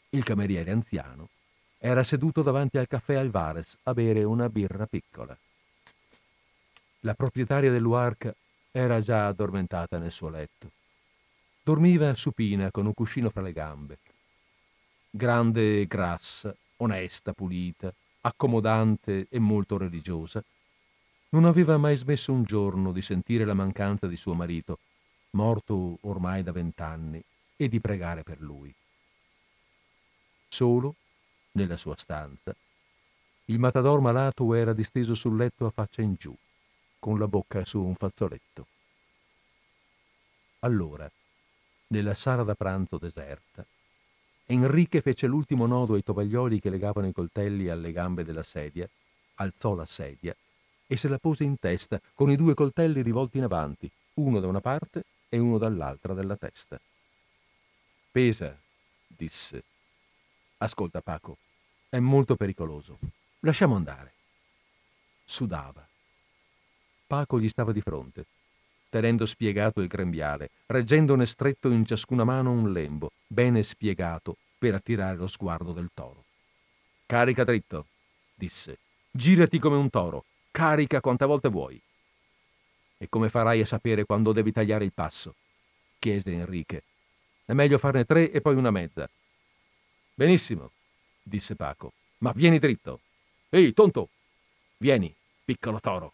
Il 0.09 0.23
cameriere 0.23 0.71
anziano 0.71 1.30
era 1.78 2.03
seduto 2.03 2.41
davanti 2.41 2.78
al 2.78 2.88
caffè 2.88 3.15
Alvarez 3.15 3.78
a 3.84 3.93
bere 3.93 4.23
una 4.23 4.49
birra 4.49 4.86
piccola. 4.86 5.38
La 7.01 7.13
proprietaria 7.13 7.71
dell'Uarca 7.71 8.34
era 8.71 8.99
già 8.99 9.28
addormentata 9.28 9.97
nel 9.97 10.11
suo 10.11 10.30
letto. 10.30 10.71
Dormiva 11.63 12.13
supina 12.15 12.71
con 12.71 12.86
un 12.86 12.93
cuscino 12.93 13.30
fra 13.30 13.41
le 13.41 13.53
gambe. 13.53 13.97
Grande 15.09 15.82
e 15.82 15.86
grassa, 15.86 16.53
onesta, 16.78 17.34
pulita, 17.34 17.93
accomodante 18.21 19.28
e 19.30 19.39
molto 19.39 19.78
religiosa, 19.78 20.43
non 21.36 21.43
aveva 21.43 21.75
mai 21.75 21.97
smesso 21.97 22.31
un 22.31 22.45
giorno 22.45 22.93
di 22.93 23.01
sentire 23.01 23.43
la 23.43 23.53
mancanza 23.53 24.07
di 24.07 24.15
suo 24.15 24.33
marito, 24.33 24.79
morto 25.31 25.97
ormai 26.03 26.43
da 26.43 26.53
vent'anni, 26.53 27.21
e 27.57 27.67
di 27.67 27.81
pregare 27.81 28.23
per 28.23 28.39
lui. 28.39 28.73
Solo, 30.47 30.95
nella 31.51 31.75
sua 31.75 31.97
stanza, 31.97 32.55
il 33.45 33.59
matador 33.59 33.99
malato 33.99 34.53
era 34.53 34.71
disteso 34.71 35.13
sul 35.13 35.36
letto 35.36 35.65
a 35.65 35.71
faccia 35.71 36.01
in 36.01 36.13
giù, 36.17 36.33
con 36.99 37.19
la 37.19 37.27
bocca 37.27 37.65
su 37.65 37.83
un 37.83 37.95
fazzoletto. 37.95 38.67
Allora, 40.59 41.11
nella 41.88 42.13
sala 42.13 42.43
da 42.43 42.55
pranzo 42.55 42.97
deserta, 42.97 43.65
Enrique 44.45 45.01
fece 45.01 45.27
l'ultimo 45.27 45.65
nodo 45.65 45.95
ai 45.95 46.03
tovaglioli 46.03 46.61
che 46.61 46.69
legavano 46.69 47.07
i 47.07 47.13
coltelli 47.13 47.67
alle 47.67 47.91
gambe 47.91 48.23
della 48.23 48.43
sedia, 48.43 48.88
alzò 49.36 49.75
la 49.75 49.86
sedia 49.86 50.33
e 50.88 50.97
se 50.97 51.07
la 51.07 51.17
pose 51.17 51.43
in 51.43 51.57
testa 51.59 51.99
con 52.13 52.29
i 52.29 52.36
due 52.36 52.53
coltelli 52.53 53.01
rivolti 53.01 53.38
in 53.38 53.43
avanti, 53.43 53.89
uno 54.15 54.39
da 54.39 54.47
una 54.47 54.61
parte 54.61 55.03
e 55.29 55.38
uno 55.38 55.57
dall'altra 55.57 56.13
della 56.13 56.36
testa. 56.36 56.79
Pesa, 58.11 58.57
disse. 59.07 59.63
Ascolta, 60.57 61.01
Paco, 61.01 61.38
è 61.89 61.99
molto 61.99 62.36
pericoloso. 62.36 62.99
Lasciamo 63.39 63.75
andare. 63.75 64.13
Sudava. 65.25 65.86
Paco 67.07 67.39
gli 67.39 67.49
stava 67.49 67.71
di 67.71 67.81
fronte 67.81 68.25
tenendo 68.95 69.25
spiegato 69.25 69.81
il 69.81 69.89
grembiale, 69.89 70.51
reggendone 70.67 71.25
stretto 71.25 71.69
in 71.69 71.86
ciascuna 71.86 72.23
mano 72.23 72.51
un 72.51 72.71
lembo, 72.71 73.11
bene 73.27 73.61
spiegato, 73.61 74.38
per 74.57 74.73
attirare 74.73 75.17
lo 75.17 75.27
sguardo 75.27 75.73
del 75.73 75.89
toro. 75.93 76.23
Carica 77.05 77.43
dritto, 77.43 77.88
disse. 78.33 78.77
Girati 79.11 79.59
come 79.59 79.75
un 79.75 79.89
toro, 79.89 80.23
carica 80.56 81.01
quante 81.01 81.26
volte 81.26 81.49
vuoi. 81.49 81.82
E 82.97 83.10
come 83.10 83.28
farai 83.28 83.60
a 83.60 83.66
sapere 83.66 84.06
quando 84.06 84.32
devi 84.32 84.53
tagliare 84.53 84.86
il 84.86 84.93
passo? 84.93 85.36
chiese 85.99 86.32
Enrique. 86.32 86.84
È 87.43 87.51
meglio 87.51 87.78
farne 87.78 88.06
tre 88.06 88.32
e 88.32 88.39
poi 88.39 88.56
una 88.56 88.72
mezza. 88.72 89.10
Benissimo, 90.14 90.72
disse 91.22 91.58
Paco, 91.58 91.91
ma 92.20 92.32
vieni 92.34 92.58
dritto. 92.58 93.01
Ehi, 93.49 93.74
tonto! 93.74 94.08
Vieni, 94.78 95.14
piccolo 95.43 95.82
toro. 95.82 96.14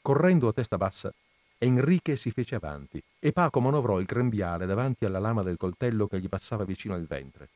Correndo 0.00 0.48
a 0.48 0.54
testa 0.54 0.78
bassa, 0.78 1.12
Enrique 1.58 2.16
si 2.16 2.30
fece 2.30 2.54
avanti 2.54 3.02
e 3.18 3.32
Paco 3.32 3.60
manovrò 3.60 4.00
il 4.00 4.06
grembiale 4.06 4.64
davanti 4.64 5.04
alla 5.04 5.18
lama 5.18 5.42
del 5.42 5.58
coltello 5.58 6.06
che 6.06 6.20
gli 6.20 6.28
passava 6.28 6.64
vicino 6.64 6.94
al 6.94 7.04
ventre. 7.04 7.50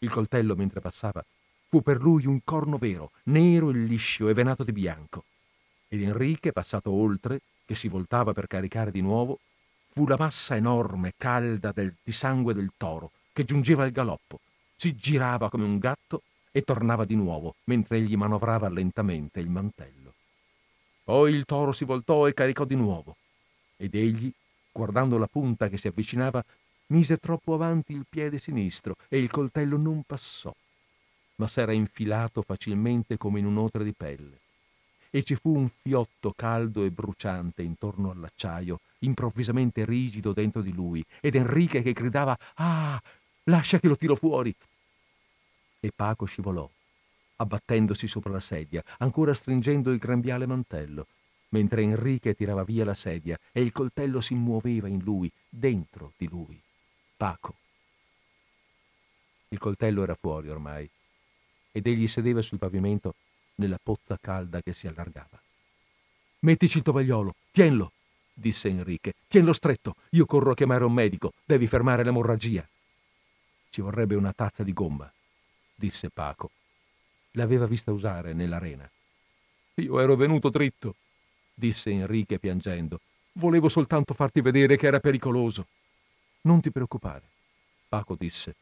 Il 0.00 0.10
coltello, 0.10 0.54
mentre 0.54 0.80
passava, 0.80 1.24
fu 1.70 1.82
per 1.82 2.00
lui 2.02 2.26
un 2.26 2.40
corno 2.42 2.78
vero, 2.78 3.12
nero 3.24 3.70
e 3.70 3.74
liscio 3.74 4.28
e 4.28 4.34
venato 4.34 4.64
di 4.64 4.72
bianco. 4.72 5.24
Ed 5.86 6.02
Enrique, 6.02 6.50
passato 6.50 6.90
oltre, 6.90 7.42
che 7.64 7.76
si 7.76 7.86
voltava 7.86 8.32
per 8.32 8.48
caricare 8.48 8.90
di 8.90 9.00
nuovo, 9.00 9.38
fu 9.92 10.04
la 10.08 10.16
massa 10.18 10.56
enorme, 10.56 11.14
calda 11.16 11.70
del, 11.70 11.94
di 12.02 12.10
sangue 12.10 12.54
del 12.54 12.72
toro, 12.76 13.12
che 13.32 13.44
giungeva 13.44 13.84
al 13.84 13.92
galoppo, 13.92 14.40
si 14.76 14.96
girava 14.96 15.48
come 15.48 15.62
un 15.62 15.78
gatto 15.78 16.22
e 16.50 16.62
tornava 16.62 17.04
di 17.04 17.14
nuovo, 17.14 17.54
mentre 17.64 17.98
egli 17.98 18.16
manovrava 18.16 18.68
lentamente 18.68 19.38
il 19.38 19.48
mantello. 19.48 20.14
Poi 21.04 21.32
il 21.32 21.44
toro 21.44 21.70
si 21.70 21.84
voltò 21.84 22.26
e 22.26 22.34
caricò 22.34 22.64
di 22.64 22.74
nuovo, 22.74 23.14
ed 23.76 23.94
egli, 23.94 24.32
guardando 24.72 25.18
la 25.18 25.28
punta 25.28 25.68
che 25.68 25.76
si 25.76 25.86
avvicinava, 25.86 26.44
mise 26.86 27.18
troppo 27.18 27.54
avanti 27.54 27.92
il 27.92 28.06
piede 28.08 28.38
sinistro 28.38 28.96
e 29.08 29.20
il 29.20 29.30
coltello 29.30 29.76
non 29.76 30.02
passò, 30.02 30.52
ma 31.40 31.46
s'era 31.46 31.72
infilato 31.72 32.42
facilmente 32.42 33.16
come 33.16 33.38
in 33.38 33.46
un'otre 33.46 33.82
di 33.82 33.94
pelle. 33.94 34.38
E 35.08 35.22
ci 35.22 35.36
fu 35.36 35.56
un 35.56 35.70
fiotto 35.70 36.34
caldo 36.36 36.84
e 36.84 36.90
bruciante 36.90 37.62
intorno 37.62 38.10
all'acciaio, 38.10 38.80
improvvisamente 39.00 39.86
rigido 39.86 40.34
dentro 40.34 40.60
di 40.60 40.72
lui, 40.72 41.02
ed 41.18 41.34
Enrique 41.34 41.80
che 41.80 41.94
gridava 41.94 42.38
Ah, 42.56 43.00
lascia 43.44 43.80
che 43.80 43.88
lo 43.88 43.96
tiro 43.96 44.16
fuori. 44.16 44.54
E 45.80 45.90
Paco 45.96 46.26
scivolò 46.26 46.68
abbattendosi 47.36 48.06
sopra 48.06 48.32
la 48.32 48.40
sedia, 48.40 48.84
ancora 48.98 49.32
stringendo 49.32 49.92
il 49.92 49.98
grembiale 49.98 50.44
mantello, 50.44 51.06
mentre 51.48 51.80
Enrique 51.80 52.34
tirava 52.34 52.64
via 52.64 52.84
la 52.84 52.92
sedia 52.92 53.38
e 53.50 53.62
il 53.62 53.72
coltello 53.72 54.20
si 54.20 54.34
muoveva 54.34 54.88
in 54.88 54.98
lui, 55.02 55.32
dentro 55.48 56.12
di 56.18 56.28
lui. 56.28 56.60
Paco. 57.16 57.54
Il 59.48 59.58
coltello 59.58 60.02
era 60.02 60.14
fuori 60.14 60.50
ormai, 60.50 60.88
ed 61.72 61.86
egli 61.86 62.08
sedeva 62.08 62.42
sul 62.42 62.58
pavimento 62.58 63.14
nella 63.56 63.78
pozza 63.82 64.18
calda 64.20 64.62
che 64.62 64.72
si 64.72 64.86
allargava. 64.86 65.40
Mettici 66.40 66.78
il 66.78 66.82
tovagliolo, 66.82 67.34
tienlo, 67.50 67.92
disse 68.32 68.68
Enrique. 68.68 69.14
Tienlo 69.28 69.52
stretto, 69.52 69.96
io 70.10 70.26
corro 70.26 70.52
a 70.52 70.54
chiamare 70.54 70.84
un 70.84 70.92
medico, 70.92 71.32
devi 71.44 71.66
fermare 71.66 72.04
l'emorragia. 72.04 72.66
Ci 73.68 73.80
vorrebbe 73.80 74.14
una 74.14 74.32
tazza 74.32 74.62
di 74.62 74.72
gomma, 74.72 75.10
disse 75.74 76.10
Paco 76.10 76.50
l'aveva 77.32 77.66
vista 77.66 77.92
usare 77.92 78.32
nell'arena. 78.32 78.90
Io 79.74 80.00
ero 80.00 80.16
venuto 80.16 80.48
dritto, 80.48 80.96
disse 81.54 81.90
Enrique 81.90 82.38
piangendo. 82.38 83.00
Volevo 83.32 83.68
soltanto 83.68 84.14
farti 84.14 84.40
vedere 84.40 84.76
che 84.76 84.86
era 84.86 85.00
pericoloso. 85.00 85.66
Non 86.42 86.60
ti 86.60 86.70
preoccupare, 86.70 87.22
Paco 87.88 88.16
disse, 88.16 88.56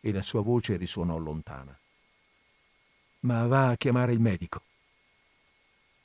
e 0.00 0.12
la 0.12 0.22
sua 0.22 0.40
voce 0.40 0.76
risuonò 0.76 1.18
lontana. 1.18 1.76
Ma 3.22 3.46
va 3.46 3.68
a 3.68 3.76
chiamare 3.76 4.12
il 4.12 4.20
medico. 4.20 4.62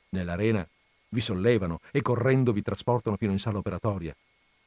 Nell'arena 0.10 0.68
vi 1.10 1.22
sollevano 1.22 1.80
e 1.92 2.02
correndo 2.02 2.52
vi 2.52 2.62
trasportano 2.62 3.18
fino 3.18 3.32
in 3.32 3.40
sala 3.40 3.58
operatoria. 3.58 4.16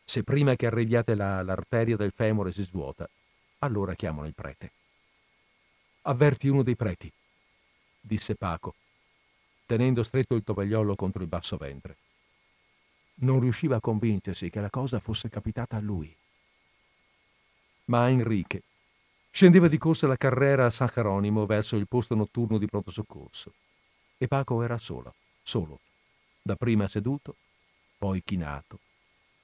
Se 0.05 0.24
prima 0.24 0.57
che 0.57 0.66
arriviate 0.66 1.14
là 1.14 1.42
l'arteria 1.42 1.96
del 1.96 2.12
femore 2.12 2.53
si 2.53 2.62
svuota, 2.62 3.09
allora 3.59 3.94
chiamano 3.94 4.26
il 4.26 4.34
prete. 4.34 4.72
Avverti 6.03 6.48
uno 6.48 6.62
dei 6.62 6.74
preti, 6.76 7.12
disse 8.01 8.34
Paco, 8.34 8.74
tenendo 9.66 10.03
stretto 10.03 10.34
il 10.34 10.42
tovagliolo 10.42 10.96
contro 10.96 11.22
il 11.22 11.28
basso 11.28 11.57
ventre. 11.57 11.96
Non 13.22 13.38
riusciva 13.38 13.76
a 13.76 13.80
convincersi 13.80 14.51
che 14.51 14.61
la 14.61 14.70
cosa 14.70 14.98
fosse 14.98 15.28
capitata 15.28 15.76
a 15.76 15.80
lui. 15.80 16.12
Ma 17.84 18.09
Enrique 18.09 18.62
scendeva 19.30 19.68
di 19.68 19.78
corsa 19.78 20.06
la 20.06 20.16
carrera 20.16 20.66
a 20.66 20.70
San 20.70 20.90
Geronimo 20.92 21.46
verso 21.46 21.76
il 21.76 21.86
posto 21.86 22.14
notturno 22.14 22.58
di 22.58 22.66
pronto 22.66 22.90
soccorso. 22.90 23.54
E 24.18 24.28
Paco 24.28 24.62
era 24.62 24.76
solo, 24.78 25.14
solo, 25.42 25.80
dapprima 26.42 26.88
seduto, 26.88 27.36
poi 27.96 28.22
chinato, 28.22 28.80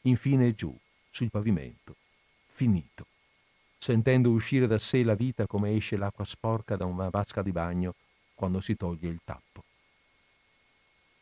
infine 0.03 0.53
giù, 0.55 0.76
sul 1.11 1.30
pavimento, 1.30 1.97
finito. 2.53 3.07
Sentendo 3.78 4.30
uscire 4.30 4.66
da 4.66 4.78
sé 4.78 5.03
la 5.03 5.14
vita 5.14 5.47
come 5.47 5.74
esce 5.74 5.97
l'acqua 5.97 6.24
sporca 6.24 6.76
da 6.76 6.84
una 6.84 7.09
vasca 7.09 7.43
di 7.43 7.53
bagno 7.53 7.95
quando 8.34 8.61
si 8.61 8.76
toglie 8.76 9.09
il 9.09 9.20
tappo. 9.24 9.64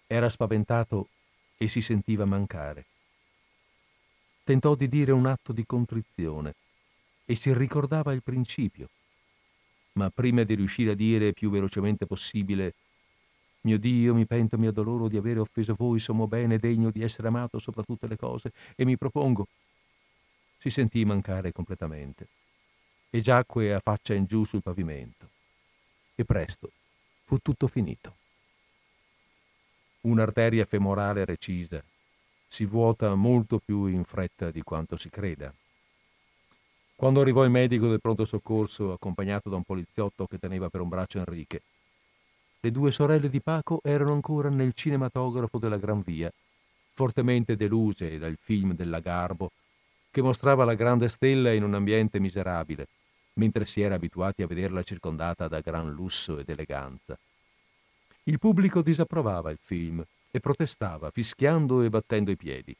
Era 0.06 0.28
spaventato 0.28 1.08
e 1.56 1.68
si 1.68 1.80
sentiva 1.80 2.24
mancare. 2.24 2.86
Tentò 4.44 4.74
di 4.74 4.88
dire 4.88 5.12
un 5.12 5.26
atto 5.26 5.52
di 5.52 5.64
contrizione 5.64 6.54
e 7.25 7.35
si 7.35 7.53
ricordava 7.53 8.12
il 8.12 8.22
principio, 8.22 8.89
ma 9.93 10.11
prima 10.11 10.43
di 10.43 10.55
riuscire 10.55 10.93
a 10.93 10.95
dire 10.95 11.33
più 11.33 11.51
velocemente 11.51 12.07
possibile 12.07 12.75
mio 13.64 13.79
Dio, 13.79 14.14
mi 14.14 14.27
pento, 14.27 14.59
mi 14.59 14.66
addoloro 14.66 15.09
di 15.09 15.16
avere 15.16 15.41
offeso 15.41 15.75
voi, 15.75 15.99
sommo 15.99 16.27
bene, 16.27 16.59
degno 16.59 16.91
di 16.91 17.03
essere 17.03 17.29
amato 17.29 17.59
sopra 17.59 17.83
tutte 17.83 18.07
le 18.07 18.16
cose, 18.16 18.53
e 18.77 18.85
mi 18.85 18.99
propongo. 18.99 19.47
Si 20.59 20.68
sentì 20.68 21.05
mancare 21.05 21.53
completamente 21.53 22.29
e 23.11 23.20
giacque 23.20 23.72
a 23.72 23.81
faccia 23.81 24.12
in 24.12 24.25
giù 24.25 24.45
sul 24.45 24.62
pavimento. 24.62 25.31
E 26.14 26.25
presto 26.25 26.70
fu 27.25 27.39
tutto 27.39 27.66
finito. 27.66 28.16
Un'arteria 30.03 30.66
femorale 30.66 31.25
recisa 31.25 31.83
si 32.47 32.66
vuota 32.66 33.14
molto 33.14 33.59
più 33.59 33.87
in 33.87 34.05
fretta 34.05 34.51
di 34.51 34.62
quanto 34.62 34.97
si 34.97 35.09
creda. 35.09 35.53
Quando 36.97 37.20
arrivò 37.20 37.45
il 37.45 37.51
medico 37.51 37.88
del 37.88 38.01
pronto 38.01 38.24
soccorso, 38.24 38.92
accompagnato 38.92 39.49
da 39.51 39.57
un 39.57 39.64
poliziotto 39.64 40.26
che 40.26 40.38
teneva 40.38 40.68
per 40.70 40.80
un 40.80 40.88
braccio 40.88 41.18
Enrique, 41.18 41.62
le 42.61 42.70
due 42.70 42.92
sorelle 42.92 43.28
di 43.28 43.40
Paco 43.40 43.80
erano 43.82 44.12
ancora 44.12 44.49
nel 44.49 44.72
cinematografo 44.72 45.59
della 45.59 45.76
Gran 45.76 46.03
Via, 46.03 46.32
fortemente 46.92 47.57
deluse 47.57 48.16
dal 48.18 48.38
film 48.40 48.74
della 48.74 49.01
Garbo, 49.01 49.51
che 50.11 50.22
mostrava 50.22 50.64
la 50.64 50.74
grande 50.74 51.09
stella 51.09 51.53
in 51.53 51.64
un 51.64 51.74
ambiente 51.74 52.20
miserabile, 52.20 52.86
mentre 53.34 53.66
si 53.66 53.80
era 53.82 53.97
abituati 53.97 54.42
a 54.42 54.47
vederla 54.47 54.84
circondata 54.84 55.49
da 55.49 55.61
gran 55.61 55.90
lusso 55.90 56.38
ed 56.38 56.49
eleganza. 56.49 57.18
Il 58.22 58.38
pubblico 58.38 58.80
disapprovava 58.80 59.51
il 59.51 59.59
film 59.61 60.03
e 60.30 60.40
protestava, 60.40 61.11
fischiando 61.11 61.82
e 61.82 61.90
battendo 61.90 62.30
i 62.30 62.36
piedi. 62.36 62.74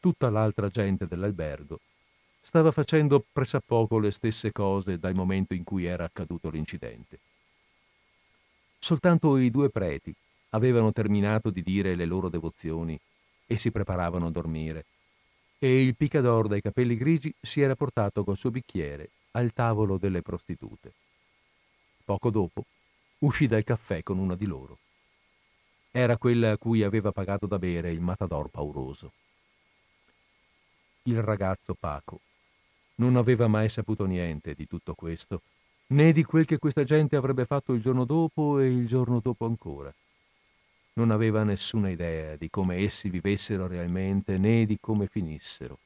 Tutta 0.00 0.30
l'altra 0.30 0.68
gente 0.68 1.06
dell'albergo 1.06 1.78
stava 2.46 2.70
facendo 2.70 3.26
pressappoco 3.32 3.98
le 3.98 4.12
stesse 4.12 4.52
cose 4.52 5.00
dal 5.00 5.16
momento 5.16 5.52
in 5.52 5.64
cui 5.64 5.84
era 5.84 6.04
accaduto 6.04 6.48
l'incidente. 6.48 7.18
Soltanto 8.78 9.36
i 9.36 9.50
due 9.50 9.68
preti 9.68 10.14
avevano 10.50 10.92
terminato 10.92 11.50
di 11.50 11.60
dire 11.60 11.96
le 11.96 12.04
loro 12.04 12.28
devozioni 12.28 12.96
e 13.46 13.58
si 13.58 13.72
preparavano 13.72 14.28
a 14.28 14.30
dormire, 14.30 14.84
e 15.58 15.82
il 15.82 15.96
picador 15.96 16.46
dai 16.46 16.62
capelli 16.62 16.96
grigi 16.96 17.34
si 17.40 17.62
era 17.62 17.74
portato 17.74 18.22
col 18.22 18.36
suo 18.36 18.52
bicchiere 18.52 19.10
al 19.32 19.52
tavolo 19.52 19.98
delle 19.98 20.22
prostitute. 20.22 20.92
Poco 22.04 22.30
dopo 22.30 22.64
uscì 23.18 23.48
dal 23.48 23.64
caffè 23.64 24.04
con 24.04 24.18
una 24.18 24.36
di 24.36 24.46
loro. 24.46 24.78
Era 25.90 26.16
quella 26.16 26.52
a 26.52 26.58
cui 26.58 26.84
aveva 26.84 27.10
pagato 27.10 27.46
da 27.46 27.58
bere 27.58 27.90
il 27.90 28.00
matador 28.00 28.50
pauroso. 28.50 29.10
Il 31.02 31.20
ragazzo 31.20 31.74
Paco 31.74 32.20
non 32.96 33.16
aveva 33.16 33.46
mai 33.46 33.68
saputo 33.68 34.04
niente 34.04 34.54
di 34.54 34.66
tutto 34.66 34.94
questo, 34.94 35.42
né 35.88 36.12
di 36.12 36.24
quel 36.24 36.44
che 36.44 36.58
questa 36.58 36.84
gente 36.84 37.16
avrebbe 37.16 37.44
fatto 37.44 37.72
il 37.72 37.80
giorno 37.80 38.04
dopo 38.04 38.58
e 38.58 38.66
il 38.66 38.86
giorno 38.86 39.20
dopo 39.20 39.46
ancora. 39.46 39.92
Non 40.94 41.10
aveva 41.10 41.42
nessuna 41.44 41.90
idea 41.90 42.36
di 42.36 42.48
come 42.50 42.76
essi 42.78 43.08
vivessero 43.08 43.66
realmente 43.66 44.38
né 44.38 44.64
di 44.64 44.78
come 44.80 45.06
finissero 45.06 45.78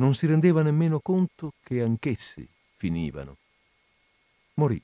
non 0.00 0.14
si 0.14 0.26
rendeva 0.26 0.62
nemmeno 0.62 0.98
conto 0.98 1.52
che 1.62 1.82
anch'essi 1.82 2.48
finivano. 2.76 3.36
Morì, 4.54 4.82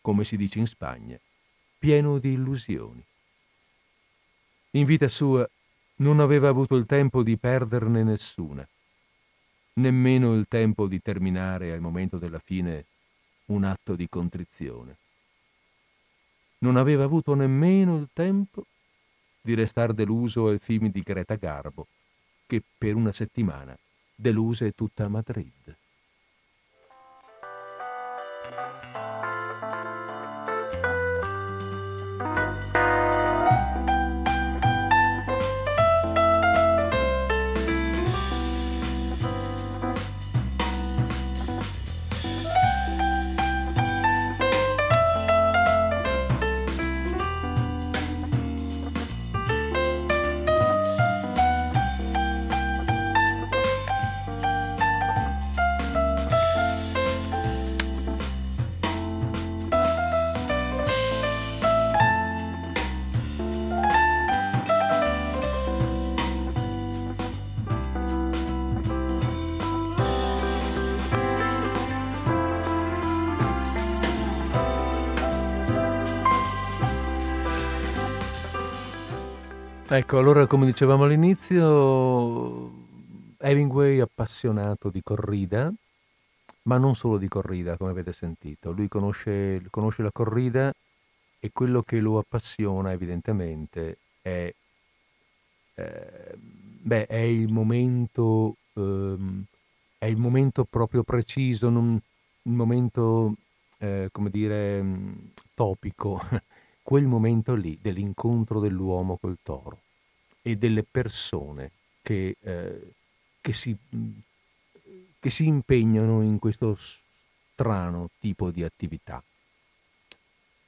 come 0.00 0.24
si 0.24 0.36
dice 0.36 0.60
in 0.60 0.66
Spagna, 0.66 1.18
pieno 1.78 2.18
di 2.18 2.32
illusioni. 2.32 3.04
In 4.70 4.84
vita 4.84 5.08
sua 5.08 5.48
non 5.96 6.20
aveva 6.20 6.48
avuto 6.48 6.76
il 6.76 6.86
tempo 6.86 7.22
di 7.24 7.36
perderne 7.36 8.04
nessuna, 8.04 8.66
nemmeno 9.74 10.34
il 10.34 10.46
tempo 10.48 10.86
di 10.86 11.00
terminare 11.00 11.72
al 11.72 11.80
momento 11.80 12.18
della 12.18 12.38
fine 12.38 12.84
un 13.46 13.64
atto 13.64 13.94
di 13.94 14.08
contrizione. 14.08 14.96
Non 16.58 16.76
aveva 16.76 17.04
avuto 17.04 17.34
nemmeno 17.34 17.96
il 17.96 18.08
tempo 18.12 18.64
di 19.40 19.54
restar 19.54 19.92
deluso 19.92 20.48
al 20.48 20.60
film 20.60 20.90
di 20.90 21.02
Greta 21.02 21.34
Garbo, 21.34 21.86
che 22.46 22.62
per 22.76 22.94
una 22.94 23.12
settimana 23.12 23.76
deluse 24.14 24.72
tutta 24.72 25.08
Madrid. 25.08 25.76
Ecco, 79.96 80.18
allora 80.18 80.48
come 80.48 80.66
dicevamo 80.66 81.04
all'inizio, 81.04 82.68
Hemingway 83.38 83.98
è 83.98 84.00
appassionato 84.00 84.90
di 84.90 85.00
corrida, 85.04 85.72
ma 86.62 86.78
non 86.78 86.96
solo 86.96 87.16
di 87.16 87.28
corrida, 87.28 87.76
come 87.76 87.92
avete 87.92 88.12
sentito. 88.12 88.72
Lui 88.72 88.88
conosce, 88.88 89.62
conosce 89.70 90.02
la 90.02 90.10
corrida 90.10 90.74
e 91.38 91.50
quello 91.52 91.82
che 91.82 92.00
lo 92.00 92.18
appassiona 92.18 92.90
evidentemente 92.90 93.98
è, 94.20 94.52
eh, 95.76 96.34
beh, 96.36 97.06
è 97.06 97.18
il 97.18 97.52
momento, 97.52 98.56
ehm, 98.72 99.44
è 99.98 100.06
il 100.06 100.16
momento 100.16 100.64
proprio 100.64 101.04
preciso, 101.04 101.68
non, 101.68 101.94
il 102.42 102.52
momento, 102.52 103.34
eh, 103.78 104.08
come 104.10 104.30
dire, 104.30 104.84
topico, 105.54 106.20
quel 106.82 107.04
momento 107.06 107.54
lì 107.54 107.78
dell'incontro 107.80 108.58
dell'uomo 108.58 109.18
col 109.18 109.38
toro 109.40 109.82
e 110.46 110.56
delle 110.56 110.82
persone 110.82 111.70
che, 112.02 112.36
eh, 112.38 112.92
che, 113.40 113.52
si, 113.54 113.74
che 115.18 115.30
si 115.30 115.46
impegnano 115.46 116.20
in 116.20 116.38
questo 116.38 116.76
strano 116.76 118.10
tipo 118.20 118.50
di 118.50 118.62
attività. 118.62 119.24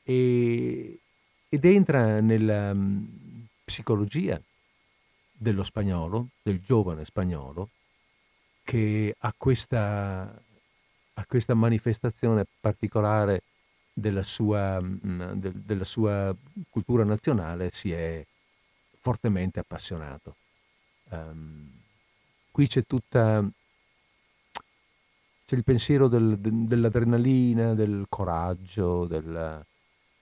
E, 0.02 0.98
ed 1.50 1.64
entra 1.66 2.20
nella 2.20 2.70
um, 2.70 3.46
psicologia 3.66 4.40
dello 5.30 5.62
spagnolo, 5.62 6.28
del 6.40 6.62
giovane 6.62 7.04
spagnolo, 7.04 7.68
che 8.64 9.14
ha 9.18 9.34
questa, 9.36 10.42
ha 11.12 11.26
questa 11.26 11.52
manifestazione 11.52 12.46
particolare 12.58 13.42
della 13.92 14.22
sua, 14.22 14.80
mm, 14.80 15.32
de, 15.32 15.52
della 15.54 15.84
sua 15.84 16.34
cultura 16.70 17.04
nazionale 17.04 17.70
si 17.74 17.92
è 17.92 18.24
fortemente 19.06 19.60
appassionato. 19.60 20.34
Um, 21.10 21.70
qui 22.50 22.66
c'è 22.66 22.84
tutta 22.84 23.48
c'è 25.46 25.54
il 25.54 25.62
pensiero 25.62 26.08
del, 26.08 26.36
dell'adrenalina, 26.40 27.74
del 27.74 28.06
coraggio, 28.08 29.06
del, 29.06 29.64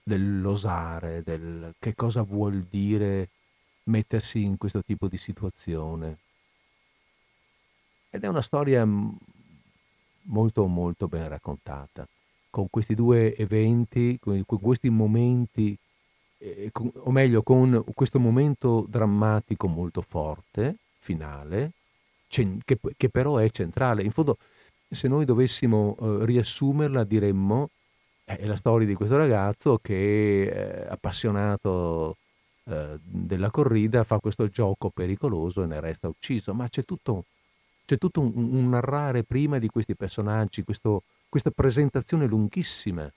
dell'osare, 0.03 1.23
del 1.23 1.73
che 1.79 1.95
cosa 1.95 2.21
vuol 2.21 2.61
dire 2.69 3.29
mettersi 3.85 4.43
in 4.43 4.59
questo 4.59 4.83
tipo 4.83 5.07
di 5.07 5.17
situazione. 5.17 6.17
Ed 8.11 8.23
è 8.23 8.27
una 8.27 8.43
storia 8.43 8.87
molto 10.27 10.67
molto 10.67 11.07
ben 11.07 11.27
raccontata, 11.27 12.07
con 12.51 12.67
questi 12.69 12.93
due 12.93 13.35
eventi, 13.35 14.19
con 14.19 14.45
questi 14.45 14.91
momenti, 14.91 15.75
eh, 16.37 16.69
con, 16.71 16.91
o 16.93 17.11
meglio 17.11 17.41
con 17.43 17.83
questo 17.93 18.19
momento 18.19 18.85
drammatico 18.87 19.67
molto 19.67 20.01
forte, 20.01 20.77
finale, 20.99 21.71
che, 22.27 22.79
che 22.97 23.09
però 23.09 23.37
è 23.37 23.49
centrale. 23.49 24.03
In 24.03 24.11
fondo 24.11 24.37
se 24.89 25.07
noi 25.07 25.25
dovessimo 25.25 25.95
eh, 25.99 26.25
riassumerla 26.25 27.03
diremmo 27.03 27.69
eh, 28.25 28.37
è 28.37 28.45
la 28.45 28.55
storia 28.55 28.87
di 28.87 28.95
questo 28.95 29.17
ragazzo 29.17 29.79
che 29.81 30.51
è 30.51 30.87
appassionato 30.89 32.17
eh, 32.65 32.97
della 33.01 33.51
corrida, 33.51 34.03
fa 34.03 34.19
questo 34.19 34.47
gioco 34.47 34.89
pericoloso 34.89 35.63
e 35.63 35.67
ne 35.67 35.79
resta 35.79 36.07
ucciso, 36.07 36.53
ma 36.53 36.67
c'è 36.67 36.83
tutto, 36.83 37.25
c'è 37.85 37.97
tutto 37.97 38.21
un, 38.21 38.31
un, 38.35 38.69
narrare 38.69 39.23
prima 39.23 39.59
di 39.59 39.67
questi 39.67 39.95
personaggi, 39.95 40.63
questo, 40.63 41.03
questa 41.29 41.51
presentazione 41.51 42.25
lunghissima 42.25 43.09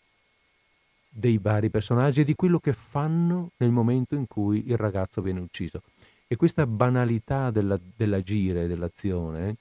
dei 1.08 1.38
vari 1.38 1.70
personaggi 1.70 2.20
e 2.20 2.24
di 2.24 2.34
quello 2.34 2.58
che 2.58 2.72
fanno 2.72 3.50
nel 3.56 3.70
momento 3.70 4.14
in 4.14 4.26
cui 4.26 4.68
il 4.68 4.76
ragazzo 4.76 5.22
viene 5.22 5.40
ucciso. 5.40 5.82
E 6.26 6.36
questa 6.36 6.66
banalità 6.66 7.50
della, 7.50 7.78
dell'agire, 7.96 8.66
dell'azione, 8.66 9.56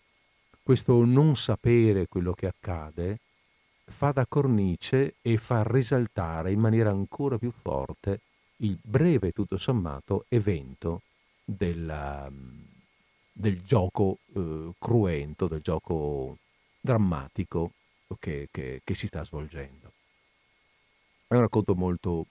questo 0.62 1.06
non 1.06 1.36
sapere 1.36 2.08
quello 2.08 2.34
che 2.34 2.48
accade 2.48 3.20
fa 3.90 4.12
da 4.12 4.26
cornice 4.26 5.16
e 5.22 5.38
fa 5.38 5.64
risaltare 5.66 6.52
in 6.52 6.60
maniera 6.60 6.90
ancora 6.90 7.38
più 7.38 7.52
forte 7.52 8.20
il 8.58 8.78
breve, 8.82 9.32
tutto 9.32 9.58
sommato, 9.58 10.26
evento 10.30 11.02
della, 11.44 12.30
del 13.32 13.64
gioco 13.64 14.18
eh, 14.36 14.72
cruento, 14.78 15.48
del 15.48 15.62
gioco 15.62 16.38
drammatico 16.82 17.72
che, 18.20 18.50
che, 18.52 18.82
che, 18.84 18.94
si 18.94 19.08
sta 19.08 19.24
svolgendo. 19.24 19.87
È 21.28 21.34
un 21.36 21.42
racconto 21.42 21.76
molto, 21.76 22.26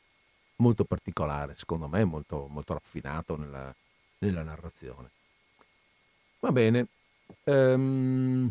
molto 0.56 0.84
particolare, 0.84 1.54
secondo 1.56 1.86
me, 1.88 2.04
molto, 2.04 2.46
molto 2.48 2.72
raffinato 2.72 3.36
nella, 3.36 3.74
nella 4.18 4.42
narrazione. 4.42 5.10
Va 6.40 6.52
bene, 6.52 6.88
Ehm, 7.44 8.50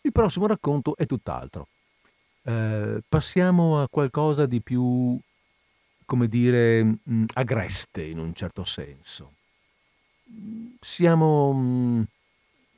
il 0.00 0.12
prossimo 0.12 0.46
racconto 0.46 0.96
è 0.96 1.06
tutt'altro. 1.06 1.68
Eh, 2.44 3.02
passiamo 3.08 3.80
a 3.80 3.88
qualcosa 3.88 4.46
di 4.46 4.60
più, 4.60 5.18
come 6.04 6.28
dire, 6.28 6.82
mh, 6.82 7.24
agreste 7.34 8.04
in 8.04 8.18
un 8.18 8.34
certo 8.34 8.64
senso. 8.64 9.34
Siamo 10.80 11.52
mh, 11.52 12.06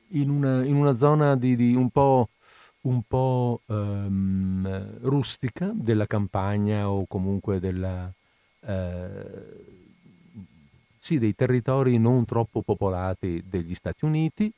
in, 0.08 0.30
una, 0.30 0.64
in, 0.64 0.76
una, 0.76 0.94
zona 0.94 1.36
di, 1.36 1.56
di 1.56 1.74
un 1.74 1.90
po', 1.90 2.28
un 2.84 3.02
po' 3.06 3.60
um, 3.66 4.98
rustica 5.02 5.70
della 5.72 6.06
campagna 6.06 6.88
o 6.90 7.06
comunque 7.06 7.60
della, 7.60 8.10
eh, 8.60 9.64
sì, 10.98 11.18
dei 11.18 11.34
territori 11.34 11.98
non 11.98 12.24
troppo 12.24 12.62
popolati 12.62 13.42
degli 13.46 13.74
Stati 13.74 14.04
Uniti. 14.04 14.52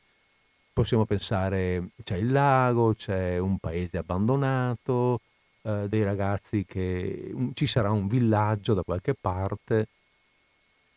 Possiamo 0.73 1.05
pensare, 1.07 1.91
c'è 2.03 2.17
il 2.17 2.31
lago, 2.31 2.95
c'è 2.95 3.39
un 3.39 3.59
paese 3.59 3.99
abbandonato, 3.99 5.21
eh, 5.63 5.87
dei 5.89 6.03
ragazzi 6.03 6.65
che 6.67 7.31
un, 7.33 7.53
ci 7.55 7.67
sarà 7.67 7.91
un 7.91 8.07
villaggio 8.07 8.75
da 8.75 8.83
qualche 8.83 9.15
parte. 9.15 9.89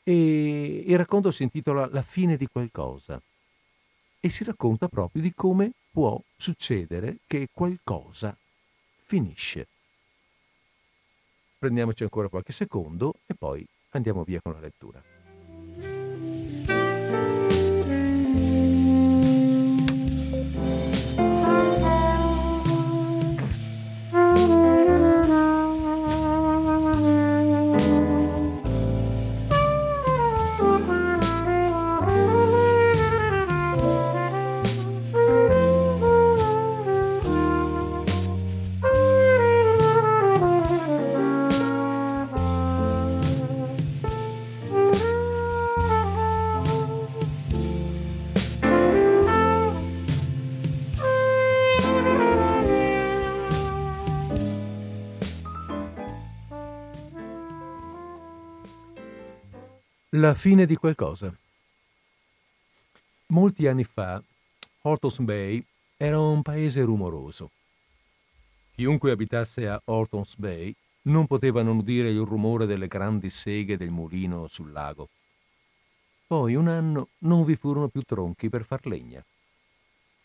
E 0.03 0.83
il 0.85 0.97
racconto 0.97 1.31
si 1.31 1.43
intitola 1.43 1.87
La 1.91 2.01
fine 2.01 2.35
di 2.37 2.47
qualcosa 2.47 3.21
e 4.19 4.29
si 4.29 4.43
racconta 4.43 4.87
proprio 4.87 5.21
di 5.21 5.33
come 5.33 5.71
può 5.99 6.17
succedere 6.37 7.17
che 7.27 7.49
qualcosa 7.51 8.33
finisce. 9.03 9.67
Prendiamoci 11.57 12.03
ancora 12.03 12.29
qualche 12.29 12.53
secondo 12.53 13.15
e 13.25 13.35
poi 13.35 13.67
andiamo 13.89 14.23
via 14.23 14.39
con 14.41 14.53
la 14.53 14.61
lettura. 14.61 15.18
La 60.19 60.33
fine 60.33 60.65
di 60.65 60.75
qualcosa. 60.75 61.33
Molti 63.27 63.67
anni 63.67 63.85
fa, 63.85 64.21
Hortons 64.81 65.19
Bay 65.19 65.63
era 65.95 66.19
un 66.19 66.41
paese 66.41 66.81
rumoroso. 66.81 67.51
Chiunque 68.75 69.11
abitasse 69.11 69.69
a 69.69 69.81
Hortons 69.81 70.35
Bay 70.35 70.75
non 71.03 71.25
poteva 71.25 71.61
non 71.61 71.77
udire 71.77 72.09
il 72.09 72.19
rumore 72.25 72.65
delle 72.65 72.89
grandi 72.89 73.29
seghe 73.29 73.77
del 73.77 73.91
mulino 73.91 74.47
sul 74.47 74.73
lago. 74.73 75.07
Poi 76.27 76.53
un 76.53 76.67
anno 76.67 77.07
non 77.19 77.45
vi 77.45 77.55
furono 77.55 77.87
più 77.87 78.01
tronchi 78.01 78.49
per 78.49 78.65
far 78.65 78.87
legna. 78.87 79.23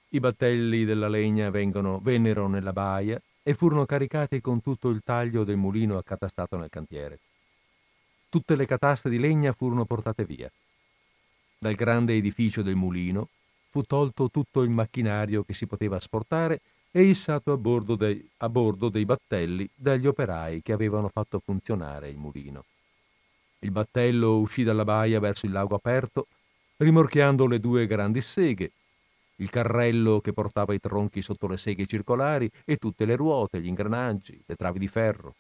I 0.09 0.19
battelli 0.19 0.85
della 0.85 1.09
legna 1.09 1.51
vengono, 1.51 2.01
vennero 2.01 2.49
nella 2.49 2.73
baia 2.73 3.23
e 3.45 3.55
furono 3.55 3.87
caricati 3.87 4.41
con 4.41 4.61
tutto 4.61 4.89
il 4.89 5.03
taglio 5.05 5.45
del 5.45 5.57
mulino 5.57 5.99
accatastato 5.99 6.57
nel 6.57 6.69
cantiere. 6.69 7.21
Tutte 8.35 8.57
le 8.57 8.67
cataste 8.67 9.09
di 9.09 9.21
legna 9.21 9.53
furono 9.53 9.85
portate 9.85 10.25
via. 10.25 10.51
Dal 11.57 11.77
grande 11.77 12.15
edificio 12.15 12.63
del 12.63 12.75
mulino 12.75 13.29
fu 13.71 13.83
tolto 13.83 14.29
tutto 14.29 14.63
il 14.63 14.71
macchinario 14.71 15.45
che 15.45 15.55
si 15.55 15.69
poteva 15.69 15.99
asportare 15.99 16.61
e 16.91 17.05
issato 17.05 17.53
a 17.53 17.57
bordo, 17.57 17.95
dei, 17.95 18.29
a 18.39 18.49
bordo 18.49 18.89
dei 18.89 19.05
battelli 19.05 19.71
dagli 19.73 20.09
operai 20.09 20.63
che 20.63 20.73
avevano 20.73 21.11
fatto 21.11 21.39
funzionare 21.39 22.09
il 22.09 22.17
mulino. 22.17 22.65
Il 23.61 23.71
battello 23.71 24.39
uscì 24.41 24.65
dalla 24.65 24.83
baia 24.83 25.21
verso 25.21 25.47
il 25.47 25.53
lago 25.53 25.77
aperto, 25.77 26.27
rimorchiando 26.79 27.47
le 27.47 27.61
due 27.61 27.87
grandi 27.87 28.21
seghe, 28.21 28.73
il 29.37 29.49
carrello 29.49 30.21
che 30.21 30.33
portava 30.33 30.75
i 30.75 30.81
tronchi 30.81 31.23
sotto 31.23 31.47
le 31.47 31.57
seghe 31.57 31.87
circolari 31.87 32.51
e 32.65 32.79
tutte 32.79 33.05
le 33.05 33.15
ruote, 33.15 33.61
gli 33.61 33.69
ingranaggi, 33.69 34.43
le 34.45 34.57
travi 34.57 34.81
di 34.81 34.89
ferro 34.89 35.37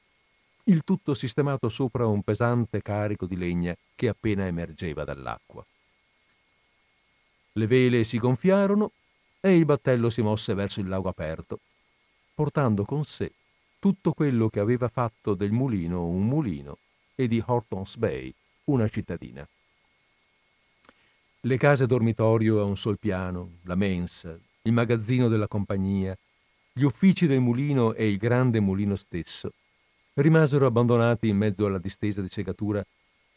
il 0.65 0.83
tutto 0.83 1.13
sistemato 1.13 1.69
sopra 1.69 2.07
un 2.07 2.23
pesante 2.23 2.81
carico 2.81 3.27
di 3.27 3.37
legna 3.37 3.77
che 3.95 4.09
appena 4.09 4.47
emergeva 4.47 5.05
dall'acqua. 5.05 5.65
Le 7.53 7.67
vele 7.67 8.05
si 8.05 8.19
gonfiarono 8.19 8.93
e 9.41 9.57
il 9.57 9.67
battello 9.67 10.09
si 10.09 10.23
mosse 10.23 10.55
verso 10.55 10.81
il 10.81 10.89
lago 10.89 11.09
aperto, 11.09 11.61
portando 12.35 12.85
con 12.85 13.05
sé 13.05 13.33
tutto 13.79 14.15
quello 14.15 14.49
che 14.49 14.61
aveva 14.61 14.89
fatto 14.89 15.35
del 15.35 15.53
mulino 15.53 16.07
un 16.07 16.27
mulino 16.27 16.79
e 17.15 17.29
di 17.29 17.43
Hortons 17.45 17.97
Bay 17.97 18.33
una 18.65 18.89
cittadina. 18.89 19.47
Le 21.41 21.57
case 21.59 21.85
dormitorio 21.85 22.61
a 22.61 22.65
un 22.65 22.79
sol 22.79 22.99
piano, 22.99 23.59
la 23.65 23.75
mensa, 23.75 24.35
il 24.63 24.73
magazzino 24.73 25.29
della 25.29 25.47
compagnia, 25.47 26.17
gli 26.73 26.83
uffici 26.83 27.27
del 27.27 27.41
mulino 27.41 27.93
e 27.93 28.09
il 28.09 28.17
grande 28.17 28.61
mulino 28.61 28.97
stesso 28.97 29.53
rimasero 30.15 30.67
abbandonati 30.67 31.29
in 31.29 31.37
mezzo 31.37 31.67
alla 31.67 31.79
distesa 31.79 32.21
di 32.21 32.29
segatura 32.29 32.85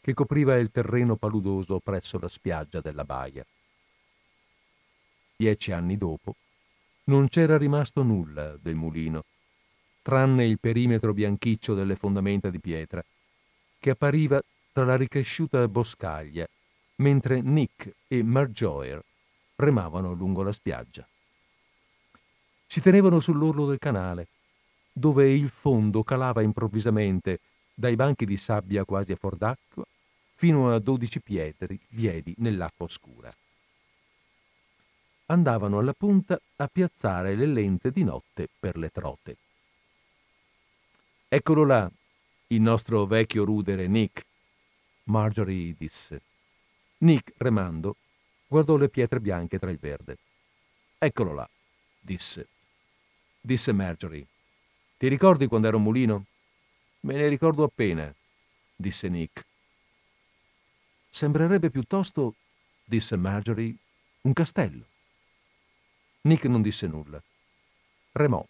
che 0.00 0.14
copriva 0.14 0.56
il 0.56 0.70
terreno 0.70 1.16
paludoso 1.16 1.80
presso 1.80 2.18
la 2.18 2.28
spiaggia 2.28 2.80
della 2.80 3.04
baia. 3.04 3.44
Dieci 5.36 5.72
anni 5.72 5.96
dopo 5.96 6.34
non 7.04 7.28
c'era 7.28 7.56
rimasto 7.56 8.02
nulla 8.02 8.56
del 8.60 8.74
mulino, 8.74 9.24
tranne 10.02 10.46
il 10.46 10.58
perimetro 10.58 11.12
bianchiccio 11.12 11.74
delle 11.74 11.96
fondamenta 11.96 12.50
di 12.50 12.58
pietra, 12.60 13.04
che 13.78 13.90
appariva 13.90 14.42
tra 14.72 14.84
la 14.84 14.96
ricresciuta 14.96 15.66
boscaglia, 15.68 16.48
mentre 16.96 17.40
Nick 17.40 17.94
e 18.08 18.22
Marjorie 18.22 19.02
remavano 19.56 20.12
lungo 20.12 20.42
la 20.42 20.52
spiaggia. 20.52 21.06
Si 22.66 22.80
tenevano 22.80 23.20
sull'orlo 23.20 23.66
del 23.66 23.78
canale, 23.78 24.28
dove 24.98 25.30
il 25.30 25.48
fondo 25.48 26.02
calava 26.02 26.42
improvvisamente 26.42 27.40
dai 27.74 27.94
banchi 27.94 28.26
di 28.26 28.36
sabbia 28.36 28.84
quasi 28.84 29.12
a 29.12 29.16
fuor 29.16 29.36
d'acqua 29.36 29.84
fino 30.34 30.72
a 30.72 30.78
dodici 30.78 31.20
piedi, 31.20 31.80
piedi 31.88 32.34
nell'acqua 32.38 32.86
oscura. 32.86 33.32
Andavano 35.26 35.78
alla 35.78 35.92
punta 35.92 36.40
a 36.56 36.66
piazzare 36.68 37.34
le 37.34 37.46
lenze 37.46 37.90
di 37.90 38.02
notte 38.02 38.48
per 38.58 38.76
le 38.76 38.90
trote. 38.90 39.36
Eccolo 41.28 41.64
là, 41.64 41.90
il 42.48 42.60
nostro 42.60 43.04
vecchio 43.04 43.44
rudere 43.44 43.86
Nick, 43.86 44.24
Marjorie 45.04 45.74
disse. 45.76 46.22
Nick, 46.98 47.34
remando, 47.36 47.96
guardò 48.46 48.76
le 48.76 48.88
pietre 48.88 49.20
bianche 49.20 49.58
tra 49.58 49.70
il 49.70 49.78
verde. 49.78 50.16
Eccolo 50.98 51.34
là, 51.34 51.48
disse. 52.00 52.46
Disse 53.40 53.72
Marjorie. 53.72 54.26
Ti 54.98 55.06
ricordi 55.06 55.46
quando 55.46 55.68
ero 55.68 55.76
un 55.76 55.84
mulino? 55.84 56.24
Me 57.02 57.14
ne 57.14 57.28
ricordo 57.28 57.62
appena, 57.62 58.12
disse 58.74 59.08
Nick. 59.08 59.46
Sembrerebbe 61.08 61.70
piuttosto, 61.70 62.34
disse 62.84 63.14
Marjorie, 63.14 63.76
un 64.22 64.32
castello. 64.32 64.84
Nick 66.22 66.46
non 66.46 66.62
disse 66.62 66.88
nulla. 66.88 67.22
Remò 68.10 68.44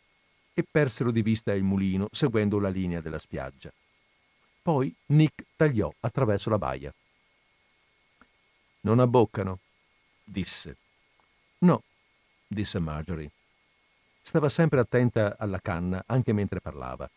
e 0.55 0.65
persero 0.69 1.11
di 1.11 1.21
vista 1.21 1.53
il 1.53 1.65
mulino 1.65 2.09
seguendo 2.13 2.59
la 2.59 2.71
linea 2.71 3.03
della 3.03 3.19
spiaggia. 3.19 3.71
Poi 4.63 4.93
Nick 5.09 5.45
tagliò 5.55 5.93
attraverso 6.01 6.49
la 6.49 6.57
baia. 6.57 6.95
Non 8.81 9.01
abboccano, 9.01 9.59
disse. 10.25 10.79
No, 11.59 11.83
disse 12.47 12.79
Marjorie. 12.79 13.31
Stava 14.29 14.51
sempre 14.51 14.79
attenta 14.79 15.37
alla 15.39 15.59
canna 15.59 16.03
anche 16.05 16.35
mentre 16.35 16.61
parlava. 16.61 17.09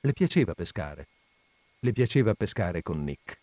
Le 0.00 0.12
piaceva 0.12 0.52
pescare. 0.52 1.06
Le 1.78 1.92
piaceva 1.92 2.34
pescare 2.34 2.82
con 2.82 3.02
Nick. 3.02 3.38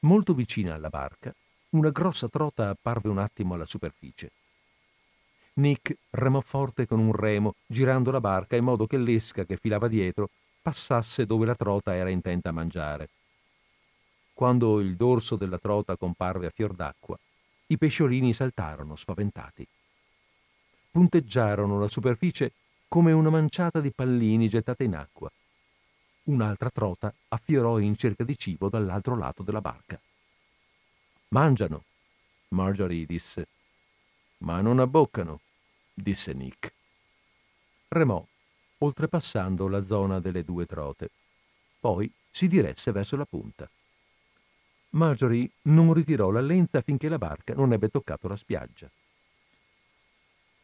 Molto 0.00 0.32
vicina 0.32 0.72
alla 0.72 0.88
barca, 0.88 1.34
una 1.72 1.90
grossa 1.90 2.30
trota 2.30 2.70
apparve 2.70 3.10
un 3.10 3.18
attimo 3.18 3.52
alla 3.52 3.66
superficie. 3.66 4.30
Nick 5.56 5.94
remò 6.08 6.40
forte 6.40 6.86
con 6.86 7.00
un 7.00 7.12
remo, 7.12 7.56
girando 7.66 8.10
la 8.10 8.20
barca 8.20 8.56
in 8.56 8.64
modo 8.64 8.86
che 8.86 8.96
l'esca 8.96 9.44
che 9.44 9.58
filava 9.58 9.88
dietro 9.88 10.30
passasse 10.62 11.26
dove 11.26 11.44
la 11.44 11.54
trota 11.54 11.94
era 11.94 12.08
intenta 12.08 12.48
a 12.48 12.52
mangiare. 12.52 13.10
Quando 14.32 14.80
il 14.80 14.96
dorso 14.96 15.36
della 15.36 15.58
trota 15.58 15.98
comparve 15.98 16.46
a 16.46 16.50
fior 16.50 16.72
d'acqua, 16.72 17.18
i 17.66 17.76
pesciolini 17.76 18.32
saltarono 18.32 18.96
spaventati. 18.96 19.68
Punteggiarono 20.96 21.78
la 21.78 21.88
superficie 21.88 22.52
come 22.88 23.12
una 23.12 23.28
manciata 23.28 23.80
di 23.82 23.90
pallini 23.90 24.48
gettate 24.48 24.84
in 24.84 24.96
acqua. 24.96 25.30
Un'altra 26.22 26.70
trota 26.70 27.12
affiorò 27.28 27.78
in 27.80 27.98
cerca 27.98 28.24
di 28.24 28.38
cibo 28.38 28.70
dall'altro 28.70 29.14
lato 29.14 29.42
della 29.42 29.60
barca. 29.60 30.00
Mangiano, 31.28 31.84
Marjorie 32.48 33.04
disse. 33.04 33.46
Ma 34.38 34.62
non 34.62 34.78
abboccano, 34.78 35.40
disse 35.92 36.32
Nick. 36.32 36.72
Remò, 37.88 38.26
oltrepassando 38.78 39.68
la 39.68 39.84
zona 39.84 40.18
delle 40.18 40.44
due 40.44 40.64
trote. 40.64 41.10
Poi 41.78 42.10
si 42.30 42.48
diresse 42.48 42.90
verso 42.90 43.16
la 43.16 43.26
punta. 43.26 43.68
Marjorie 44.92 45.50
non 45.64 45.92
ritirò 45.92 46.30
la 46.30 46.40
lenza 46.40 46.80
finché 46.80 47.10
la 47.10 47.18
barca 47.18 47.52
non 47.52 47.74
ebbe 47.74 47.90
toccato 47.90 48.28
la 48.28 48.36
spiaggia. 48.36 48.90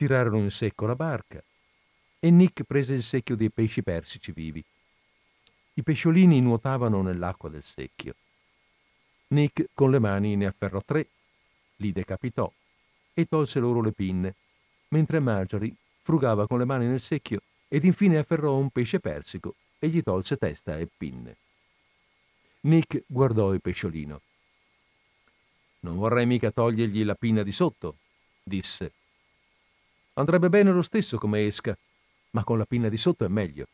Tirarono 0.03 0.39
in 0.39 0.51
secco 0.51 0.85
la 0.85 0.97
barca 0.97 1.41
e 2.19 2.29
Nick 2.29 2.65
prese 2.65 2.93
il 2.93 3.05
secchio 3.05 3.37
dei 3.37 3.51
pesci 3.51 3.85
persici 3.85 4.33
vivi. 4.33 4.61
I 5.75 5.83
pesciolini 5.85 6.41
nuotavano 6.41 7.03
nell'acqua 7.03 7.49
del 7.49 7.63
secchio. 7.63 8.17
Nick 9.29 9.69
con 9.73 9.93
le 9.93 10.01
mani 10.01 10.35
ne 10.35 10.47
afferrò 10.47 10.83
tre, 10.85 11.07
li 11.77 11.93
decapitò 11.93 12.53
e 13.15 13.27
tolse 13.27 13.61
loro 13.61 13.81
le 13.81 13.93
pinne, 13.93 14.35
mentre 14.89 15.21
Marjorie 15.21 15.73
frugava 16.03 16.49
con 16.49 16.59
le 16.59 16.65
mani 16.65 16.87
nel 16.87 17.01
secchio 17.01 17.41
ed 17.69 17.85
infine 17.85 18.19
afferrò 18.19 18.57
un 18.57 18.71
pesce 18.71 18.99
persico 18.99 19.55
e 19.79 19.87
gli 19.87 20.03
tolse 20.03 20.37
testa 20.37 20.77
e 20.79 20.89
pinne. 20.97 21.37
Nick 22.63 23.05
guardò 23.07 23.53
il 23.53 23.61
pesciolino. 23.61 24.21
Non 25.83 25.97
vorrei 25.97 26.27
mica 26.27 26.51
togliergli 26.51 27.05
la 27.05 27.15
pinna 27.15 27.45
di 27.45 27.53
sotto, 27.53 27.99
disse. 28.43 28.95
Andrebbe 30.15 30.49
bene 30.49 30.73
lo 30.73 30.83
stesso 30.83 31.17
come 31.17 31.47
esca, 31.47 31.77
ma 32.31 32.45
con 32.45 32.59
la 32.59 32.67
pinna 32.67 32.89
di 32.89 32.97
sotto 32.97 33.25
è 33.25 33.29
meglio. 33.29 33.67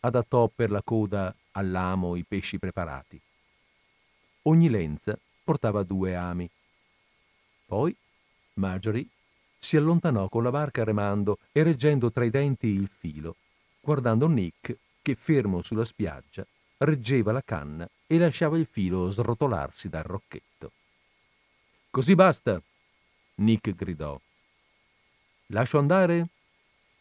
Adattò 0.00 0.48
per 0.48 0.70
la 0.70 0.82
coda 0.82 1.34
all'amo 1.52 2.16
i 2.16 2.24
pesci 2.24 2.58
preparati. 2.58 3.20
Ogni 4.42 4.68
lenza 4.68 5.18
portava 5.42 5.82
due 5.82 6.14
ami. 6.14 6.48
Poi 7.66 7.94
Marjorie 8.54 9.06
si 9.58 9.76
allontanò 9.76 10.28
con 10.28 10.42
la 10.42 10.50
barca 10.50 10.84
remando 10.84 11.38
e 11.52 11.62
reggendo 11.62 12.10
tra 12.10 12.24
i 12.24 12.30
denti 12.30 12.66
il 12.66 12.88
filo, 12.88 13.36
guardando 13.80 14.26
Nick 14.26 14.76
che, 15.00 15.14
fermo 15.14 15.62
sulla 15.62 15.84
spiaggia, 15.84 16.46
reggeva 16.78 17.32
la 17.32 17.42
canna 17.42 17.88
e 18.06 18.18
lasciava 18.18 18.58
il 18.58 18.66
filo 18.66 19.10
srotolarsi 19.10 19.88
dal 19.88 20.02
rocchetto. 20.02 20.72
Così 21.90 22.14
basta, 22.14 22.60
Nick 23.36 23.74
gridò. 23.74 24.18
Lascio 25.46 25.78
andare? 25.78 26.28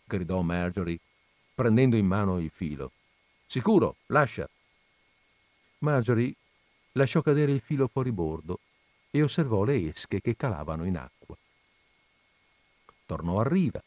gridò 0.05 0.41
Marjorie, 0.41 0.99
prendendo 1.53 1.95
in 1.95 2.05
mano 2.05 2.39
il 2.39 2.49
filo. 2.49 2.91
Sicuro, 3.47 3.95
lascia. 4.07 4.49
Marjorie 5.79 6.33
lasciò 6.93 7.21
cadere 7.21 7.51
il 7.51 7.61
filo 7.61 7.87
fuori 7.87 8.11
bordo 8.11 8.59
e 9.11 9.21
osservò 9.21 9.63
le 9.63 9.89
esche 9.89 10.21
che 10.21 10.35
calavano 10.35 10.85
in 10.85 10.97
acqua 10.97 11.37
tornò 13.13 13.39
a 13.39 13.47
riva 13.47 13.81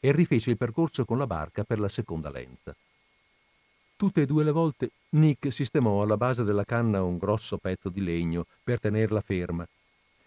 e 0.00 0.12
rifece 0.12 0.50
il 0.50 0.56
percorso 0.56 1.04
con 1.04 1.18
la 1.18 1.26
barca 1.26 1.62
per 1.62 1.78
la 1.78 1.88
seconda 1.88 2.30
lenza. 2.30 2.74
Tutte 3.96 4.22
e 4.22 4.26
due 4.26 4.44
le 4.44 4.50
volte 4.50 4.90
Nick 5.10 5.52
sistemò 5.52 6.02
alla 6.02 6.16
base 6.16 6.42
della 6.42 6.64
canna 6.64 7.02
un 7.02 7.18
grosso 7.18 7.58
pezzo 7.58 7.88
di 7.88 8.02
legno 8.02 8.46
per 8.64 8.80
tenerla 8.80 9.20
ferma 9.20 9.66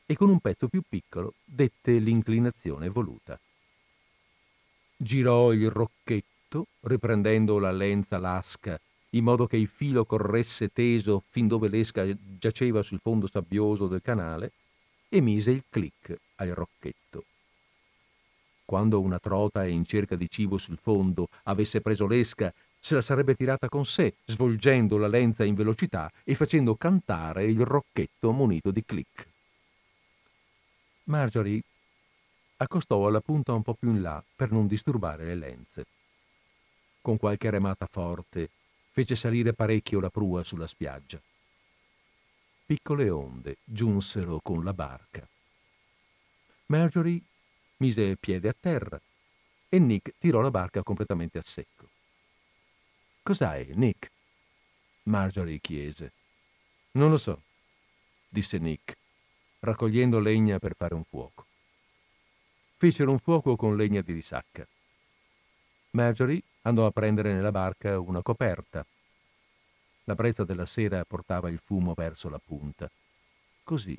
e 0.05 0.15
con 0.15 0.29
un 0.29 0.39
pezzo 0.39 0.67
più 0.67 0.83
piccolo 0.87 1.33
dette 1.43 1.97
l'inclinazione 1.97 2.87
voluta. 2.89 3.37
Girò 5.05 5.53
il 5.53 5.69
rocchetto, 5.69 6.65
riprendendo 6.79 7.59
la 7.59 7.69
lenza 7.69 8.17
lasca, 8.17 8.81
in 9.11 9.23
modo 9.23 9.45
che 9.45 9.55
il 9.55 9.67
filo 9.67 10.03
corresse 10.03 10.69
teso 10.69 11.21
fin 11.29 11.47
dove 11.47 11.67
l'esca 11.67 12.03
giaceva 12.39 12.81
sul 12.81 12.99
fondo 12.99 13.27
sabbioso 13.27 13.85
del 13.85 14.01
canale, 14.01 14.51
e 15.07 15.21
mise 15.21 15.51
il 15.51 15.63
clic 15.69 16.17
al 16.37 16.47
rocchetto. 16.47 17.23
Quando 18.65 18.99
una 18.99 19.19
trota 19.19 19.63
in 19.67 19.85
cerca 19.85 20.15
di 20.15 20.27
cibo 20.27 20.57
sul 20.57 20.79
fondo 20.81 21.29
avesse 21.43 21.81
preso 21.81 22.07
l'esca, 22.07 22.51
se 22.79 22.95
la 22.95 23.01
sarebbe 23.03 23.35
tirata 23.35 23.69
con 23.69 23.85
sé, 23.85 24.15
svolgendo 24.25 24.97
la 24.97 25.07
lenza 25.07 25.43
in 25.43 25.53
velocità 25.53 26.11
e 26.23 26.33
facendo 26.33 26.73
cantare 26.73 27.45
il 27.45 27.63
rocchetto 27.63 28.31
munito 28.31 28.71
di 28.71 28.83
click. 28.83 29.27
Marjorie 31.03 31.61
accostò 32.57 33.05
alla 33.05 33.21
punta 33.21 33.53
un 33.53 33.63
po' 33.63 33.73
più 33.73 33.89
in 33.89 34.01
là 34.01 34.23
per 34.35 34.51
non 34.51 34.67
disturbare 34.67 35.25
le 35.25 35.35
lenze. 35.35 35.85
Con 37.01 37.17
qualche 37.17 37.49
remata 37.49 37.85
forte 37.85 38.49
fece 38.91 39.15
salire 39.15 39.53
parecchio 39.53 39.99
la 39.99 40.09
prua 40.09 40.43
sulla 40.43 40.67
spiaggia. 40.67 41.21
Piccole 42.65 43.09
onde 43.09 43.57
giunsero 43.63 44.39
con 44.41 44.63
la 44.63 44.73
barca. 44.73 45.27
Marjorie 46.67 47.21
mise 47.77 48.15
piede 48.15 48.49
a 48.49 48.55
terra 48.57 48.99
e 49.69 49.79
Nick 49.79 50.13
tirò 50.17 50.41
la 50.41 50.49
barca 50.49 50.81
completamente 50.81 51.37
a 51.37 51.43
secco. 51.45 51.89
Cos'hai, 53.21 53.71
Nick? 53.75 54.11
Marjorie 55.03 55.59
chiese. 55.59 56.11
Non 56.91 57.09
lo 57.11 57.17
so, 57.17 57.41
disse 58.29 58.57
Nick, 58.57 58.97
raccogliendo 59.59 60.19
legna 60.19 60.57
per 60.57 60.75
fare 60.75 60.95
un 60.95 61.03
fuoco. 61.03 61.45
Fecero 62.77 63.11
un 63.11 63.19
fuoco 63.19 63.55
con 63.55 63.77
legna 63.77 64.01
di 64.01 64.11
risacca. 64.11 64.67
Marjorie 65.91 66.41
andò 66.63 66.85
a 66.85 66.91
prendere 66.91 67.33
nella 67.33 67.51
barca 67.51 67.97
una 67.99 68.21
coperta. 68.21 68.85
La 70.03 70.13
brezza 70.13 70.43
della 70.43 70.65
sera 70.65 71.05
portava 71.05 71.49
il 71.49 71.59
fumo 71.63 71.93
verso 71.93 72.27
la 72.29 72.39
punta. 72.45 72.91
Così 73.63 73.97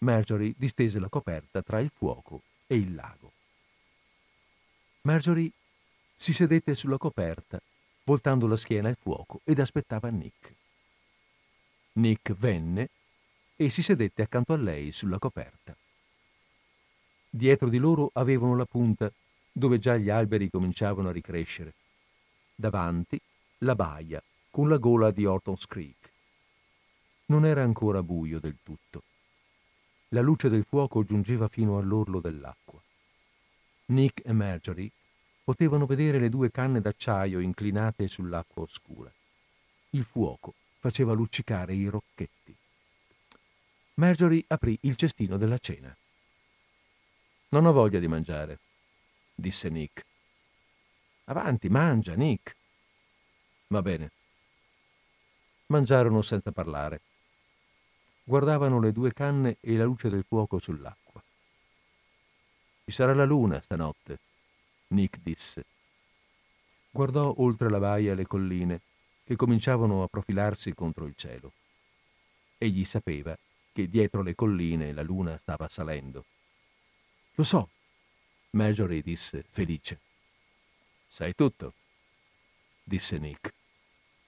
Marjorie 0.00 0.54
distese 0.56 0.98
la 0.98 1.08
coperta 1.08 1.62
tra 1.62 1.80
il 1.80 1.90
fuoco 1.92 2.42
e 2.66 2.76
il 2.76 2.94
lago. 2.94 3.32
Marjorie 5.02 5.50
si 6.14 6.34
sedette 6.34 6.74
sulla 6.74 6.98
coperta, 6.98 7.58
voltando 8.04 8.46
la 8.46 8.56
schiena 8.56 8.88
al 8.90 8.98
fuoco 9.00 9.40
ed 9.44 9.58
aspettava 9.58 10.10
Nick. 10.10 10.54
Nick 11.92 12.32
venne 12.34 12.90
e 13.56 13.70
si 13.70 13.82
sedette 13.82 14.22
accanto 14.22 14.52
a 14.52 14.56
lei 14.56 14.92
sulla 14.92 15.18
coperta. 15.18 15.74
Dietro 17.30 17.68
di 17.68 17.78
loro 17.78 18.10
avevano 18.14 18.56
la 18.56 18.64
punta, 18.64 19.12
dove 19.52 19.78
già 19.78 19.96
gli 19.96 20.08
alberi 20.08 20.48
cominciavano 20.48 21.08
a 21.08 21.12
ricrescere. 21.12 21.74
Davanti 22.54 23.20
la 23.58 23.74
baia, 23.74 24.22
con 24.50 24.68
la 24.68 24.78
gola 24.78 25.10
di 25.10 25.26
Hortons 25.26 25.66
Creek. 25.66 26.12
Non 27.26 27.44
era 27.44 27.62
ancora 27.62 28.02
buio 28.02 28.40
del 28.40 28.56
tutto. 28.62 29.02
La 30.08 30.22
luce 30.22 30.48
del 30.48 30.64
fuoco 30.64 31.04
giungeva 31.04 31.48
fino 31.48 31.76
all'orlo 31.76 32.20
dell'acqua. 32.20 32.80
Nick 33.86 34.22
e 34.24 34.32
Marjorie 34.32 34.90
potevano 35.44 35.86
vedere 35.86 36.18
le 36.18 36.30
due 36.30 36.50
canne 36.50 36.80
d'acciaio 36.80 37.40
inclinate 37.40 38.08
sull'acqua 38.08 38.62
oscura. 38.62 39.12
Il 39.90 40.04
fuoco 40.04 40.54
faceva 40.78 41.12
luccicare 41.12 41.74
i 41.74 41.86
rocchetti. 41.88 42.54
Marjorie 43.94 44.44
aprì 44.46 44.78
il 44.82 44.96
cestino 44.96 45.36
della 45.36 45.58
cena. 45.58 45.94
Non 47.50 47.66
ho 47.66 47.72
voglia 47.72 47.98
di 47.98 48.08
mangiare, 48.08 48.58
disse 49.34 49.68
Nick. 49.68 50.04
Avanti, 51.24 51.68
mangia, 51.68 52.14
Nick. 52.14 52.56
Va 53.68 53.82
bene. 53.82 54.10
Mangiarono 55.66 56.22
senza 56.22 56.52
parlare 56.52 57.00
guardavano 58.28 58.78
le 58.78 58.92
due 58.92 59.14
canne 59.14 59.56
e 59.58 59.74
la 59.74 59.84
luce 59.84 60.10
del 60.10 60.22
fuoco 60.22 60.58
sull'acqua. 60.58 61.22
Ci 62.84 62.92
sarà 62.92 63.14
la 63.14 63.24
luna 63.24 63.58
stanotte, 63.62 64.18
Nick 64.88 65.20
disse. 65.22 65.64
Guardò 66.90 67.32
oltre 67.38 67.70
la 67.70 67.78
baia 67.78 68.14
le 68.14 68.26
colline 68.26 68.82
che 69.24 69.34
cominciavano 69.34 70.02
a 70.02 70.08
profilarsi 70.08 70.74
contro 70.74 71.06
il 71.06 71.14
cielo. 71.16 71.52
Egli 72.58 72.84
sapeva 72.84 73.34
che 73.72 73.88
dietro 73.88 74.20
le 74.20 74.34
colline 74.34 74.92
la 74.92 75.02
luna 75.02 75.38
stava 75.38 75.66
salendo. 75.66 76.26
Lo 77.38 77.44
so, 77.44 77.70
Marjorie 78.50 79.00
disse 79.00 79.44
felice. 79.48 80.00
Sai 81.08 81.36
tutto, 81.36 81.74
disse 82.82 83.16
Nick. 83.18 83.54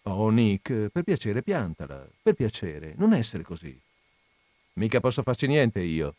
Oh, 0.03 0.31
Nick, 0.31 0.91
per 0.91 1.03
piacere 1.03 1.43
piantala, 1.43 2.09
per 2.23 2.35
piacere, 2.35 2.95
non 2.99 3.13
essere 3.13 3.43
così. 3.43 3.77
Mica 4.75 5.01
posso 5.01 5.25
farci 5.25 5.49
niente 5.49 5.81
io, 5.81 6.15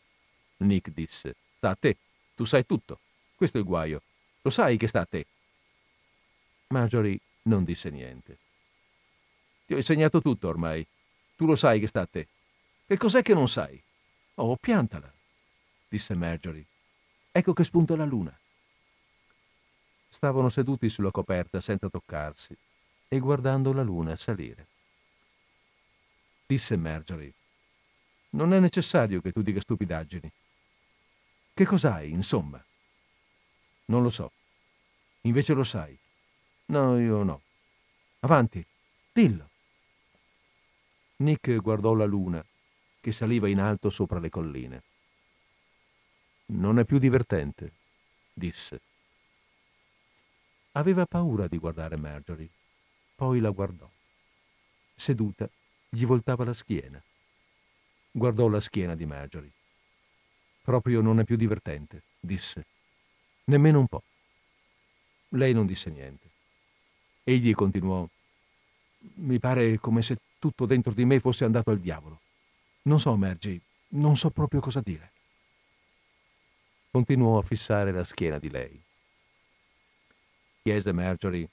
Nick 0.58 0.90
disse. 0.90 1.34
Sta 1.56 1.70
a 1.70 1.76
te. 1.76 1.96
Tu 2.34 2.44
sai 2.44 2.66
tutto. 2.66 3.00
Questo 3.36 3.56
è 3.56 3.60
il 3.60 3.66
guaio. 3.66 4.02
Lo 4.42 4.50
sai 4.50 4.76
che 4.76 4.86
sta 4.86 5.00
a 5.00 5.06
te. 5.06 5.24
Marjorie 6.68 7.18
non 7.44 7.64
disse 7.64 7.88
niente. 7.88 8.36
Ti 9.64 9.72
ho 9.72 9.76
insegnato 9.78 10.20
tutto 10.20 10.46
ormai. 10.46 10.86
Tu 11.36 11.46
lo 11.46 11.56
sai 11.56 11.80
che 11.80 11.86
sta 11.86 12.02
a 12.02 12.06
te. 12.06 12.28
Che 12.86 12.98
cos'è 12.98 13.22
che 13.22 13.32
non 13.32 13.48
sai? 13.48 13.82
Oh, 14.34 14.56
piantala, 14.56 15.10
disse 15.88 16.14
Marjorie. 16.14 16.66
Ecco 17.34 17.54
che 17.54 17.64
spunta 17.64 17.96
la 17.96 18.04
luna. 18.04 18.38
Stavano 20.10 20.50
seduti 20.50 20.90
sulla 20.90 21.10
coperta 21.10 21.62
senza 21.62 21.88
toccarsi 21.88 22.54
e 23.08 23.18
guardando 23.18 23.72
la 23.72 23.82
luna 23.82 24.14
salire. 24.16 24.66
Disse 26.44 26.76
Marjorie. 26.76 27.32
Non 28.30 28.52
è 28.52 28.60
necessario 28.60 29.22
che 29.22 29.32
tu 29.32 29.40
dica 29.40 29.60
stupidaggini. 29.60 30.30
Che 31.54 31.64
cos'hai, 31.64 32.10
insomma? 32.10 32.62
Non 33.86 34.02
lo 34.02 34.10
so. 34.10 34.32
Invece 35.22 35.54
lo 35.54 35.64
sai. 35.64 35.98
No, 36.66 36.98
io 36.98 37.22
no. 37.22 37.40
Avanti, 38.20 38.64
dillo. 39.10 39.48
Nick 41.16 41.56
guardò 41.56 41.94
la 41.94 42.04
luna 42.04 42.44
che 43.00 43.12
saliva 43.12 43.48
in 43.48 43.58
alto 43.58 43.88
sopra 43.88 44.18
le 44.18 44.28
colline. 44.28 44.82
Non 46.52 46.78
è 46.78 46.84
più 46.84 46.98
divertente, 46.98 47.72
disse. 48.34 48.80
Aveva 50.72 51.06
paura 51.06 51.48
di 51.48 51.56
guardare 51.56 51.96
Marjorie, 51.96 52.50
poi 53.14 53.40
la 53.40 53.48
guardò. 53.50 53.88
Seduta, 54.94 55.48
gli 55.88 56.04
voltava 56.04 56.44
la 56.44 56.52
schiena. 56.52 57.02
Guardò 58.10 58.48
la 58.48 58.60
schiena 58.60 58.94
di 58.94 59.06
Marjorie. 59.06 59.50
Proprio 60.60 61.00
non 61.00 61.20
è 61.20 61.24
più 61.24 61.36
divertente, 61.36 62.02
disse. 62.20 62.66
Nemmeno 63.44 63.78
un 63.78 63.86
po'. 63.86 64.02
Lei 65.30 65.54
non 65.54 65.64
disse 65.64 65.88
niente. 65.88 66.28
Egli 67.24 67.54
continuò. 67.54 68.06
Mi 69.14 69.38
pare 69.38 69.78
come 69.78 70.02
se 70.02 70.18
tutto 70.38 70.66
dentro 70.66 70.92
di 70.92 71.06
me 71.06 71.18
fosse 71.18 71.46
andato 71.46 71.70
al 71.70 71.80
diavolo. 71.80 72.20
Non 72.82 73.00
so, 73.00 73.16
Margie, 73.16 73.58
non 73.88 74.18
so 74.18 74.28
proprio 74.28 74.60
cosa 74.60 74.80
dire. 74.80 75.12
Continuò 76.92 77.38
a 77.38 77.42
fissare 77.42 77.90
la 77.90 78.04
schiena 78.04 78.38
di 78.38 78.50
lei. 78.50 78.78
Chiese 80.62 80.92
Marjorie. 80.92 81.48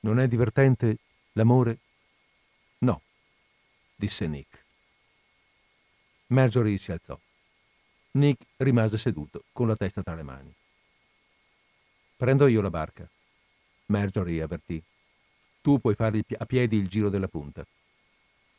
Non 0.00 0.18
è 0.18 0.26
divertente 0.26 0.96
l'amore? 1.32 1.78
No, 2.78 3.02
disse 3.94 4.26
Nick. 4.26 4.64
Marjorie 6.28 6.78
si 6.78 6.90
alzò. 6.90 7.20
Nick 8.12 8.46
rimase 8.56 8.96
seduto, 8.96 9.44
con 9.52 9.68
la 9.68 9.76
testa 9.76 10.02
tra 10.02 10.14
le 10.14 10.22
mani. 10.22 10.54
Prendo 12.16 12.46
io 12.46 12.62
la 12.62 12.70
barca. 12.70 13.06
Marjorie 13.88 14.40
avvertì. 14.40 14.82
Tu 15.60 15.78
puoi 15.82 15.94
fare 15.94 16.24
a 16.38 16.46
piedi 16.46 16.78
il 16.78 16.88
giro 16.88 17.10
della 17.10 17.28
punta. 17.28 17.62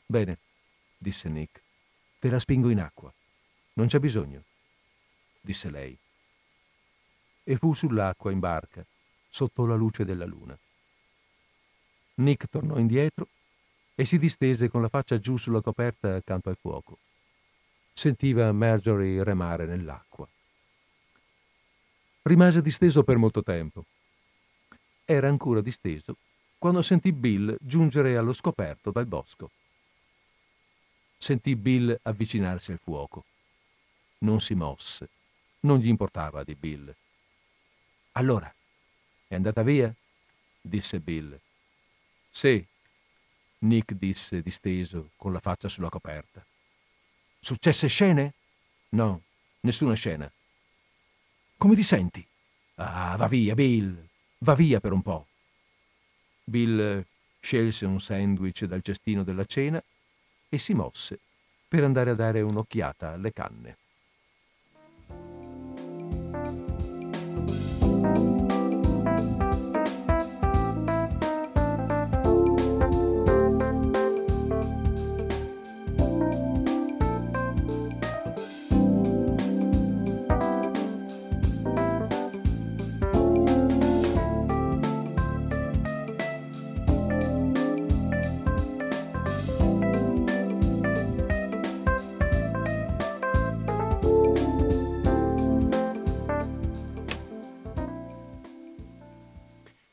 Bene, 0.06 0.38
disse 0.96 1.28
Nick. 1.28 1.60
Te 2.20 2.30
la 2.30 2.38
spingo 2.38 2.70
in 2.70 2.82
acqua. 2.82 3.12
Non 3.74 3.88
c'è 3.88 3.98
bisogno, 3.98 4.44
disse 5.40 5.70
lei. 5.70 5.98
E 7.44 7.58
fu 7.58 7.74
sull'acqua 7.74 8.32
in 8.32 8.40
barca, 8.40 8.86
sotto 9.30 9.66
la 9.66 9.76
luce 9.76 10.06
della 10.06 10.26
luna. 10.26 10.58
Nick 12.16 12.50
tornò 12.50 12.78
indietro 12.78 13.28
e 13.96 14.06
si 14.06 14.18
distese 14.18 14.70
con 14.70 14.82
la 14.82 14.90
faccia 14.90 15.20
giù 15.20 15.38
sulla 15.38 15.62
coperta 15.62 16.16
accanto 16.16 16.50
al 16.50 16.58
fuoco 16.60 17.00
sentiva 18.00 18.50
Marjorie 18.54 19.26
remare 19.26 19.66
nell'acqua. 19.66 20.26
Rimase 22.22 22.62
disteso 22.62 23.04
per 23.04 23.18
molto 23.18 23.44
tempo. 23.44 23.84
Era 25.04 25.28
ancora 25.28 25.60
disteso 25.60 26.16
quando 26.58 26.82
sentì 26.82 27.12
Bill 27.12 27.58
giungere 27.60 28.16
allo 28.16 28.32
scoperto 28.32 28.92
dal 28.92 29.06
bosco. 29.06 29.52
Sentì 31.18 31.58
Bill 31.58 32.00
avvicinarsi 32.04 32.72
al 32.72 32.80
fuoco. 32.80 33.26
Non 34.20 34.40
si 34.40 34.54
mosse. 34.54 35.10
Non 35.62 35.80
gli 35.80 35.88
importava 35.88 36.44
di 36.44 36.56
Bill. 36.56 36.94
Allora, 38.14 38.54
è 39.28 39.36
andata 39.36 39.62
via? 39.62 39.94
disse 40.62 41.00
Bill. 41.00 41.40
Sì, 42.32 42.66
Nick 43.60 43.94
disse 43.94 44.42
disteso, 44.42 45.12
con 45.18 45.34
la 45.34 45.40
faccia 45.40 45.68
sulla 45.68 45.90
coperta. 45.90 46.46
Successe 47.42 47.88
scene? 47.88 48.34
No, 48.90 49.22
nessuna 49.62 49.96
scena. 49.96 50.32
Come 51.58 51.76
ti 51.76 51.84
senti? 51.84 52.26
Ah, 52.76 53.16
va 53.18 53.28
via, 53.28 53.54
Bill. 53.54 54.08
Va 54.40 54.56
via 54.56 54.80
per 54.80 54.94
un 54.94 55.02
po'. 55.02 55.28
Bill 56.46 57.06
scelse 57.42 57.86
un 57.86 58.00
sandwich 58.00 58.66
dal 58.66 58.82
cestino 58.82 59.24
della 59.24 59.46
cena 59.46 59.84
e 60.48 60.58
si 60.58 60.74
mosse 60.74 61.20
per 61.68 61.84
andare 61.84 62.12
a 62.12 62.16
dare 62.16 62.42
un'occhiata 62.42 63.12
alle 63.12 63.34
canne. 63.34 63.78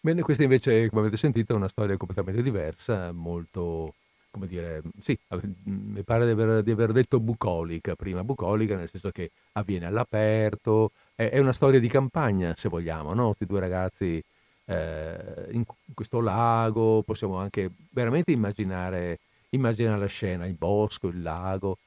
Bene, 0.07 0.23
questa 0.23 0.45
invece, 0.45 0.89
come 0.89 1.01
avete 1.01 1.17
sentito, 1.17 1.53
è 1.53 1.57
una 1.57 1.67
storia 1.67 1.97
completamente 1.97 2.41
diversa, 2.41 3.11
molto, 3.11 3.95
come 4.31 4.47
dire, 4.47 4.81
sì, 5.01 5.19
mi 5.65 6.01
pare 6.05 6.25
di 6.27 6.31
aver, 6.31 6.63
di 6.63 6.71
aver 6.71 6.93
detto 6.93 7.19
bucolica 7.19 7.97
prima, 7.97 8.23
bucolica 8.23 8.77
nel 8.77 8.89
senso 8.89 9.11
che 9.11 9.33
avviene 9.55 9.87
all'aperto, 9.87 10.93
è, 11.17 11.29
è 11.31 11.41
una 11.41 11.53
storia 11.53 11.81
di 11.81 11.89
campagna, 11.89 12.55
se 12.57 12.69
vogliamo, 12.69 13.15
no? 13.15 13.27
Questi 13.27 13.47
due 13.47 13.59
ragazzi 13.59 14.23
eh, 14.67 15.49
in 15.51 15.65
questo 15.93 16.21
lago, 16.21 17.03
possiamo 17.03 17.39
anche 17.39 17.69
veramente 17.91 18.31
immaginare 18.31 19.19
Immagina 19.51 19.97
la 19.97 20.07
scena, 20.07 20.47
il 20.47 20.55
bosco, 20.55 21.09
il 21.09 21.21
lago 21.21 21.79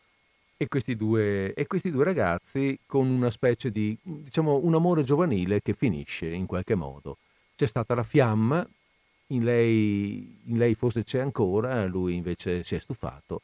e 0.57 0.67
questi 0.67 0.97
due, 0.97 1.53
e 1.53 1.67
questi 1.67 1.89
due 1.89 2.03
ragazzi 2.03 2.78
con 2.86 3.07
una 3.07 3.30
specie 3.30 3.72
di, 3.72 3.97
diciamo, 4.01 4.59
un 4.61 4.76
amore 4.76 5.03
giovanile 5.03 5.61
che 5.61 5.74
finisce 5.74 6.28
in 6.28 6.45
qualche 6.47 6.76
modo. 6.76 7.15
C'è 7.60 7.68
stata 7.68 7.93
la 7.93 8.03
fiamma, 8.03 8.66
in 9.32 9.43
lei, 9.43 10.39
in 10.45 10.57
lei 10.57 10.76
forse 10.76 11.03
c'è 11.03 11.20
ancora, 11.20 11.86
lui 11.88 12.16
invece 12.16 12.64
si 12.64 12.76
è 12.76 12.80
stufato 12.80 13.41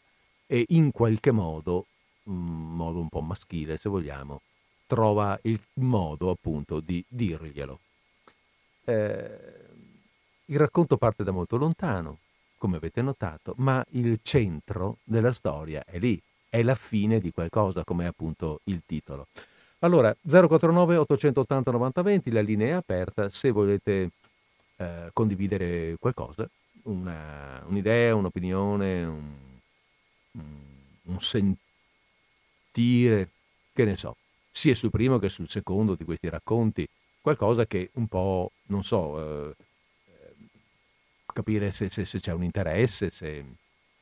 e 0.47 0.63
in 0.69 0.91
qualche 0.91 1.31
modo, 1.31 1.87
un 2.23 2.77
modo 2.77 3.01
un 3.01 3.09
po' 3.09 3.19
maschile 3.19 3.75
se 3.75 3.89
vogliamo, 3.89 4.39
trova 4.87 5.37
il 5.41 5.59
modo 5.73 6.29
appunto 6.29 6.79
di 6.79 7.03
dirglielo. 7.09 7.77
Eh, 8.85 9.37
il 10.45 10.57
racconto 10.59 10.95
parte 10.95 11.25
da 11.25 11.31
molto 11.31 11.57
lontano, 11.57 12.19
come 12.57 12.77
avete 12.77 13.01
notato, 13.01 13.53
ma 13.57 13.85
il 13.89 14.21
centro 14.23 14.99
della 15.03 15.33
storia 15.33 15.83
è 15.83 15.99
lì, 15.99 16.17
è 16.47 16.63
la 16.63 16.75
fine 16.75 17.19
di 17.19 17.33
qualcosa, 17.33 17.83
come 17.83 18.05
appunto 18.05 18.61
il 18.63 18.81
titolo. 18.85 19.27
Allora, 19.85 20.15
049 20.19 20.97
880 20.97 21.69
9020, 21.69 22.31
la 22.31 22.41
linea 22.41 22.69
è 22.69 22.71
aperta, 22.71 23.29
se 23.29 23.51
volete 23.51 24.09
eh, 24.77 25.11
condividere 25.13 25.95
qualcosa, 25.99 26.49
una, 26.85 27.63
un'idea, 27.67 28.15
un'opinione, 28.15 29.05
un, 29.05 29.31
un 31.03 31.21
sentire, 31.21 31.59
che 33.73 33.85
ne 33.85 33.95
so, 33.95 34.15
sia 34.49 34.73
sul 34.73 34.89
primo 34.89 35.19
che 35.19 35.29
sul 35.29 35.47
secondo 35.47 35.93
di 35.93 36.03
questi 36.03 36.29
racconti, 36.29 36.87
qualcosa 37.21 37.67
che 37.67 37.91
un 37.93 38.07
po', 38.07 38.53
non 38.69 38.83
so, 38.83 39.49
eh, 39.49 39.55
capire 41.31 41.69
se, 41.69 41.91
se, 41.91 42.05
se, 42.05 42.19
c'è 42.19 42.33
un 42.33 42.43
interesse, 42.43 43.11
se, 43.11 43.45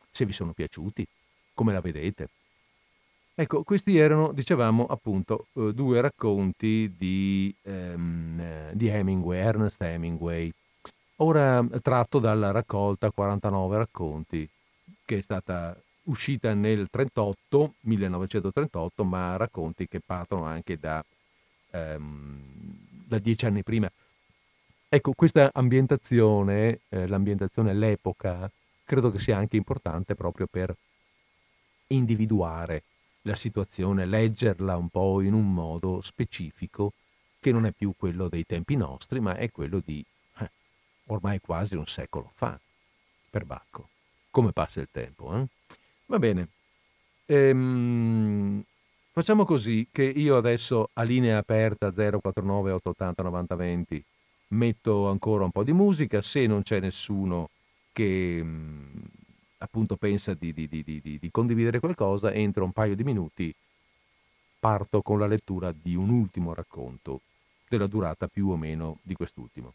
se 0.10 0.26
vi 0.26 0.32
sono 0.32 0.54
piaciuti, 0.54 1.06
come 1.54 1.74
la 1.74 1.82
vedete. 1.82 2.30
Ecco, 3.36 3.64
questi 3.64 3.98
erano, 3.98 4.32
dicevamo, 4.32 4.86
appunto, 4.86 5.48
eh, 5.54 5.74
due 5.74 6.02
racconti 6.02 6.94
di, 6.96 7.54
ehm, 7.64 8.40
eh, 8.40 8.72
di 8.76 8.88
Hemingway, 8.88 9.40
Ernest 9.40 9.82
Hemingway, 9.82 10.52
ora 11.18 11.66
tratto 11.82 12.20
dalla 12.20 12.52
raccolta 12.52 13.10
49 13.10 13.78
racconti, 13.78 14.48
che 15.04 15.18
è 15.18 15.22
stata 15.22 15.76
uscita 16.04 16.54
nel 16.54 16.90
38, 16.92 17.74
1938, 17.82 19.04
ma 19.04 19.36
racconti 19.36 19.88
che 19.88 20.00
partono 20.00 20.46
anche 20.46 20.78
da, 20.78 21.04
ehm, 21.72 22.40
da 23.08 23.18
dieci 23.18 23.46
anni 23.46 23.64
prima. 23.64 23.90
Ecco, 24.90 25.14
questa 25.16 25.50
ambientazione, 25.54 26.82
eh, 26.90 27.08
l'ambientazione, 27.08 27.74
l'epoca, 27.74 28.48
credo 28.86 29.10
che 29.12 29.18
sia 29.18 29.38
anche 29.38 29.58
importante 29.58 30.14
proprio 30.14 30.46
per 30.46 30.76
individuare 31.88 32.84
la 33.24 33.36
situazione, 33.36 34.06
leggerla 34.06 34.76
un 34.78 34.90
po' 34.90 35.22
in 35.22 35.34
un 35.34 35.54
modo 35.54 36.02
specifico 36.02 36.94
che 37.40 37.52
non 37.52 37.66
è 37.66 37.72
più 37.72 37.94
quello 37.98 38.30
dei 38.30 38.46
tempi 38.46 38.76
nostri, 38.76 39.20
ma 39.20 39.36
è 39.36 39.52
quello 39.52 39.82
di 39.84 40.04
eh, 40.40 40.52
ormai 41.08 41.40
quasi 41.40 41.76
un 41.76 41.86
secolo 41.86 42.32
fa, 42.34 42.60
per 43.30 43.46
Bacco. 43.46 43.90
Come 44.32 44.52
passa 44.52 44.80
il 44.80 44.90
tempo, 44.92 45.36
eh? 45.36 45.46
Va 46.06 46.20
bene. 46.20 46.48
Ehm, 47.26 48.64
facciamo 49.12 49.46
così 49.46 49.88
che 49.92 50.04
io 50.04 50.38
adesso 50.38 50.90
a 50.94 51.04
linea 51.04 51.38
aperta 51.38 51.92
049 51.92 52.72
880 52.72 53.24
9020 53.24 54.04
metto 54.50 55.10
ancora 55.10 55.44
un 55.44 55.52
po' 55.52 55.64
di 55.64 55.74
musica, 55.74 56.22
se 56.22 56.46
non 56.46 56.64
c'è 56.64 56.80
nessuno 56.80 57.50
che 57.92 58.42
mh, 58.44 58.48
mm, 58.48 59.02
appunto 59.64 59.96
pensa 59.96 60.34
di, 60.34 60.54
di, 60.54 60.68
di, 60.68 60.84
di, 60.84 61.32
condividere 61.32 61.80
qualcosa, 61.80 62.34
entro 62.34 62.66
un 62.66 62.74
paio 62.74 62.96
di 62.96 63.04
minuti 63.04 63.56
parto 64.60 65.02
con 65.02 65.20
la 65.20 65.28
lettura 65.28 65.74
di 65.74 65.96
un 65.96 66.10
ultimo 66.10 66.54
racconto 66.54 67.22
della 67.68 67.88
durata 67.88 68.28
più 68.28 68.50
o 68.50 68.58
meno 68.58 69.00
di 69.02 69.16
quest'ultimo. 69.16 69.74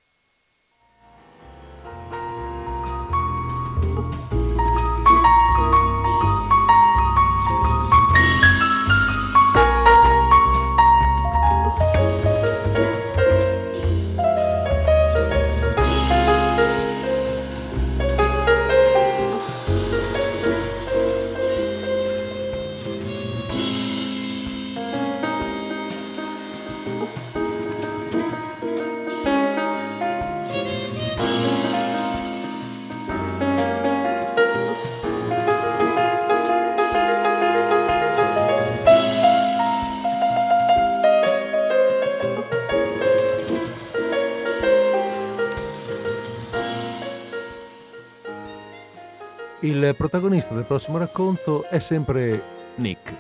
Il 49.69 49.95
protagonista 49.99 50.55
del 50.55 50.65
prossimo 50.65 50.97
racconto 50.97 51.65
è 51.65 51.79
sempre 51.79 52.43
Nick. 52.77 53.13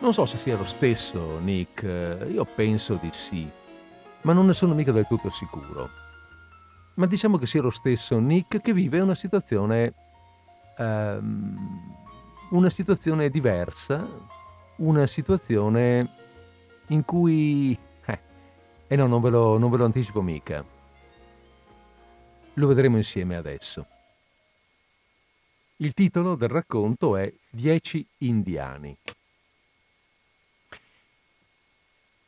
Non 0.00 0.14
so 0.14 0.24
se 0.24 0.38
sia 0.38 0.56
lo 0.56 0.64
stesso 0.64 1.38
Nick, 1.40 1.82
io 1.82 2.46
penso 2.46 2.94
di 2.94 3.10
sì, 3.12 3.46
ma 4.22 4.32
non 4.32 4.46
ne 4.46 4.54
sono 4.54 4.72
mica 4.72 4.92
del 4.92 5.06
tutto 5.06 5.28
sicuro. 5.28 5.90
Ma 6.94 7.04
diciamo 7.04 7.36
che 7.36 7.44
sia 7.44 7.60
lo 7.60 7.68
stesso 7.68 8.18
Nick 8.18 8.62
che 8.62 8.72
vive 8.72 8.98
una 9.00 9.14
situazione. 9.14 9.92
Um, 10.78 11.94
una 12.52 12.70
situazione 12.70 13.28
diversa, 13.28 14.02
una 14.76 15.06
situazione 15.06 16.14
in 16.86 17.04
cui. 17.04 17.78
Eh, 18.06 18.18
eh 18.88 18.96
no, 18.96 19.06
non 19.06 19.20
ve, 19.20 19.28
lo, 19.28 19.58
non 19.58 19.68
ve 19.68 19.76
lo 19.76 19.84
anticipo 19.84 20.22
mica. 20.22 20.64
Lo 22.54 22.66
vedremo 22.66 22.96
insieme 22.96 23.36
adesso. 23.36 23.84
Il 25.82 25.94
titolo 25.94 26.34
del 26.34 26.50
racconto 26.50 27.16
è 27.16 27.32
Dieci 27.48 28.06
indiani. 28.18 28.94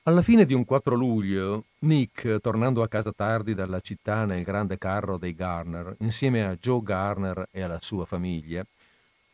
Alla 0.05 0.23
fine 0.23 0.47
di 0.47 0.55
un 0.55 0.65
4 0.65 0.95
luglio, 0.95 1.65
Nick, 1.81 2.41
tornando 2.41 2.83
a 2.83 2.89
casa 2.89 3.12
tardi 3.12 3.53
dalla 3.53 3.81
città 3.81 4.24
nel 4.24 4.43
grande 4.43 4.79
carro 4.79 5.19
dei 5.19 5.35
Garner, 5.35 5.97
insieme 5.99 6.47
a 6.47 6.57
Joe 6.57 6.81
Garner 6.83 7.49
e 7.51 7.61
alla 7.61 7.79
sua 7.83 8.07
famiglia, 8.07 8.65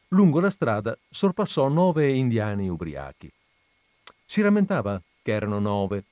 lungo 0.08 0.40
la 0.40 0.50
strada 0.50 0.98
sorpassò 1.08 1.68
nove 1.68 2.12
indiani 2.12 2.68
ubriachi. 2.68 3.30
Si 4.26 4.42
rammentava 4.42 5.00
che 5.22 5.30
erano 5.30 5.60
nove, 5.60 6.02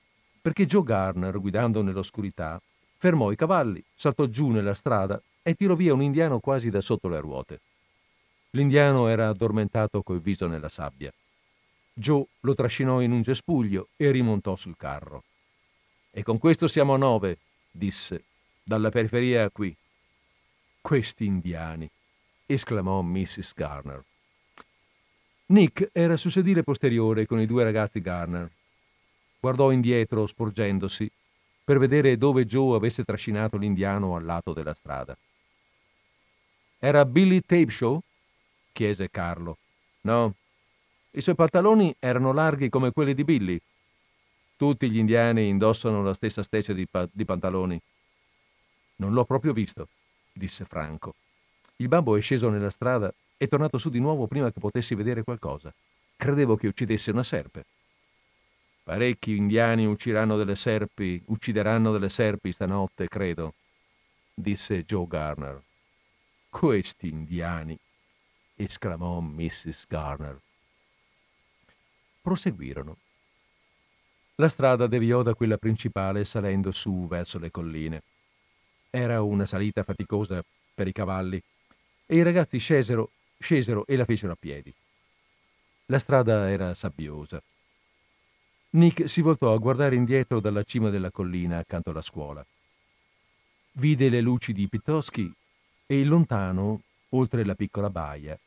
perché 0.41 0.65
Joe 0.65 0.83
Garner, 0.83 1.37
guidando 1.41 1.81
nell'oscurità, 1.81 2.57
fermò 2.95 3.31
i 3.31 3.35
cavalli, 3.35 3.83
saltò 3.97 4.27
giù 4.27 4.47
nella 4.47 4.73
strada 4.73 5.21
e 5.43 5.55
tirò 5.55 5.75
via 5.75 5.93
un 5.93 6.01
indiano 6.01 6.39
quasi 6.39 6.69
da 6.69 6.79
sotto 6.79 7.09
le 7.09 7.19
ruote. 7.19 7.59
L'indiano 8.51 9.07
era 9.07 9.29
addormentato 9.29 10.01
col 10.01 10.21
viso 10.21 10.47
nella 10.47 10.69
sabbia. 10.69 11.13
Joe 11.93 12.25
lo 12.41 12.53
trascinò 12.53 13.01
in 13.01 13.11
un 13.11 13.23
cespuglio 13.23 13.89
e 13.97 14.11
rimontò 14.11 14.55
sul 14.55 14.77
carro. 14.77 15.23
E 16.11 16.23
con 16.23 16.37
questo 16.37 16.67
siamo 16.67 16.93
a 16.93 16.97
nove, 16.97 17.37
disse, 17.71 18.23
dalla 18.63 18.89
periferia 18.89 19.45
a 19.45 19.49
qui. 19.49 19.75
Questi 20.81 21.25
indiani, 21.25 21.89
esclamò 22.45 23.01
Mrs. 23.01 23.53
Garner. 23.53 24.03
Nick 25.47 25.89
era 25.93 26.17
sul 26.17 26.31
sedile 26.31 26.63
posteriore 26.63 27.25
con 27.25 27.39
i 27.39 27.45
due 27.45 27.63
ragazzi 27.63 28.01
Garner. 28.01 28.51
Guardò 29.39 29.71
indietro, 29.71 30.25
sporgendosi, 30.25 31.09
per 31.63 31.77
vedere 31.79 32.17
dove 32.17 32.45
Joe 32.45 32.75
avesse 32.75 33.03
trascinato 33.03 33.57
l'indiano 33.57 34.15
al 34.15 34.25
lato 34.25 34.53
della 34.53 34.73
strada. 34.73 35.17
Era 36.79 37.05
Billy 37.05 37.41
Tapeshaw? 37.41 38.01
Chiese 38.77 39.09
Carlo. 39.09 39.57
No, 40.01 40.35
i 41.11 41.21
suoi 41.21 41.33
pantaloni 41.33 41.95
erano 41.97 42.31
larghi 42.31 42.69
come 42.69 42.91
quelli 42.91 43.15
di 43.15 43.23
Billy. 43.23 43.59
Tutti 44.55 44.89
gli 44.91 44.99
indiani 44.99 45.47
indossano 45.47 46.03
la 46.03 46.13
stessa 46.13 46.43
specie 46.43 46.75
di, 46.75 46.85
pa- 46.85 47.09
di 47.11 47.25
pantaloni. 47.25 47.81
Non 48.97 49.13
l'ho 49.13 49.25
proprio 49.25 49.51
visto, 49.51 49.87
disse 50.31 50.63
Franco. 50.63 51.15
Il 51.77 51.87
babbo 51.87 52.15
è 52.15 52.21
sceso 52.21 52.49
nella 52.49 52.69
strada 52.69 53.11
e 53.35 53.47
tornato 53.47 53.79
su 53.79 53.89
di 53.89 53.99
nuovo 53.99 54.27
prima 54.27 54.51
che 54.51 54.59
potessi 54.59 54.93
vedere 54.93 55.23
qualcosa. 55.23 55.73
Credevo 56.15 56.55
che 56.55 56.67
uccidesse 56.67 57.09
una 57.09 57.23
serpe. 57.23 57.65
Parecchi 58.83 59.35
indiani 59.35 59.87
uccideranno 59.87 60.37
delle 60.37 60.55
serpi, 60.55 61.21
uccideranno 61.25 61.91
delle 61.91 62.09
serpi 62.09 62.51
stanotte, 62.51 63.07
credo, 63.07 63.55
disse 64.35 64.83
Joe 64.85 65.07
Garner. 65.07 65.61
Questi 66.49 67.09
indiani, 67.09 67.77
esclamò 68.63 69.19
Mrs. 69.19 69.85
Garner. 69.87 70.39
Proseguirono. 72.21 72.97
La 74.35 74.49
strada 74.49 74.87
deviò 74.87 75.21
da 75.23 75.33
quella 75.33 75.57
principale 75.57 76.25
salendo 76.25 76.71
su 76.71 77.07
verso 77.07 77.39
le 77.39 77.51
colline. 77.51 78.03
Era 78.89 79.21
una 79.21 79.45
salita 79.45 79.83
faticosa 79.83 80.43
per 80.73 80.87
i 80.87 80.91
cavalli 80.91 81.41
e 82.05 82.15
i 82.15 82.23
ragazzi 82.23 82.57
scesero, 82.57 83.11
scesero 83.39 83.85
e 83.85 83.95
la 83.95 84.05
fecero 84.05 84.33
a 84.33 84.37
piedi. 84.39 84.73
La 85.85 85.99
strada 85.99 86.49
era 86.49 86.73
sabbiosa. 86.73 87.41
Nick 88.71 89.09
si 89.09 89.21
voltò 89.21 89.53
a 89.53 89.57
guardare 89.57 89.95
indietro 89.95 90.39
dalla 90.39 90.63
cima 90.63 90.89
della 90.89 91.11
collina 91.11 91.59
accanto 91.59 91.91
alla 91.91 92.01
scuola. 92.01 92.45
Vide 93.73 94.09
le 94.09 94.21
luci 94.21 94.53
di 94.53 94.67
Pitoschi 94.67 95.31
e 95.85 96.03
lontano, 96.03 96.81
oltre 97.09 97.45
la 97.45 97.55
piccola 97.55 97.89
baia, 97.89 98.37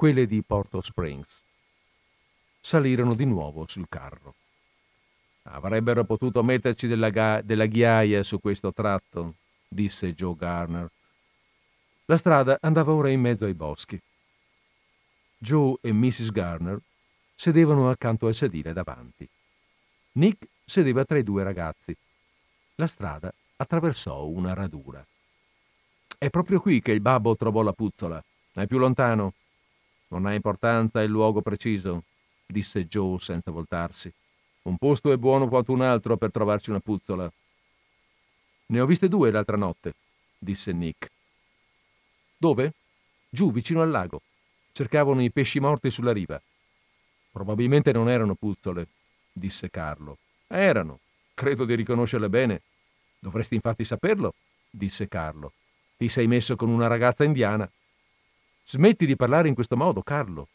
quelle 0.00 0.24
di 0.24 0.42
Porto 0.42 0.80
Springs. 0.80 1.42
Salirono 2.58 3.14
di 3.14 3.26
nuovo 3.26 3.66
sul 3.68 3.84
carro. 3.86 4.34
Avrebbero 5.42 6.04
potuto 6.04 6.42
metterci 6.42 6.86
della, 6.86 7.10
ga- 7.10 7.42
della 7.42 7.66
ghiaia 7.66 8.22
su 8.22 8.40
questo 8.40 8.72
tratto, 8.72 9.34
disse 9.68 10.14
Joe 10.14 10.34
Garner. 10.36 10.90
La 12.06 12.16
strada 12.16 12.56
andava 12.62 12.92
ora 12.92 13.10
in 13.10 13.20
mezzo 13.20 13.44
ai 13.44 13.52
boschi. 13.52 14.00
Joe 15.36 15.76
e 15.82 15.92
Mrs. 15.92 16.30
Garner 16.30 16.80
sedevano 17.34 17.90
accanto 17.90 18.26
al 18.26 18.34
sedile 18.34 18.72
davanti. 18.72 19.28
Nick 20.12 20.48
sedeva 20.64 21.04
tra 21.04 21.18
i 21.18 21.22
due 21.22 21.42
ragazzi. 21.42 21.94
La 22.76 22.86
strada 22.86 23.30
attraversò 23.56 24.24
una 24.24 24.54
radura. 24.54 25.06
È 26.16 26.30
proprio 26.30 26.58
qui 26.58 26.80
che 26.80 26.92
il 26.92 27.02
babbo 27.02 27.36
trovò 27.36 27.60
la 27.60 27.74
puzzola. 27.74 28.24
È 28.52 28.66
più 28.66 28.78
lontano. 28.78 29.34
Non 30.10 30.26
ha 30.26 30.34
importanza 30.34 31.02
il 31.02 31.10
luogo 31.10 31.40
preciso, 31.40 32.04
disse 32.46 32.86
Joe 32.86 33.18
senza 33.20 33.50
voltarsi. 33.50 34.12
Un 34.62 34.76
posto 34.76 35.12
è 35.12 35.16
buono 35.16 35.48
quanto 35.48 35.72
un 35.72 35.82
altro 35.82 36.16
per 36.16 36.30
trovarci 36.30 36.70
una 36.70 36.80
puzzola. 36.80 37.30
Ne 38.66 38.80
ho 38.80 38.86
viste 38.86 39.08
due 39.08 39.30
l'altra 39.30 39.56
notte, 39.56 39.94
disse 40.38 40.72
Nick. 40.72 41.10
Dove? 42.36 42.74
Giù, 43.28 43.52
vicino 43.52 43.82
al 43.82 43.90
lago. 43.90 44.22
Cercavano 44.72 45.22
i 45.22 45.30
pesci 45.30 45.60
morti 45.60 45.90
sulla 45.90 46.12
riva. 46.12 46.40
Probabilmente 47.30 47.92
non 47.92 48.08
erano 48.08 48.34
puzzole, 48.34 48.88
disse 49.32 49.70
Carlo. 49.70 50.18
Erano. 50.46 50.98
Credo 51.34 51.64
di 51.64 51.74
riconoscerle 51.74 52.28
bene. 52.28 52.62
Dovresti 53.18 53.54
infatti 53.54 53.84
saperlo, 53.84 54.34
disse 54.68 55.06
Carlo. 55.06 55.52
Ti 55.96 56.08
sei 56.08 56.26
messo 56.26 56.56
con 56.56 56.68
una 56.68 56.86
ragazza 56.86 57.24
indiana. 57.24 57.70
Smetti 58.70 59.04
di 59.04 59.16
parlare 59.16 59.48
in 59.48 59.54
questo 59.54 59.76
modo, 59.76 60.00
Carlo, 60.00 60.46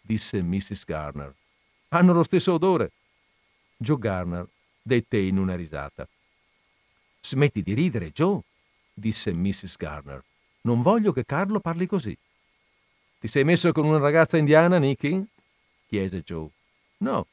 disse 0.00 0.42
Mrs. 0.42 0.84
Garner. 0.84 1.32
Hanno 1.90 2.12
lo 2.12 2.24
stesso 2.24 2.54
odore. 2.54 2.90
Joe 3.76 4.00
Garner 4.00 4.48
dette 4.82 5.18
in 5.18 5.38
una 5.38 5.54
risata. 5.54 6.08
Smetti 7.20 7.62
di 7.62 7.72
ridere, 7.74 8.10
Joe, 8.10 8.40
disse 8.92 9.32
Mrs. 9.32 9.76
Garner. 9.76 10.24
Non 10.62 10.82
voglio 10.82 11.12
che 11.12 11.24
Carlo 11.24 11.60
parli 11.60 11.86
così. 11.86 12.18
Ti 13.20 13.28
sei 13.28 13.44
messo 13.44 13.70
con 13.70 13.84
una 13.84 13.98
ragazza 13.98 14.36
indiana, 14.36 14.78
Nicky? 14.78 15.24
chiese 15.86 16.22
Joe. 16.22 16.48
No. 16.96 17.28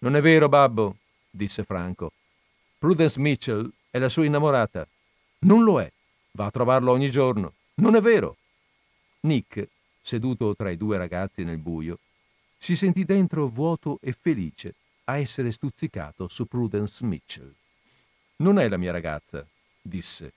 Non 0.00 0.16
è 0.16 0.20
vero, 0.20 0.50
babbo, 0.50 0.96
disse 1.30 1.64
Franco. 1.64 2.12
Prudence 2.78 3.18
Mitchell 3.18 3.72
è 3.90 3.98
la 3.98 4.10
sua 4.10 4.26
innamorata. 4.26 4.86
Non 5.46 5.64
lo 5.64 5.80
è. 5.80 5.90
Va 6.32 6.44
a 6.44 6.50
trovarlo 6.50 6.92
ogni 6.92 7.10
giorno. 7.10 7.54
Non 7.76 7.96
è 7.96 8.02
vero. 8.02 8.36
Nick, 9.22 9.68
seduto 10.00 10.54
tra 10.54 10.70
i 10.70 10.76
due 10.76 10.96
ragazzi 10.96 11.44
nel 11.44 11.58
buio, 11.58 11.98
si 12.56 12.76
sentì 12.76 13.04
dentro 13.04 13.48
vuoto 13.48 13.98
e 14.02 14.12
felice 14.12 14.74
a 15.04 15.18
essere 15.18 15.50
stuzzicato 15.50 16.28
su 16.28 16.46
Prudence 16.46 17.04
Mitchell. 17.04 17.52
Non 18.36 18.58
è 18.58 18.68
la 18.68 18.76
mia 18.76 18.92
ragazza, 18.92 19.46
disse. 19.80 20.32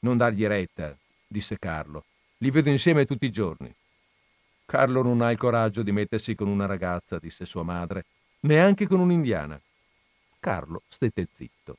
Non 0.00 0.16
dargli 0.16 0.46
retta, 0.46 0.96
disse 1.26 1.58
Carlo. 1.58 2.04
Li 2.38 2.50
vedo 2.50 2.70
insieme 2.70 3.06
tutti 3.06 3.26
i 3.26 3.30
giorni. 3.30 3.72
Carlo 4.64 5.02
non 5.02 5.20
ha 5.20 5.30
il 5.30 5.38
coraggio 5.38 5.82
di 5.82 5.92
mettersi 5.92 6.34
con 6.34 6.48
una 6.48 6.66
ragazza, 6.66 7.18
disse 7.18 7.44
sua 7.44 7.62
madre, 7.62 8.06
neanche 8.40 8.86
con 8.86 9.00
un'indiana. 9.00 9.60
Carlo 10.40 10.82
stette 10.88 11.28
zitto. 11.34 11.76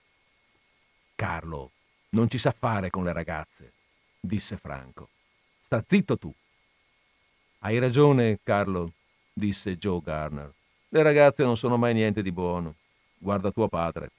Carlo 1.15 1.71
non 2.09 2.29
ci 2.29 2.37
sa 2.37 2.51
fare 2.51 2.89
con 2.89 3.03
le 3.03 3.13
ragazze, 3.13 3.73
disse 4.19 4.57
Franco. 4.57 5.09
Sta 5.63 5.83
zitto 5.87 6.17
tu. 6.17 6.33
Hai 7.65 7.79
ragione, 7.79 8.39
Carlo, 8.43 8.91
disse 9.31 9.77
Joe 9.77 10.01
Garner. 10.03 10.51
Le 10.89 11.01
ragazze 11.01 11.43
non 11.43 11.55
sono 11.55 11.77
mai 11.77 11.93
niente 11.93 12.21
di 12.21 12.33
buono. 12.33 12.75
Guarda 13.17 13.51
tuo 13.51 13.69
padre. 13.69 14.11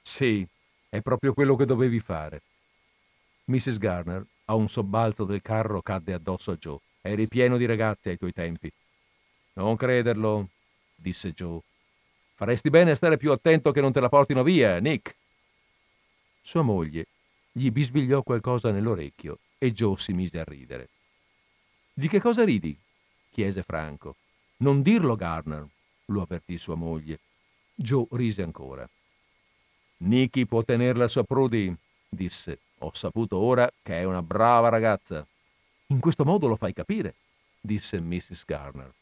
Sì, 0.00 0.46
è 0.88 1.00
proprio 1.00 1.34
quello 1.34 1.56
che 1.56 1.64
dovevi 1.64 1.98
fare. 1.98 2.42
Mrs. 3.46 3.78
Garner, 3.78 4.24
a 4.44 4.54
un 4.54 4.68
sobbalzo 4.68 5.24
del 5.24 5.42
carro, 5.42 5.82
cadde 5.82 6.12
addosso 6.12 6.52
a 6.52 6.56
Joe. 6.56 6.78
Eri 7.00 7.26
pieno 7.26 7.56
di 7.56 7.66
ragazzi 7.66 8.10
ai 8.10 8.16
tuoi 8.16 8.32
tempi. 8.32 8.72
Non 9.54 9.74
crederlo, 9.74 10.50
disse 10.94 11.32
Joe. 11.32 11.58
Faresti 12.36 12.70
bene 12.70 12.92
a 12.92 12.94
stare 12.94 13.16
più 13.16 13.32
attento 13.32 13.72
che 13.72 13.80
non 13.80 13.90
te 13.90 13.98
la 13.98 14.08
portino 14.08 14.44
via, 14.44 14.78
Nick. 14.78 15.16
Sua 16.42 16.62
moglie 16.62 17.06
gli 17.50 17.72
bisbigliò 17.72 18.22
qualcosa 18.22 18.70
nell'orecchio 18.70 19.40
e 19.58 19.72
Joe 19.72 19.96
si 19.98 20.12
mise 20.12 20.38
a 20.38 20.44
ridere. 20.44 20.90
Di 21.98 22.08
che 22.08 22.20
cosa 22.20 22.44
ridi? 22.44 22.78
chiese 23.30 23.62
Franco. 23.62 24.16
Non 24.58 24.82
dirlo, 24.82 25.16
Garner, 25.16 25.66
lo 26.06 26.20
avvertì 26.20 26.58
sua 26.58 26.74
moglie. 26.74 27.20
Joe 27.74 28.06
rise 28.10 28.42
ancora. 28.42 28.86
Nicky 30.00 30.44
può 30.44 30.62
tenerla 30.62 31.08
sua 31.08 31.24
Prudy, 31.24 31.74
disse. 32.06 32.58
Ho 32.80 32.92
saputo 32.92 33.38
ora 33.38 33.72
che 33.82 33.98
è 33.98 34.04
una 34.04 34.20
brava 34.20 34.68
ragazza. 34.68 35.26
In 35.86 35.98
questo 35.98 36.26
modo 36.26 36.48
lo 36.48 36.56
fai 36.56 36.74
capire, 36.74 37.14
disse 37.62 37.98
Mrs. 37.98 38.44
Garner. 38.44 38.92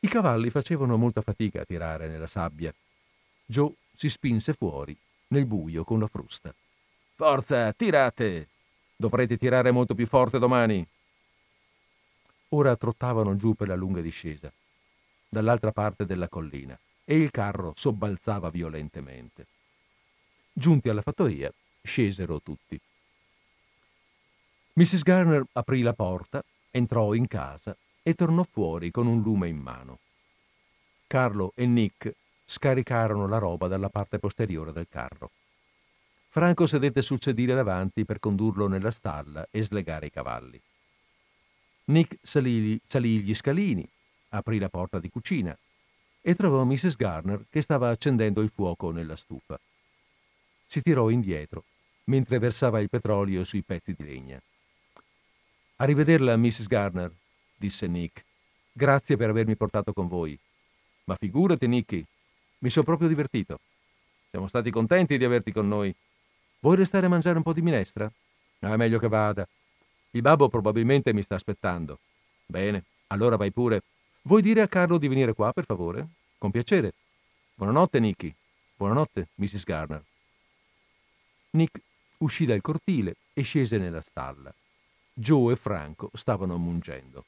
I 0.00 0.08
cavalli 0.08 0.50
facevano 0.50 0.98
molta 0.98 1.22
fatica 1.22 1.62
a 1.62 1.64
tirare 1.64 2.08
nella 2.08 2.26
sabbia. 2.26 2.74
Joe 3.46 3.72
si 3.96 4.10
spinse 4.10 4.52
fuori, 4.52 4.94
nel 5.28 5.46
buio, 5.46 5.82
con 5.82 5.98
la 5.98 6.08
frusta. 6.08 6.54
Forza, 7.14 7.72
tirate! 7.72 8.48
Dovrete 8.94 9.38
tirare 9.38 9.70
molto 9.70 9.94
più 9.94 10.06
forte 10.06 10.38
domani. 10.38 10.86
Ora 12.56 12.74
trottavano 12.76 13.36
giù 13.36 13.52
per 13.52 13.68
la 13.68 13.74
lunga 13.74 14.00
discesa, 14.00 14.50
dall'altra 15.28 15.72
parte 15.72 16.06
della 16.06 16.28
collina, 16.28 16.78
e 17.04 17.14
il 17.14 17.30
carro 17.30 17.74
sobbalzava 17.76 18.48
violentemente. 18.48 19.46
Giunti 20.54 20.88
alla 20.88 21.02
fattoria, 21.02 21.52
scesero 21.82 22.40
tutti. 22.40 22.80
Mrs. 24.72 25.02
Garner 25.02 25.44
aprì 25.52 25.82
la 25.82 25.92
porta, 25.92 26.42
entrò 26.70 27.12
in 27.12 27.28
casa 27.28 27.76
e 28.02 28.14
tornò 28.14 28.42
fuori 28.42 28.90
con 28.90 29.06
un 29.06 29.20
lume 29.20 29.48
in 29.48 29.58
mano. 29.58 29.98
Carlo 31.06 31.52
e 31.56 31.66
Nick 31.66 32.14
scaricarono 32.46 33.28
la 33.28 33.36
roba 33.36 33.68
dalla 33.68 33.90
parte 33.90 34.18
posteriore 34.18 34.72
del 34.72 34.86
carro. 34.88 35.30
Franco 36.30 36.66
sedette 36.66 37.02
sul 37.02 37.20
sedile 37.20 37.54
davanti 37.54 38.06
per 38.06 38.18
condurlo 38.18 38.66
nella 38.66 38.90
stalla 38.90 39.46
e 39.50 39.62
slegare 39.62 40.06
i 40.06 40.10
cavalli. 40.10 40.58
Nick 41.86 42.18
salì, 42.22 42.80
salì 42.84 43.20
gli 43.20 43.34
scalini, 43.34 43.88
aprì 44.30 44.58
la 44.58 44.68
porta 44.68 44.98
di 44.98 45.08
cucina 45.08 45.56
e 46.20 46.34
trovò 46.34 46.64
Mrs. 46.64 46.96
Garner 46.96 47.44
che 47.48 47.62
stava 47.62 47.90
accendendo 47.90 48.40
il 48.40 48.50
fuoco 48.50 48.90
nella 48.90 49.16
stufa. 49.16 49.58
Si 50.66 50.82
tirò 50.82 51.08
indietro 51.10 51.64
mentre 52.04 52.38
versava 52.38 52.80
il 52.80 52.88
petrolio 52.88 53.44
sui 53.44 53.62
pezzi 53.62 53.94
di 53.94 54.04
legna. 54.04 54.40
Arrivederla, 55.76 56.36
Mrs. 56.36 56.66
Garner, 56.66 57.12
disse 57.56 57.86
Nick. 57.86 58.24
Grazie 58.72 59.16
per 59.16 59.30
avermi 59.30 59.56
portato 59.56 59.92
con 59.92 60.08
voi. 60.08 60.38
Ma 61.04 61.16
figurati, 61.16 61.66
Nicky, 61.66 62.04
mi 62.58 62.70
sono 62.70 62.84
proprio 62.84 63.08
divertito. 63.08 63.60
Siamo 64.30 64.48
stati 64.48 64.70
contenti 64.70 65.16
di 65.16 65.24
averti 65.24 65.52
con 65.52 65.68
noi. 65.68 65.94
Vuoi 66.60 66.76
restare 66.76 67.06
a 67.06 67.08
mangiare 67.08 67.36
un 67.36 67.42
po' 67.42 67.52
di 67.52 67.62
minestra? 67.62 68.10
Ah, 68.60 68.76
meglio 68.76 68.98
che 68.98 69.08
vada. 69.08 69.46
Il 70.10 70.22
babbo 70.22 70.48
probabilmente 70.48 71.12
mi 71.12 71.22
sta 71.22 71.34
aspettando. 71.34 71.98
Bene, 72.46 72.84
allora 73.08 73.36
vai 73.36 73.50
pure. 73.50 73.82
Vuoi 74.22 74.42
dire 74.42 74.62
a 74.62 74.68
Carlo 74.68 74.98
di 74.98 75.08
venire 75.08 75.34
qua, 75.34 75.52
per 75.52 75.64
favore? 75.64 76.06
Con 76.38 76.50
piacere. 76.50 76.94
Buonanotte, 77.54 78.00
Nicky. 78.00 78.34
Buonanotte, 78.76 79.28
Mrs. 79.36 79.64
Garner. 79.64 80.02
Nick 81.50 81.80
uscì 82.18 82.44
dal 82.44 82.60
cortile 82.60 83.16
e 83.32 83.42
scese 83.42 83.78
nella 83.78 84.02
stalla. 84.02 84.52
Joe 85.12 85.54
e 85.54 85.56
Franco 85.56 86.10
stavano 86.12 86.58
mungendo. 86.58 87.24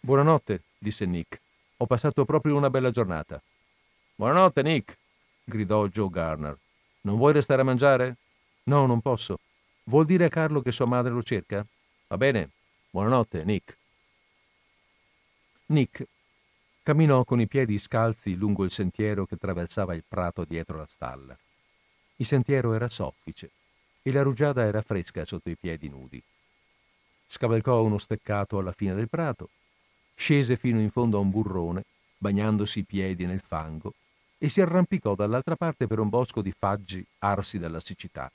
Buonanotte, 0.00 0.62
disse 0.78 1.04
Nick. 1.04 1.40
Ho 1.78 1.86
passato 1.86 2.24
proprio 2.24 2.56
una 2.56 2.70
bella 2.70 2.90
giornata. 2.90 3.40
Buonanotte, 4.14 4.62
Nick, 4.62 4.96
gridò 5.44 5.86
Joe 5.86 6.08
Garner. 6.08 6.56
Non 7.02 7.16
vuoi 7.16 7.32
restare 7.32 7.60
a 7.60 7.64
mangiare? 7.64 8.16
No, 8.64 8.86
non 8.86 9.00
posso. 9.00 9.38
Vuol 9.88 10.04
dire 10.04 10.26
a 10.26 10.28
Carlo 10.28 10.60
che 10.60 10.70
sua 10.70 10.84
madre 10.84 11.10
lo 11.10 11.22
cerca? 11.22 11.66
Va 12.08 12.18
bene. 12.18 12.50
Buonanotte, 12.90 13.42
Nick. 13.42 13.78
Nick 15.68 16.06
camminò 16.82 17.24
con 17.24 17.40
i 17.40 17.48
piedi 17.48 17.78
scalzi 17.78 18.34
lungo 18.34 18.64
il 18.64 18.70
sentiero 18.70 19.24
che 19.24 19.36
attraversava 19.36 19.94
il 19.94 20.04
prato 20.06 20.44
dietro 20.44 20.76
la 20.76 20.86
stalla. 20.86 21.34
Il 22.16 22.26
sentiero 22.26 22.74
era 22.74 22.90
soffice 22.90 23.50
e 24.02 24.12
la 24.12 24.20
rugiada 24.20 24.62
era 24.62 24.82
fresca 24.82 25.24
sotto 25.24 25.48
i 25.48 25.56
piedi 25.56 25.88
nudi. 25.88 26.22
Scavalcò 27.26 27.80
uno 27.80 27.96
steccato 27.96 28.58
alla 28.58 28.72
fine 28.72 28.94
del 28.94 29.08
prato, 29.08 29.48
scese 30.14 30.56
fino 30.56 30.80
in 30.80 30.90
fondo 30.90 31.16
a 31.16 31.20
un 31.20 31.30
burrone, 31.30 31.84
bagnandosi 32.18 32.80
i 32.80 32.84
piedi 32.84 33.24
nel 33.24 33.40
fango, 33.40 33.94
e 34.36 34.50
si 34.50 34.60
arrampicò 34.60 35.14
dall'altra 35.14 35.56
parte 35.56 35.86
per 35.86 35.98
un 35.98 36.10
bosco 36.10 36.42
di 36.42 36.52
faggi 36.52 37.02
arsi 37.20 37.58
dalla 37.58 37.80
siccità, 37.80 38.30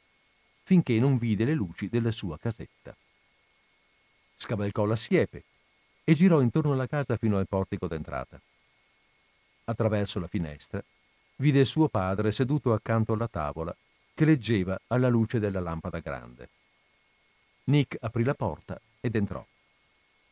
finché 0.63 0.97
non 0.99 1.17
vide 1.17 1.45
le 1.45 1.53
luci 1.53 1.89
della 1.89 2.11
sua 2.11 2.37
casetta. 2.37 2.95
Scavalcò 4.37 4.85
la 4.85 4.95
siepe 4.95 5.43
e 6.03 6.13
girò 6.15 6.41
intorno 6.41 6.73
alla 6.73 6.87
casa 6.87 7.17
fino 7.17 7.37
al 7.37 7.47
portico 7.47 7.87
d'entrata. 7.87 8.41
Attraverso 9.65 10.19
la 10.19 10.27
finestra 10.27 10.83
vide 11.37 11.65
suo 11.65 11.87
padre 11.87 12.31
seduto 12.31 12.73
accanto 12.73 13.13
alla 13.13 13.27
tavola 13.27 13.75
che 14.13 14.25
leggeva 14.25 14.79
alla 14.87 15.09
luce 15.09 15.39
della 15.39 15.59
lampada 15.59 15.99
grande. 15.99 16.49
Nick 17.65 17.97
aprì 17.99 18.23
la 18.23 18.33
porta 18.33 18.79
ed 18.99 19.15
entrò. 19.15 19.45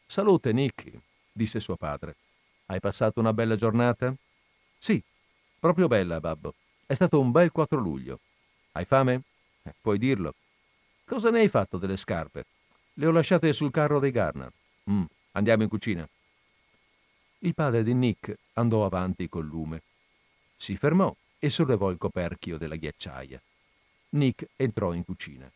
Salute, 0.06 0.52
Nick, 0.52 0.92
disse 1.32 1.60
suo 1.60 1.76
padre. 1.78 2.16
Hai 2.68 2.80
passato 2.80 3.20
una 3.20 3.34
bella 3.34 3.56
giornata? 3.56 4.14
Sì, 4.78 5.02
proprio 5.60 5.88
bella, 5.88 6.20
babbo. 6.20 6.54
È 6.86 6.94
stato 6.94 7.20
un 7.20 7.32
bel 7.32 7.52
4 7.52 7.80
luglio. 7.80 8.20
Hai 8.74 8.86
fame? 8.86 9.22
Eh, 9.64 9.74
puoi 9.80 9.98
dirlo. 9.98 10.34
Cosa 11.06 11.30
ne 11.30 11.40
hai 11.40 11.50
fatto 11.50 11.78
delle 11.78 11.98
scarpe? 11.98 12.46
Le 12.94 13.06
ho 13.06 13.12
lasciate 13.12 13.54
sul 13.54 13.72
carro 13.72 14.00
dei 14.00 14.12
Garner. 14.12 14.52
Mm, 14.90 15.04
andiamo 15.32 15.64
in 15.64 15.70
cucina. 15.70 16.08
Il 17.40 17.54
padre 17.54 17.84
di 17.84 17.94
Nick 17.94 18.38
andò 18.54 18.86
avanti 18.86 19.28
col 19.28 19.46
lume. 19.46 19.82
Si 20.56 20.76
fermò 20.76 21.14
e 21.40 21.50
sollevò 21.50 21.90
il 21.90 21.98
coperchio 21.98 22.58
della 22.58 22.76
ghiacciaia. 22.76 23.42
Nick 24.10 24.50
entrò 24.56 24.94
in 24.94 25.04
cucina. 25.04 25.52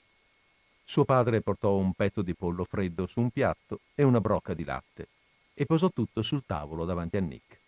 Suo 0.84 1.04
padre 1.06 1.42
portò 1.42 1.76
un 1.76 1.94
petto 1.94 2.22
di 2.22 2.34
pollo 2.36 2.64
freddo 2.64 3.08
su 3.08 3.20
un 3.20 3.32
piatto 3.32 3.82
e 3.96 4.04
una 4.04 4.22
brocca 4.22 4.54
di 4.54 4.64
latte 4.64 5.08
e 5.54 5.66
posò 5.66 5.90
tutto 5.90 6.22
sul 6.22 6.44
tavolo 6.46 6.86
davanti 6.86 7.18
a 7.18 7.22
Nick. 7.22 7.60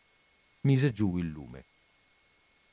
Mise 0.62 0.92
giù 0.92 1.18
il 1.18 1.28
lume. 1.28 1.64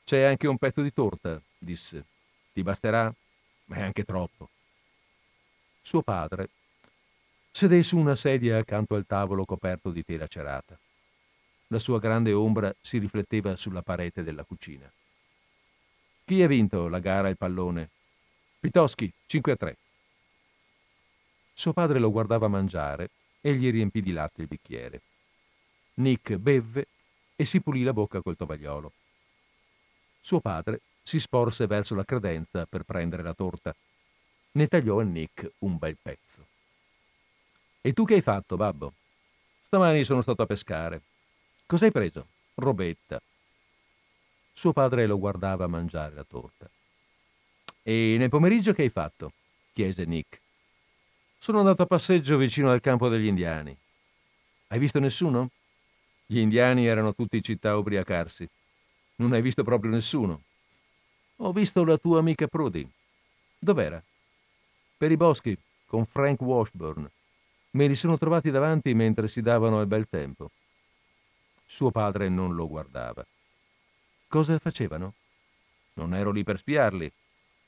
C'è 0.03 0.23
anche 0.23 0.47
un 0.47 0.57
pezzo 0.57 0.81
di 0.81 0.93
torta, 0.93 1.41
disse. 1.57 2.05
Ti 2.53 2.61
basterà? 2.61 3.13
Ma 3.65 3.77
è 3.77 3.81
anche 3.81 4.03
troppo. 4.03 4.49
Suo 5.81 6.01
padre 6.01 6.49
sedé 7.51 7.83
su 7.83 7.97
una 7.97 8.15
sedia 8.15 8.57
accanto 8.57 8.95
al 8.95 9.05
tavolo 9.05 9.45
coperto 9.45 9.91
di 9.91 10.03
tela 10.03 10.27
cerata. 10.27 10.77
La 11.67 11.79
sua 11.79 11.99
grande 11.99 12.33
ombra 12.33 12.73
si 12.81 12.97
rifletteva 12.97 13.55
sulla 13.55 13.81
parete 13.81 14.23
della 14.23 14.43
cucina. 14.43 14.91
Chi 16.25 16.41
ha 16.41 16.47
vinto 16.47 16.87
la 16.87 16.99
gara 16.99 17.27
al 17.27 17.37
pallone? 17.37 17.89
Pitoschi, 18.59 19.11
5 19.27 19.51
a 19.51 19.55
3. 19.55 19.77
Suo 21.53 21.71
padre 21.71 21.99
lo 21.99 22.11
guardava 22.11 22.47
mangiare 22.47 23.09
e 23.39 23.55
gli 23.55 23.71
riempì 23.71 24.01
di 24.01 24.11
latte 24.11 24.41
il 24.41 24.47
bicchiere. 24.47 25.01
Nick 25.95 26.35
bevve 26.35 26.87
e 27.35 27.45
si 27.45 27.61
pulì 27.61 27.83
la 27.83 27.93
bocca 27.93 28.21
col 28.21 28.35
tovagliolo. 28.35 28.91
Suo 30.19 30.41
padre 30.41 30.81
si 31.05 31.19
sporse 31.19 31.67
verso 31.67 31.93
la 31.93 32.03
credenza 32.03 32.65
per 32.65 32.81
prendere 32.81 33.21
la 33.21 33.35
torta. 33.35 33.73
Ne 34.53 34.67
tagliò 34.67 34.99
a 34.99 35.03
Nick 35.03 35.51
un 35.59 35.77
bel 35.77 35.95
pezzo. 36.01 36.47
E 37.81 37.93
tu 37.93 38.05
che 38.05 38.15
hai 38.15 38.21
fatto, 38.21 38.55
babbo? 38.55 38.93
Stamani 39.65 40.03
sono 40.03 40.21
stato 40.21 40.41
a 40.41 40.47
pescare. 40.47 41.03
Cos'hai 41.67 41.91
preso? 41.91 42.25
Robetta. 42.55 43.21
Suo 44.51 44.73
padre 44.73 45.05
lo 45.05 45.19
guardava 45.19 45.67
mangiare 45.67 46.15
la 46.15 46.23
torta. 46.23 46.67
E 47.83 48.15
nel 48.17 48.29
pomeriggio 48.29 48.73
che 48.73 48.81
hai 48.81 48.89
fatto? 48.89 49.33
chiese 49.73 50.05
Nick. 50.05 50.39
Sono 51.37 51.59
andato 51.59 51.83
a 51.83 51.85
passeggio 51.85 52.37
vicino 52.37 52.71
al 52.71 52.81
campo 52.81 53.09
degli 53.09 53.27
indiani. 53.27 53.77
Hai 54.69 54.79
visto 54.79 54.97
nessuno? 54.97 55.51
Gli 56.25 56.39
indiani 56.39 56.87
erano 56.87 57.13
tutti 57.13 57.35
in 57.35 57.43
città 57.43 57.71
a 57.71 57.77
ubriacarsi. 57.77 58.49
Non 59.17 59.33
hai 59.33 59.43
visto 59.43 59.63
proprio 59.63 59.91
nessuno. 59.91 60.41
Ho 61.39 61.51
visto 61.51 61.83
la 61.83 61.97
tua 61.97 62.19
amica 62.19 62.47
Prudy. 62.47 62.87
Dov'era? 63.59 64.01
Per 64.97 65.11
i 65.11 65.17
boschi, 65.17 65.57
con 65.85 66.05
Frank 66.05 66.39
Washburn. 66.41 67.09
Me 67.71 67.87
li 67.87 67.95
sono 67.95 68.17
trovati 68.17 68.51
davanti 68.51 68.93
mentre 68.93 69.27
si 69.27 69.41
davano 69.41 69.81
il 69.81 69.87
bel 69.87 70.07
tempo. 70.07 70.49
Suo 71.65 71.91
padre 71.91 72.29
non 72.29 72.55
lo 72.55 72.69
guardava. 72.69 73.25
Cosa 74.27 74.57
facevano? 74.59 75.13
Non 75.95 76.13
ero 76.13 76.31
lì 76.31 76.45
per 76.45 76.57
spiarli. 76.57 77.11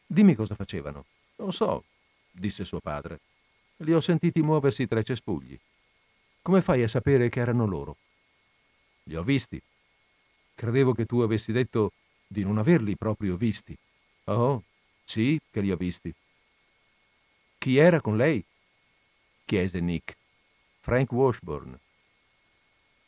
Dimmi 0.06 0.34
cosa 0.34 0.56
facevano. 0.56 1.06
Non 1.36 1.52
so, 1.52 1.84
disse 2.32 2.64
suo 2.64 2.80
padre. 2.80 3.20
Li 3.78 3.94
ho 3.94 4.00
sentiti 4.00 4.42
muoversi 4.42 4.88
tra 4.88 5.00
i 5.00 5.04
cespugli. 5.04 5.60
Come 6.42 6.62
fai 6.62 6.84
a 6.84 6.88
sapere 6.88 7.28
che 7.28 7.42
erano 7.42 7.66
loro? 7.66 7.98
Li 9.04 9.16
ho 9.18 9.24
visti. 9.24 9.62
Credevo 10.56 10.94
che 10.94 11.06
tu 11.06 11.20
avessi 11.20 11.52
detto 11.52 11.92
di 12.28 12.44
non 12.44 12.58
averli 12.58 12.96
proprio 12.96 13.38
visti. 13.38 13.76
Oh, 14.26 14.64
sì, 15.06 15.40
che 15.50 15.62
li 15.62 15.72
ho 15.72 15.78
visti. 15.78 16.14
Chi 17.58 17.78
era 17.78 18.02
con 18.02 18.18
lei? 18.18 18.44
chiese 19.46 19.80
Nick. 19.80 20.16
Frank 20.82 21.12
Washburn. 21.12 21.80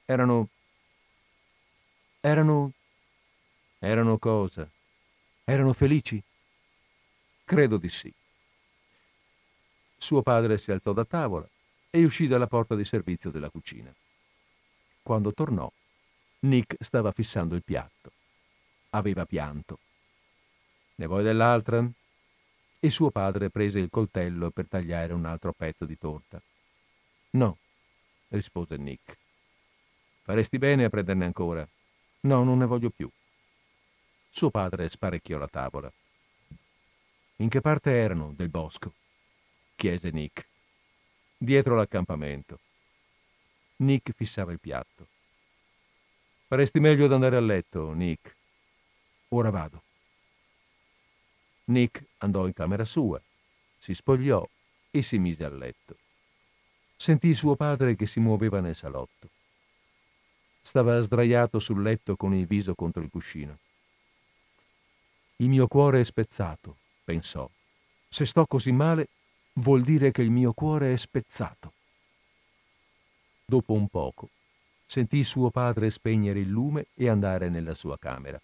Erano... 0.06 0.50
Erano... 2.22 2.72
Erano 3.80 4.18
cosa? 4.18 4.70
Erano 5.44 5.74
felici? 5.74 6.22
Credo 7.44 7.78
di 7.78 7.90
sì. 7.90 8.14
Suo 9.98 10.22
padre 10.22 10.58
si 10.58 10.72
alzò 10.72 10.94
da 10.94 11.06
tavola 11.06 11.48
e 11.90 12.04
uscì 12.04 12.28
dalla 12.28 12.48
porta 12.48 12.76
di 12.76 12.86
servizio 12.86 13.32
della 13.32 13.50
cucina. 13.50 13.94
Quando 15.02 15.34
tornò, 15.34 15.72
Nick 16.42 16.76
stava 16.80 17.12
fissando 17.12 17.56
il 17.56 17.64
piatto. 17.64 18.12
Aveva 18.92 19.26
pianto. 19.26 19.80
Ne 20.96 21.06
vuoi 21.06 21.24
dell'altra? 21.24 21.88
E 22.80 22.90
suo 22.90 23.12
padre 23.12 23.50
prese 23.50 23.80
il 23.80 23.90
coltello 23.90 24.52
per 24.52 24.68
tagliare 24.68 25.14
un 25.14 25.26
altro 25.26 25.54
pezzo 25.54 25.86
di 25.86 25.98
torta. 25.98 26.42
No, 27.32 27.58
rispose 28.30 28.78
Nick. 28.78 29.18
Faresti 30.24 30.58
bene 30.58 30.86
a 30.86 30.90
prenderne 30.90 31.26
ancora. 31.26 31.68
No, 32.22 32.44
non 32.44 32.58
ne 32.58 32.66
voglio 32.66 32.90
più. 32.90 33.10
Suo 34.30 34.50
padre 34.50 34.90
sparecchiò 34.90 35.38
la 35.38 35.48
tavola. 35.48 35.92
In 37.38 37.50
che 37.50 37.62
parte 37.62 37.92
erano 37.92 38.34
del 38.36 38.50
bosco? 38.50 38.94
chiese 39.76 40.10
Nick. 40.10 40.46
Dietro 41.38 41.76
l'accampamento. 41.76 42.60
Nick 43.78 44.12
fissava 44.12 44.52
il 44.52 44.60
piatto. 44.60 45.08
Faresti 46.48 46.80
meglio 46.80 47.06
ad 47.06 47.14
andare 47.14 47.38
a 47.38 47.42
letto, 47.42 47.92
Nick. 47.94 48.36
Ora 49.30 49.50
vado. 49.52 49.84
Nick 51.66 52.04
andò 52.18 52.48
in 52.48 52.54
camera 52.54 52.84
sua, 52.84 53.22
si 53.78 53.94
spogliò 53.94 54.48
e 54.90 55.02
si 55.04 55.20
mise 55.20 55.44
a 55.44 55.50
letto. 55.50 55.98
Sentì 56.98 57.34
suo 57.34 57.56
padre 57.56 57.96
che 57.96 58.08
si 58.08 58.20
muoveva 58.20 58.60
nel 58.60 58.76
salotto. 58.76 59.30
Stava 60.62 61.00
sdraiato 61.02 61.60
sul 61.60 61.82
letto 61.82 62.16
con 62.16 62.34
il 62.34 62.46
viso 62.48 62.74
contro 62.74 63.04
il 63.04 63.10
cuscino. 63.10 63.60
Il 65.38 65.48
mio 65.48 65.68
cuore 65.68 66.02
è 66.02 66.04
spezzato, 66.04 66.78
pensò. 67.06 67.50
Se 68.10 68.26
sto 68.26 68.46
così 68.48 68.72
male, 68.72 69.08
vuol 69.54 69.84
dire 69.84 70.12
che 70.12 70.24
il 70.24 70.32
mio 70.32 70.54
cuore 70.54 70.92
è 70.92 70.98
spezzato. 70.98 71.74
Dopo 73.46 73.74
un 73.74 73.88
poco, 73.88 74.30
sentì 74.88 75.24
suo 75.24 75.52
padre 75.52 75.92
spegnere 75.92 76.40
il 76.40 76.50
lume 76.50 76.88
e 76.96 77.08
andare 77.08 77.50
nella 77.50 77.76
sua 77.76 77.98
camera. 77.98 78.42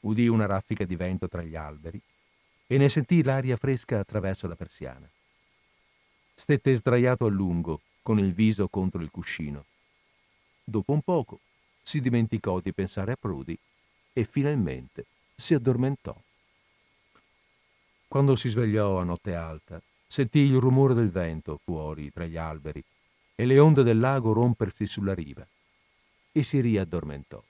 Udì 0.00 0.28
una 0.28 0.46
raffica 0.46 0.84
di 0.84 0.96
vento 0.96 1.28
tra 1.28 1.42
gli 1.42 1.56
alberi 1.56 2.00
e 2.66 2.76
ne 2.76 2.88
sentì 2.88 3.22
l'aria 3.22 3.56
fresca 3.56 3.98
attraverso 3.98 4.46
la 4.46 4.54
persiana. 4.54 5.08
Stette 6.34 6.76
sdraiato 6.76 7.26
a 7.26 7.30
lungo, 7.30 7.80
con 8.02 8.18
il 8.18 8.32
viso 8.32 8.68
contro 8.68 9.02
il 9.02 9.10
cuscino. 9.10 9.64
Dopo 10.62 10.92
un 10.92 11.02
poco 11.02 11.40
si 11.82 12.00
dimenticò 12.00 12.60
di 12.60 12.72
pensare 12.72 13.12
a 13.12 13.16
Prudy 13.16 13.58
e 14.12 14.24
finalmente 14.24 15.06
si 15.34 15.54
addormentò. 15.54 16.16
Quando 18.06 18.36
si 18.36 18.48
svegliò 18.48 18.98
a 18.98 19.04
notte 19.04 19.34
alta, 19.34 19.80
sentì 20.06 20.40
il 20.40 20.58
rumore 20.58 20.94
del 20.94 21.10
vento 21.10 21.58
fuori 21.62 22.10
tra 22.12 22.24
gli 22.24 22.36
alberi 22.36 22.82
e 23.34 23.44
le 23.44 23.58
onde 23.58 23.82
del 23.82 23.98
lago 23.98 24.32
rompersi 24.32 24.86
sulla 24.86 25.14
riva 25.14 25.46
e 26.32 26.42
si 26.42 26.60
riaddormentò. 26.60 27.42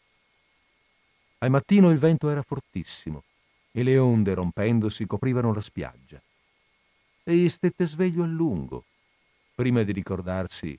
Al 1.38 1.50
mattino 1.50 1.90
il 1.90 1.98
vento 1.98 2.28
era 2.30 2.42
fortissimo 2.42 3.22
e 3.70 3.82
le 3.82 3.96
onde 3.96 4.34
rompendosi 4.34 5.06
coprivano 5.06 5.52
la 5.52 5.60
spiaggia. 5.60 6.20
Egli 7.22 7.48
stette 7.48 7.86
sveglio 7.86 8.24
a 8.24 8.26
lungo 8.26 8.84
prima 9.54 9.82
di 9.82 9.92
ricordarsi 9.92 10.78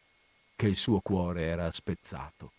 che 0.56 0.68
il 0.68 0.76
suo 0.76 1.00
cuore 1.00 1.44
era 1.44 1.72
spezzato. 1.72 2.52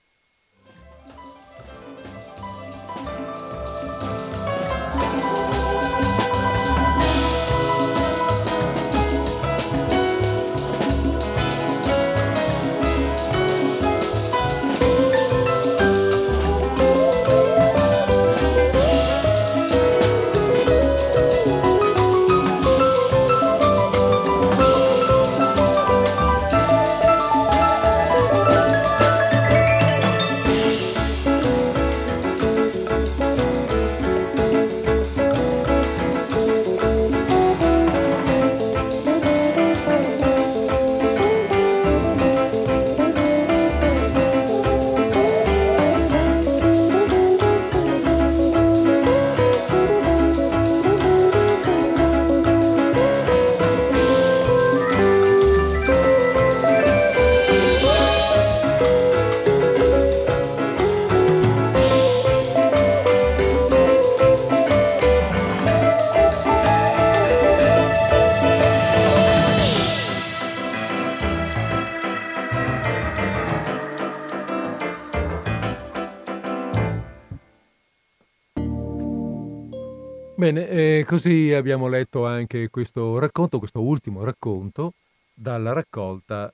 Bene, 80.50 80.68
eh, 80.68 81.04
così 81.06 81.52
abbiamo 81.52 81.86
letto 81.86 82.26
anche 82.26 82.70
questo 82.70 83.20
racconto, 83.20 83.60
questo 83.60 83.82
ultimo 83.82 84.24
racconto, 84.24 84.94
dalla 85.32 85.72
raccolta 85.72 86.52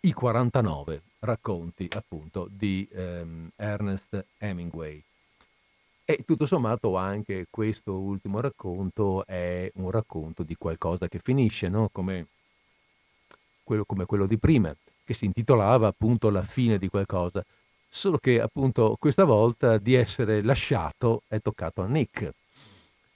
I 0.00 0.12
49 0.12 1.00
racconti 1.20 1.88
appunto 1.96 2.46
di 2.50 2.86
ehm, 2.92 3.52
Ernest 3.56 4.22
Hemingway. 4.36 5.02
E 6.04 6.24
tutto 6.26 6.44
sommato 6.44 6.94
anche 6.98 7.46
questo 7.48 7.94
ultimo 7.94 8.38
racconto 8.40 9.24
è 9.24 9.70
un 9.76 9.90
racconto 9.90 10.42
di 10.42 10.54
qualcosa 10.56 11.08
che 11.08 11.18
finisce, 11.18 11.70
no? 11.70 11.88
come, 11.90 12.26
quello, 13.64 13.86
come 13.86 14.04
quello 14.04 14.26
di 14.26 14.36
prima, 14.36 14.76
che 15.06 15.14
si 15.14 15.24
intitolava 15.24 15.86
appunto 15.86 16.28
La 16.28 16.42
fine 16.42 16.76
di 16.76 16.88
qualcosa, 16.88 17.42
solo 17.88 18.18
che 18.18 18.42
appunto 18.42 18.94
questa 19.00 19.24
volta 19.24 19.78
di 19.78 19.94
essere 19.94 20.42
lasciato 20.42 21.22
è 21.28 21.40
toccato 21.40 21.80
a 21.80 21.86
Nick 21.86 22.34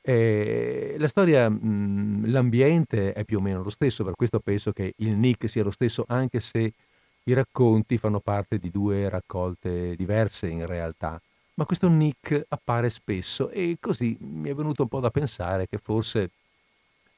eh, 0.09 0.95
la 0.99 1.09
storia, 1.09 1.49
mh, 1.49 2.31
l'ambiente 2.31 3.13
è 3.13 3.25
più 3.25 3.39
o 3.39 3.41
meno 3.41 3.65
lo 3.65 3.71
stesso, 3.71 4.05
per 4.05 4.15
questo 4.15 4.39
penso 4.39 4.71
che 4.71 4.95
il 4.99 5.11
Nick 5.11 5.49
sia 5.49 5.65
lo 5.65 5.73
stesso, 5.73 6.05
anche 6.07 6.39
se 6.39 6.73
i 7.25 7.33
racconti 7.33 7.99
fanno 7.99 8.21
parte 8.21 8.59
di 8.59 8.71
due 8.71 9.09
raccolte 9.09 9.97
diverse 9.97 10.47
in 10.47 10.65
realtà. 10.65 11.21
Ma 11.55 11.65
questo 11.65 11.89
Nick 11.89 12.45
appare 12.49 12.89
spesso 12.89 13.51
e 13.51 13.79
così 13.81 14.17
mi 14.21 14.49
è 14.49 14.55
venuto 14.55 14.83
un 14.83 14.89
po' 14.89 15.01
da 15.01 15.11
pensare 15.11 15.67
che 15.67 15.79
forse 15.79 16.31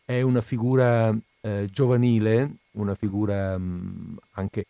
è 0.07 0.23
una 0.23 0.41
figura 0.41 1.15
eh, 1.43 1.69
giovanile, 1.71 2.55
una 2.73 2.95
figura 2.95 3.59
mh, 3.59 4.17
anche, 4.31 4.65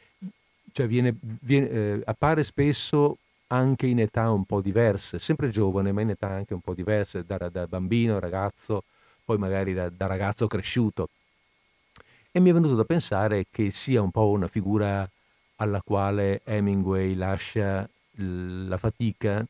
cioè 0.73 0.89
viene, 0.89 1.15
viene, 1.21 1.71
eh, 1.71 2.03
appare 2.05 2.43
spesso 2.43 3.19
anche 3.49 3.87
in 3.87 4.01
età 4.01 4.31
un 4.31 4.45
po' 4.45 4.61
diverse, 4.61 5.19
sempre 5.19 5.51
giovane, 5.51 5.93
ma 5.93 6.01
in 6.03 6.11
età 6.11 6.29
anche 6.29 6.55
un 6.55 6.61
po' 6.61 6.75
diverse, 6.75 7.25
da, 7.25 7.37
da 7.51 7.67
bambino, 7.67 8.19
ragazzo, 8.19 8.85
poi 9.25 9.39
magari 9.39 9.75
da, 9.75 9.89
da, 9.91 10.07
ragazzo 10.07 10.47
cresciuto. 10.47 11.09
E 12.31 12.41
mi 12.41 12.51
è 12.51 12.53
venuto 12.53 12.75
da 12.75 12.85
pensare 12.85 13.47
che 13.51 13.71
sia 13.71 14.03
un 14.03 14.11
po' 14.11 14.29
una 14.29 14.49
figura 14.49 15.09
alla 15.57 15.83
quale 15.83 16.41
Hemingway 16.45 17.15
lascia 17.15 17.89
la 18.17 18.77
fatica 18.77 19.45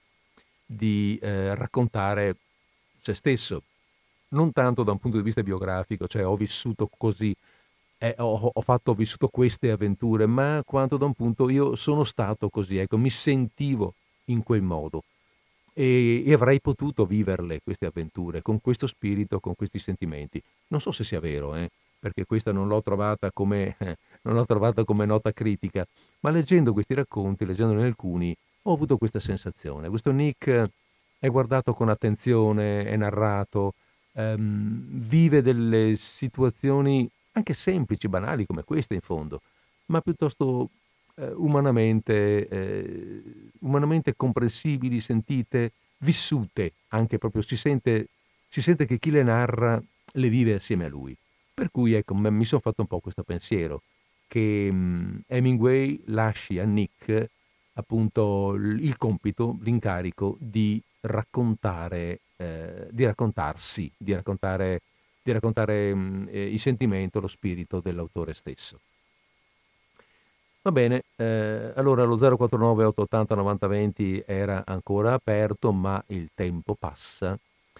di 0.65 1.19
eh, 1.20 1.55
raccontare 1.55 2.37
se 3.01 3.15
stesso, 3.15 3.62
non 4.29 4.53
tanto 4.53 4.83
da 4.83 4.93
un 4.93 4.99
punto 4.99 5.16
di 5.16 5.23
vista 5.23 5.43
biografico, 5.43 6.07
cioè 6.07 6.27
ho 6.27 6.37
vissuto 6.37 6.89
così, 6.97 7.35
eh, 7.99 8.15
ho, 8.19 8.51
ho, 8.55 8.61
fatto, 8.61 8.93
ho 8.93 8.95
vissuto 8.95 9.29
queste 9.29 9.70
avventure, 9.70 10.27
ma 10.27 10.62
quanto 10.65 10.97
da 10.97 11.05
un 11.05 11.15
punto 11.15 11.49
io 11.49 11.75
sono 11.75 12.05
stato 12.05 12.49
così, 12.49 12.79
ecco, 12.79 12.97
mi 12.97 13.11
sentivo 13.11 13.95
in 14.27 14.43
quel 14.43 14.62
modo 14.62 15.03
e, 15.79 16.23
e 16.27 16.33
avrei 16.33 16.61
potuto 16.61 17.07
viverle 17.07 17.61
queste 17.62 17.87
avventure 17.87 18.43
con 18.43 18.61
questo 18.61 18.87
spirito, 18.87 19.41
con 19.41 19.55
questi 19.55 19.79
sentimenti. 19.79 20.43
Non 20.69 20.81
so 20.81 20.91
se 20.91 21.05
sia 21.05 21.20
vero, 21.20 21.55
eh, 21.55 21.70
perché 21.99 22.25
questa 22.25 22.53
non 22.53 22.69
l'ho 22.69 22.83
trovata 22.83 23.31
come, 23.33 23.77
eh, 23.79 23.97
non 24.23 24.35
l'ho 24.35 24.45
trovata 24.45 24.85
come 24.85 25.07
nota 25.07 25.33
critica, 25.33 25.87
ma 26.20 26.31
leggendo 26.31 26.73
questi 26.73 26.95
racconti, 26.95 27.45
leggendone 27.45 27.85
alcuni, 27.85 28.35
ho 28.62 28.73
avuto 28.73 28.97
questa 28.97 29.20
sensazione. 29.20 29.89
Questo 29.89 30.11
Nick 30.11 30.69
è 31.19 31.29
guardato 31.29 31.75
con 31.75 31.89
attenzione, 31.89 32.85
è 32.85 32.97
narrato, 32.97 33.75
ehm, 34.15 34.85
vive 34.91 35.43
delle 35.43 35.95
situazioni 35.97 37.09
anche 37.33 37.55
semplici, 37.55 38.09
banali 38.09 38.47
come 38.47 38.65
queste 38.65 38.95
in 38.95 39.01
fondo, 39.01 39.41
ma 39.87 40.01
piuttosto 40.01 40.71
eh, 41.17 41.31
umanamente, 41.33 42.49
eh, 42.49 43.23
umanamente 43.61 44.15
comprensibili, 44.17 45.01
sentite, 45.01 45.73
vissute, 45.99 46.73
anche 46.89 47.19
proprio 47.19 47.43
si 47.43 47.57
sente, 47.57 48.09
si 48.49 48.63
sente 48.63 48.87
che 48.87 48.99
chi 48.99 49.11
le 49.11 49.23
narra 49.23 49.83
le 50.13 50.29
vive 50.29 50.55
assieme 50.55 50.87
a 50.87 50.89
lui. 50.89 51.17
Per 51.55 51.71
cui 51.71 51.95
ecco, 51.95 52.15
mi 52.15 52.45
sono 52.45 52.61
fatto 52.61 52.83
un 52.83 52.87
po' 52.87 53.01
questo 53.01 53.23
pensiero, 53.25 53.83
che 54.29 54.69
um, 54.71 55.21
Hemingway 55.27 56.01
lasci 56.07 56.59
a 56.59 56.65
Nick 56.65 57.31
appunto 57.75 58.55
il 58.55 58.97
compito, 58.97 59.57
l'incarico 59.63 60.37
di 60.39 60.81
raccontare, 61.01 62.21
eh, 62.37 62.87
di 62.91 63.05
raccontarsi, 63.05 63.91
di 63.97 64.13
raccontare 64.13 64.83
di 65.29 65.33
raccontare 65.33 65.95
mh, 65.95 66.29
eh, 66.31 66.53
il 66.53 66.61
sentimento, 66.61 67.21
lo 67.21 67.27
spirito 67.27 67.81
dell'autore 67.81 68.35
stesso. 68.35 68.81
Va 70.63 70.73
bene, 70.73 71.05
eh, 71.17 71.73
allora 71.77 72.05
lo 72.05 72.17
049 72.17 72.85
880 72.85 73.35
9020 73.37 74.25
era 74.27 74.65
ancora 74.67 75.13
aperto, 75.13 75.73
ma 75.73 76.03
il 76.09 76.31
tempo 76.35 76.75
passa, 76.75 77.39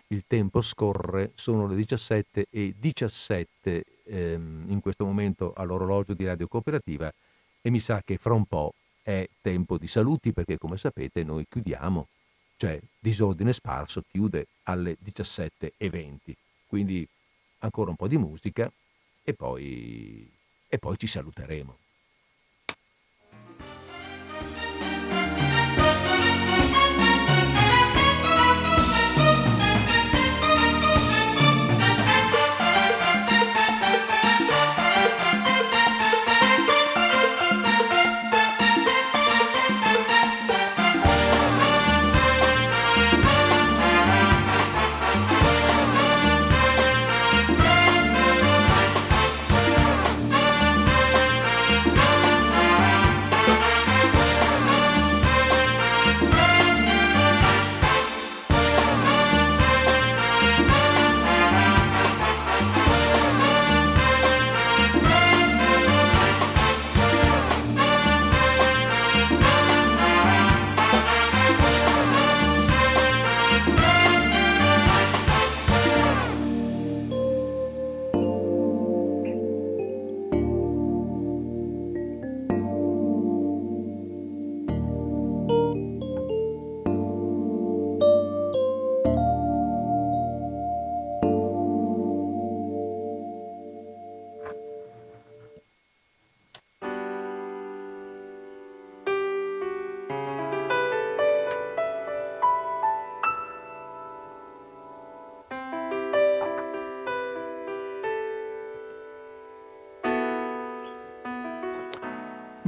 il 0.09 0.25
tempo 0.27 0.61
scorre, 0.61 1.33
sono 1.35 1.67
le 1.67 1.75
17 1.75 2.47
e 2.51 2.75
17 2.79 3.85
ehm, 4.05 4.67
in 4.69 4.81
questo 4.81 5.05
momento 5.05 5.53
all'orologio 5.55 6.15
di 6.15 6.25
Radio 6.25 6.47
Cooperativa 6.47 7.13
e 7.61 7.71
mi 7.71 7.81
sa 7.81 8.03
che 8.05 8.17
fra 8.17 8.35
un 8.35 8.47
po' 8.47 8.73
è 9.03 9.29
tempo 9.43 9.77
di 9.77 9.87
saluti 9.87 10.33
perché 10.33 10.57
come 10.57 10.77
sapete 10.77 11.25
noi 11.25 11.47
chiudiamo, 11.49 12.07
cioè 12.57 12.79
disordine 12.99 13.53
sparso 13.53 14.03
chiude 14.09 14.47
alle 14.65 14.97
17.20, 15.05 16.33
quindi 16.69 17.07
ancora 17.59 17.91
un 17.91 17.97
po' 17.97 18.09
di 18.09 18.17
musica 18.19 18.73
e 19.23 19.35
poi, 19.35 20.31
e 20.69 20.79
poi 20.79 20.97
ci 20.99 21.07
saluteremo. 21.07 21.79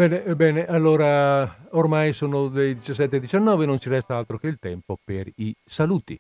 Bene, 0.01 0.35
bene, 0.35 0.65
allora 0.65 1.67
ormai 1.73 2.15
sono 2.15 2.49
le 2.49 2.73
17.19, 2.73 3.67
non 3.67 3.79
ci 3.79 3.91
resta 3.91 4.17
altro 4.17 4.39
che 4.39 4.47
il 4.47 4.57
tempo 4.59 4.99
per 5.05 5.31
i 5.35 5.55
saluti. 5.63 6.19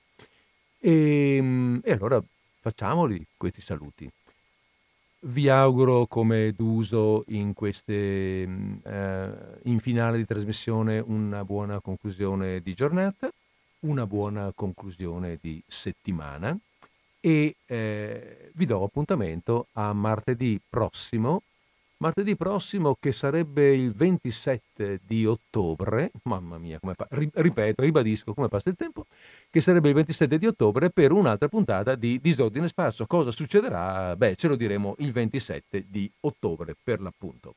E, 0.78 1.36
ehm, 1.36 1.80
e 1.82 1.92
allora 1.92 2.22
facciamoli 2.60 3.26
questi 3.38 3.62
saluti. 3.62 4.06
Vi 5.20 5.48
auguro 5.48 6.04
come 6.04 6.52
d'uso 6.52 7.24
in 7.28 7.54
queste 7.54 8.46
mm, 8.46 8.72
eh, 8.84 9.32
in 9.62 9.78
finale 9.78 10.18
di 10.18 10.26
trasmissione 10.26 10.98
una 10.98 11.42
buona 11.46 11.80
conclusione 11.80 12.60
di 12.60 12.74
giornata, 12.74 13.32
una 13.86 14.06
buona 14.06 14.52
conclusione 14.54 15.38
di 15.40 15.62
settimana 15.66 16.54
e 17.18 17.56
eh, 17.64 18.50
vi 18.52 18.66
do 18.66 18.84
appuntamento 18.84 19.68
a 19.72 19.94
martedì 19.94 20.60
prossimo 20.68 21.44
Martedì 22.02 22.34
prossimo, 22.34 22.96
che 22.98 23.12
sarebbe 23.12 23.74
il 23.74 23.92
27 23.92 25.00
di 25.04 25.26
ottobre, 25.26 26.12
mamma 26.22 26.56
mia, 26.56 26.80
come 26.80 26.94
pa- 26.94 27.06
ripeto, 27.10 27.82
ribadisco 27.82 28.32
come 28.32 28.48
passa 28.48 28.70
il 28.70 28.76
tempo, 28.76 29.04
che 29.50 29.60
sarebbe 29.60 29.88
il 29.88 29.94
27 29.94 30.38
di 30.38 30.46
ottobre 30.46 30.88
per 30.90 31.12
un'altra 31.12 31.48
puntata 31.48 31.96
di 31.96 32.18
Disordine 32.18 32.68
Sparso. 32.68 33.04
Cosa 33.04 33.30
succederà? 33.30 34.16
Beh, 34.16 34.34
ce 34.36 34.48
lo 34.48 34.56
diremo 34.56 34.94
il 35.00 35.12
27 35.12 35.84
di 35.90 36.10
ottobre 36.20 36.74
per 36.82 37.02
l'appunto. 37.02 37.56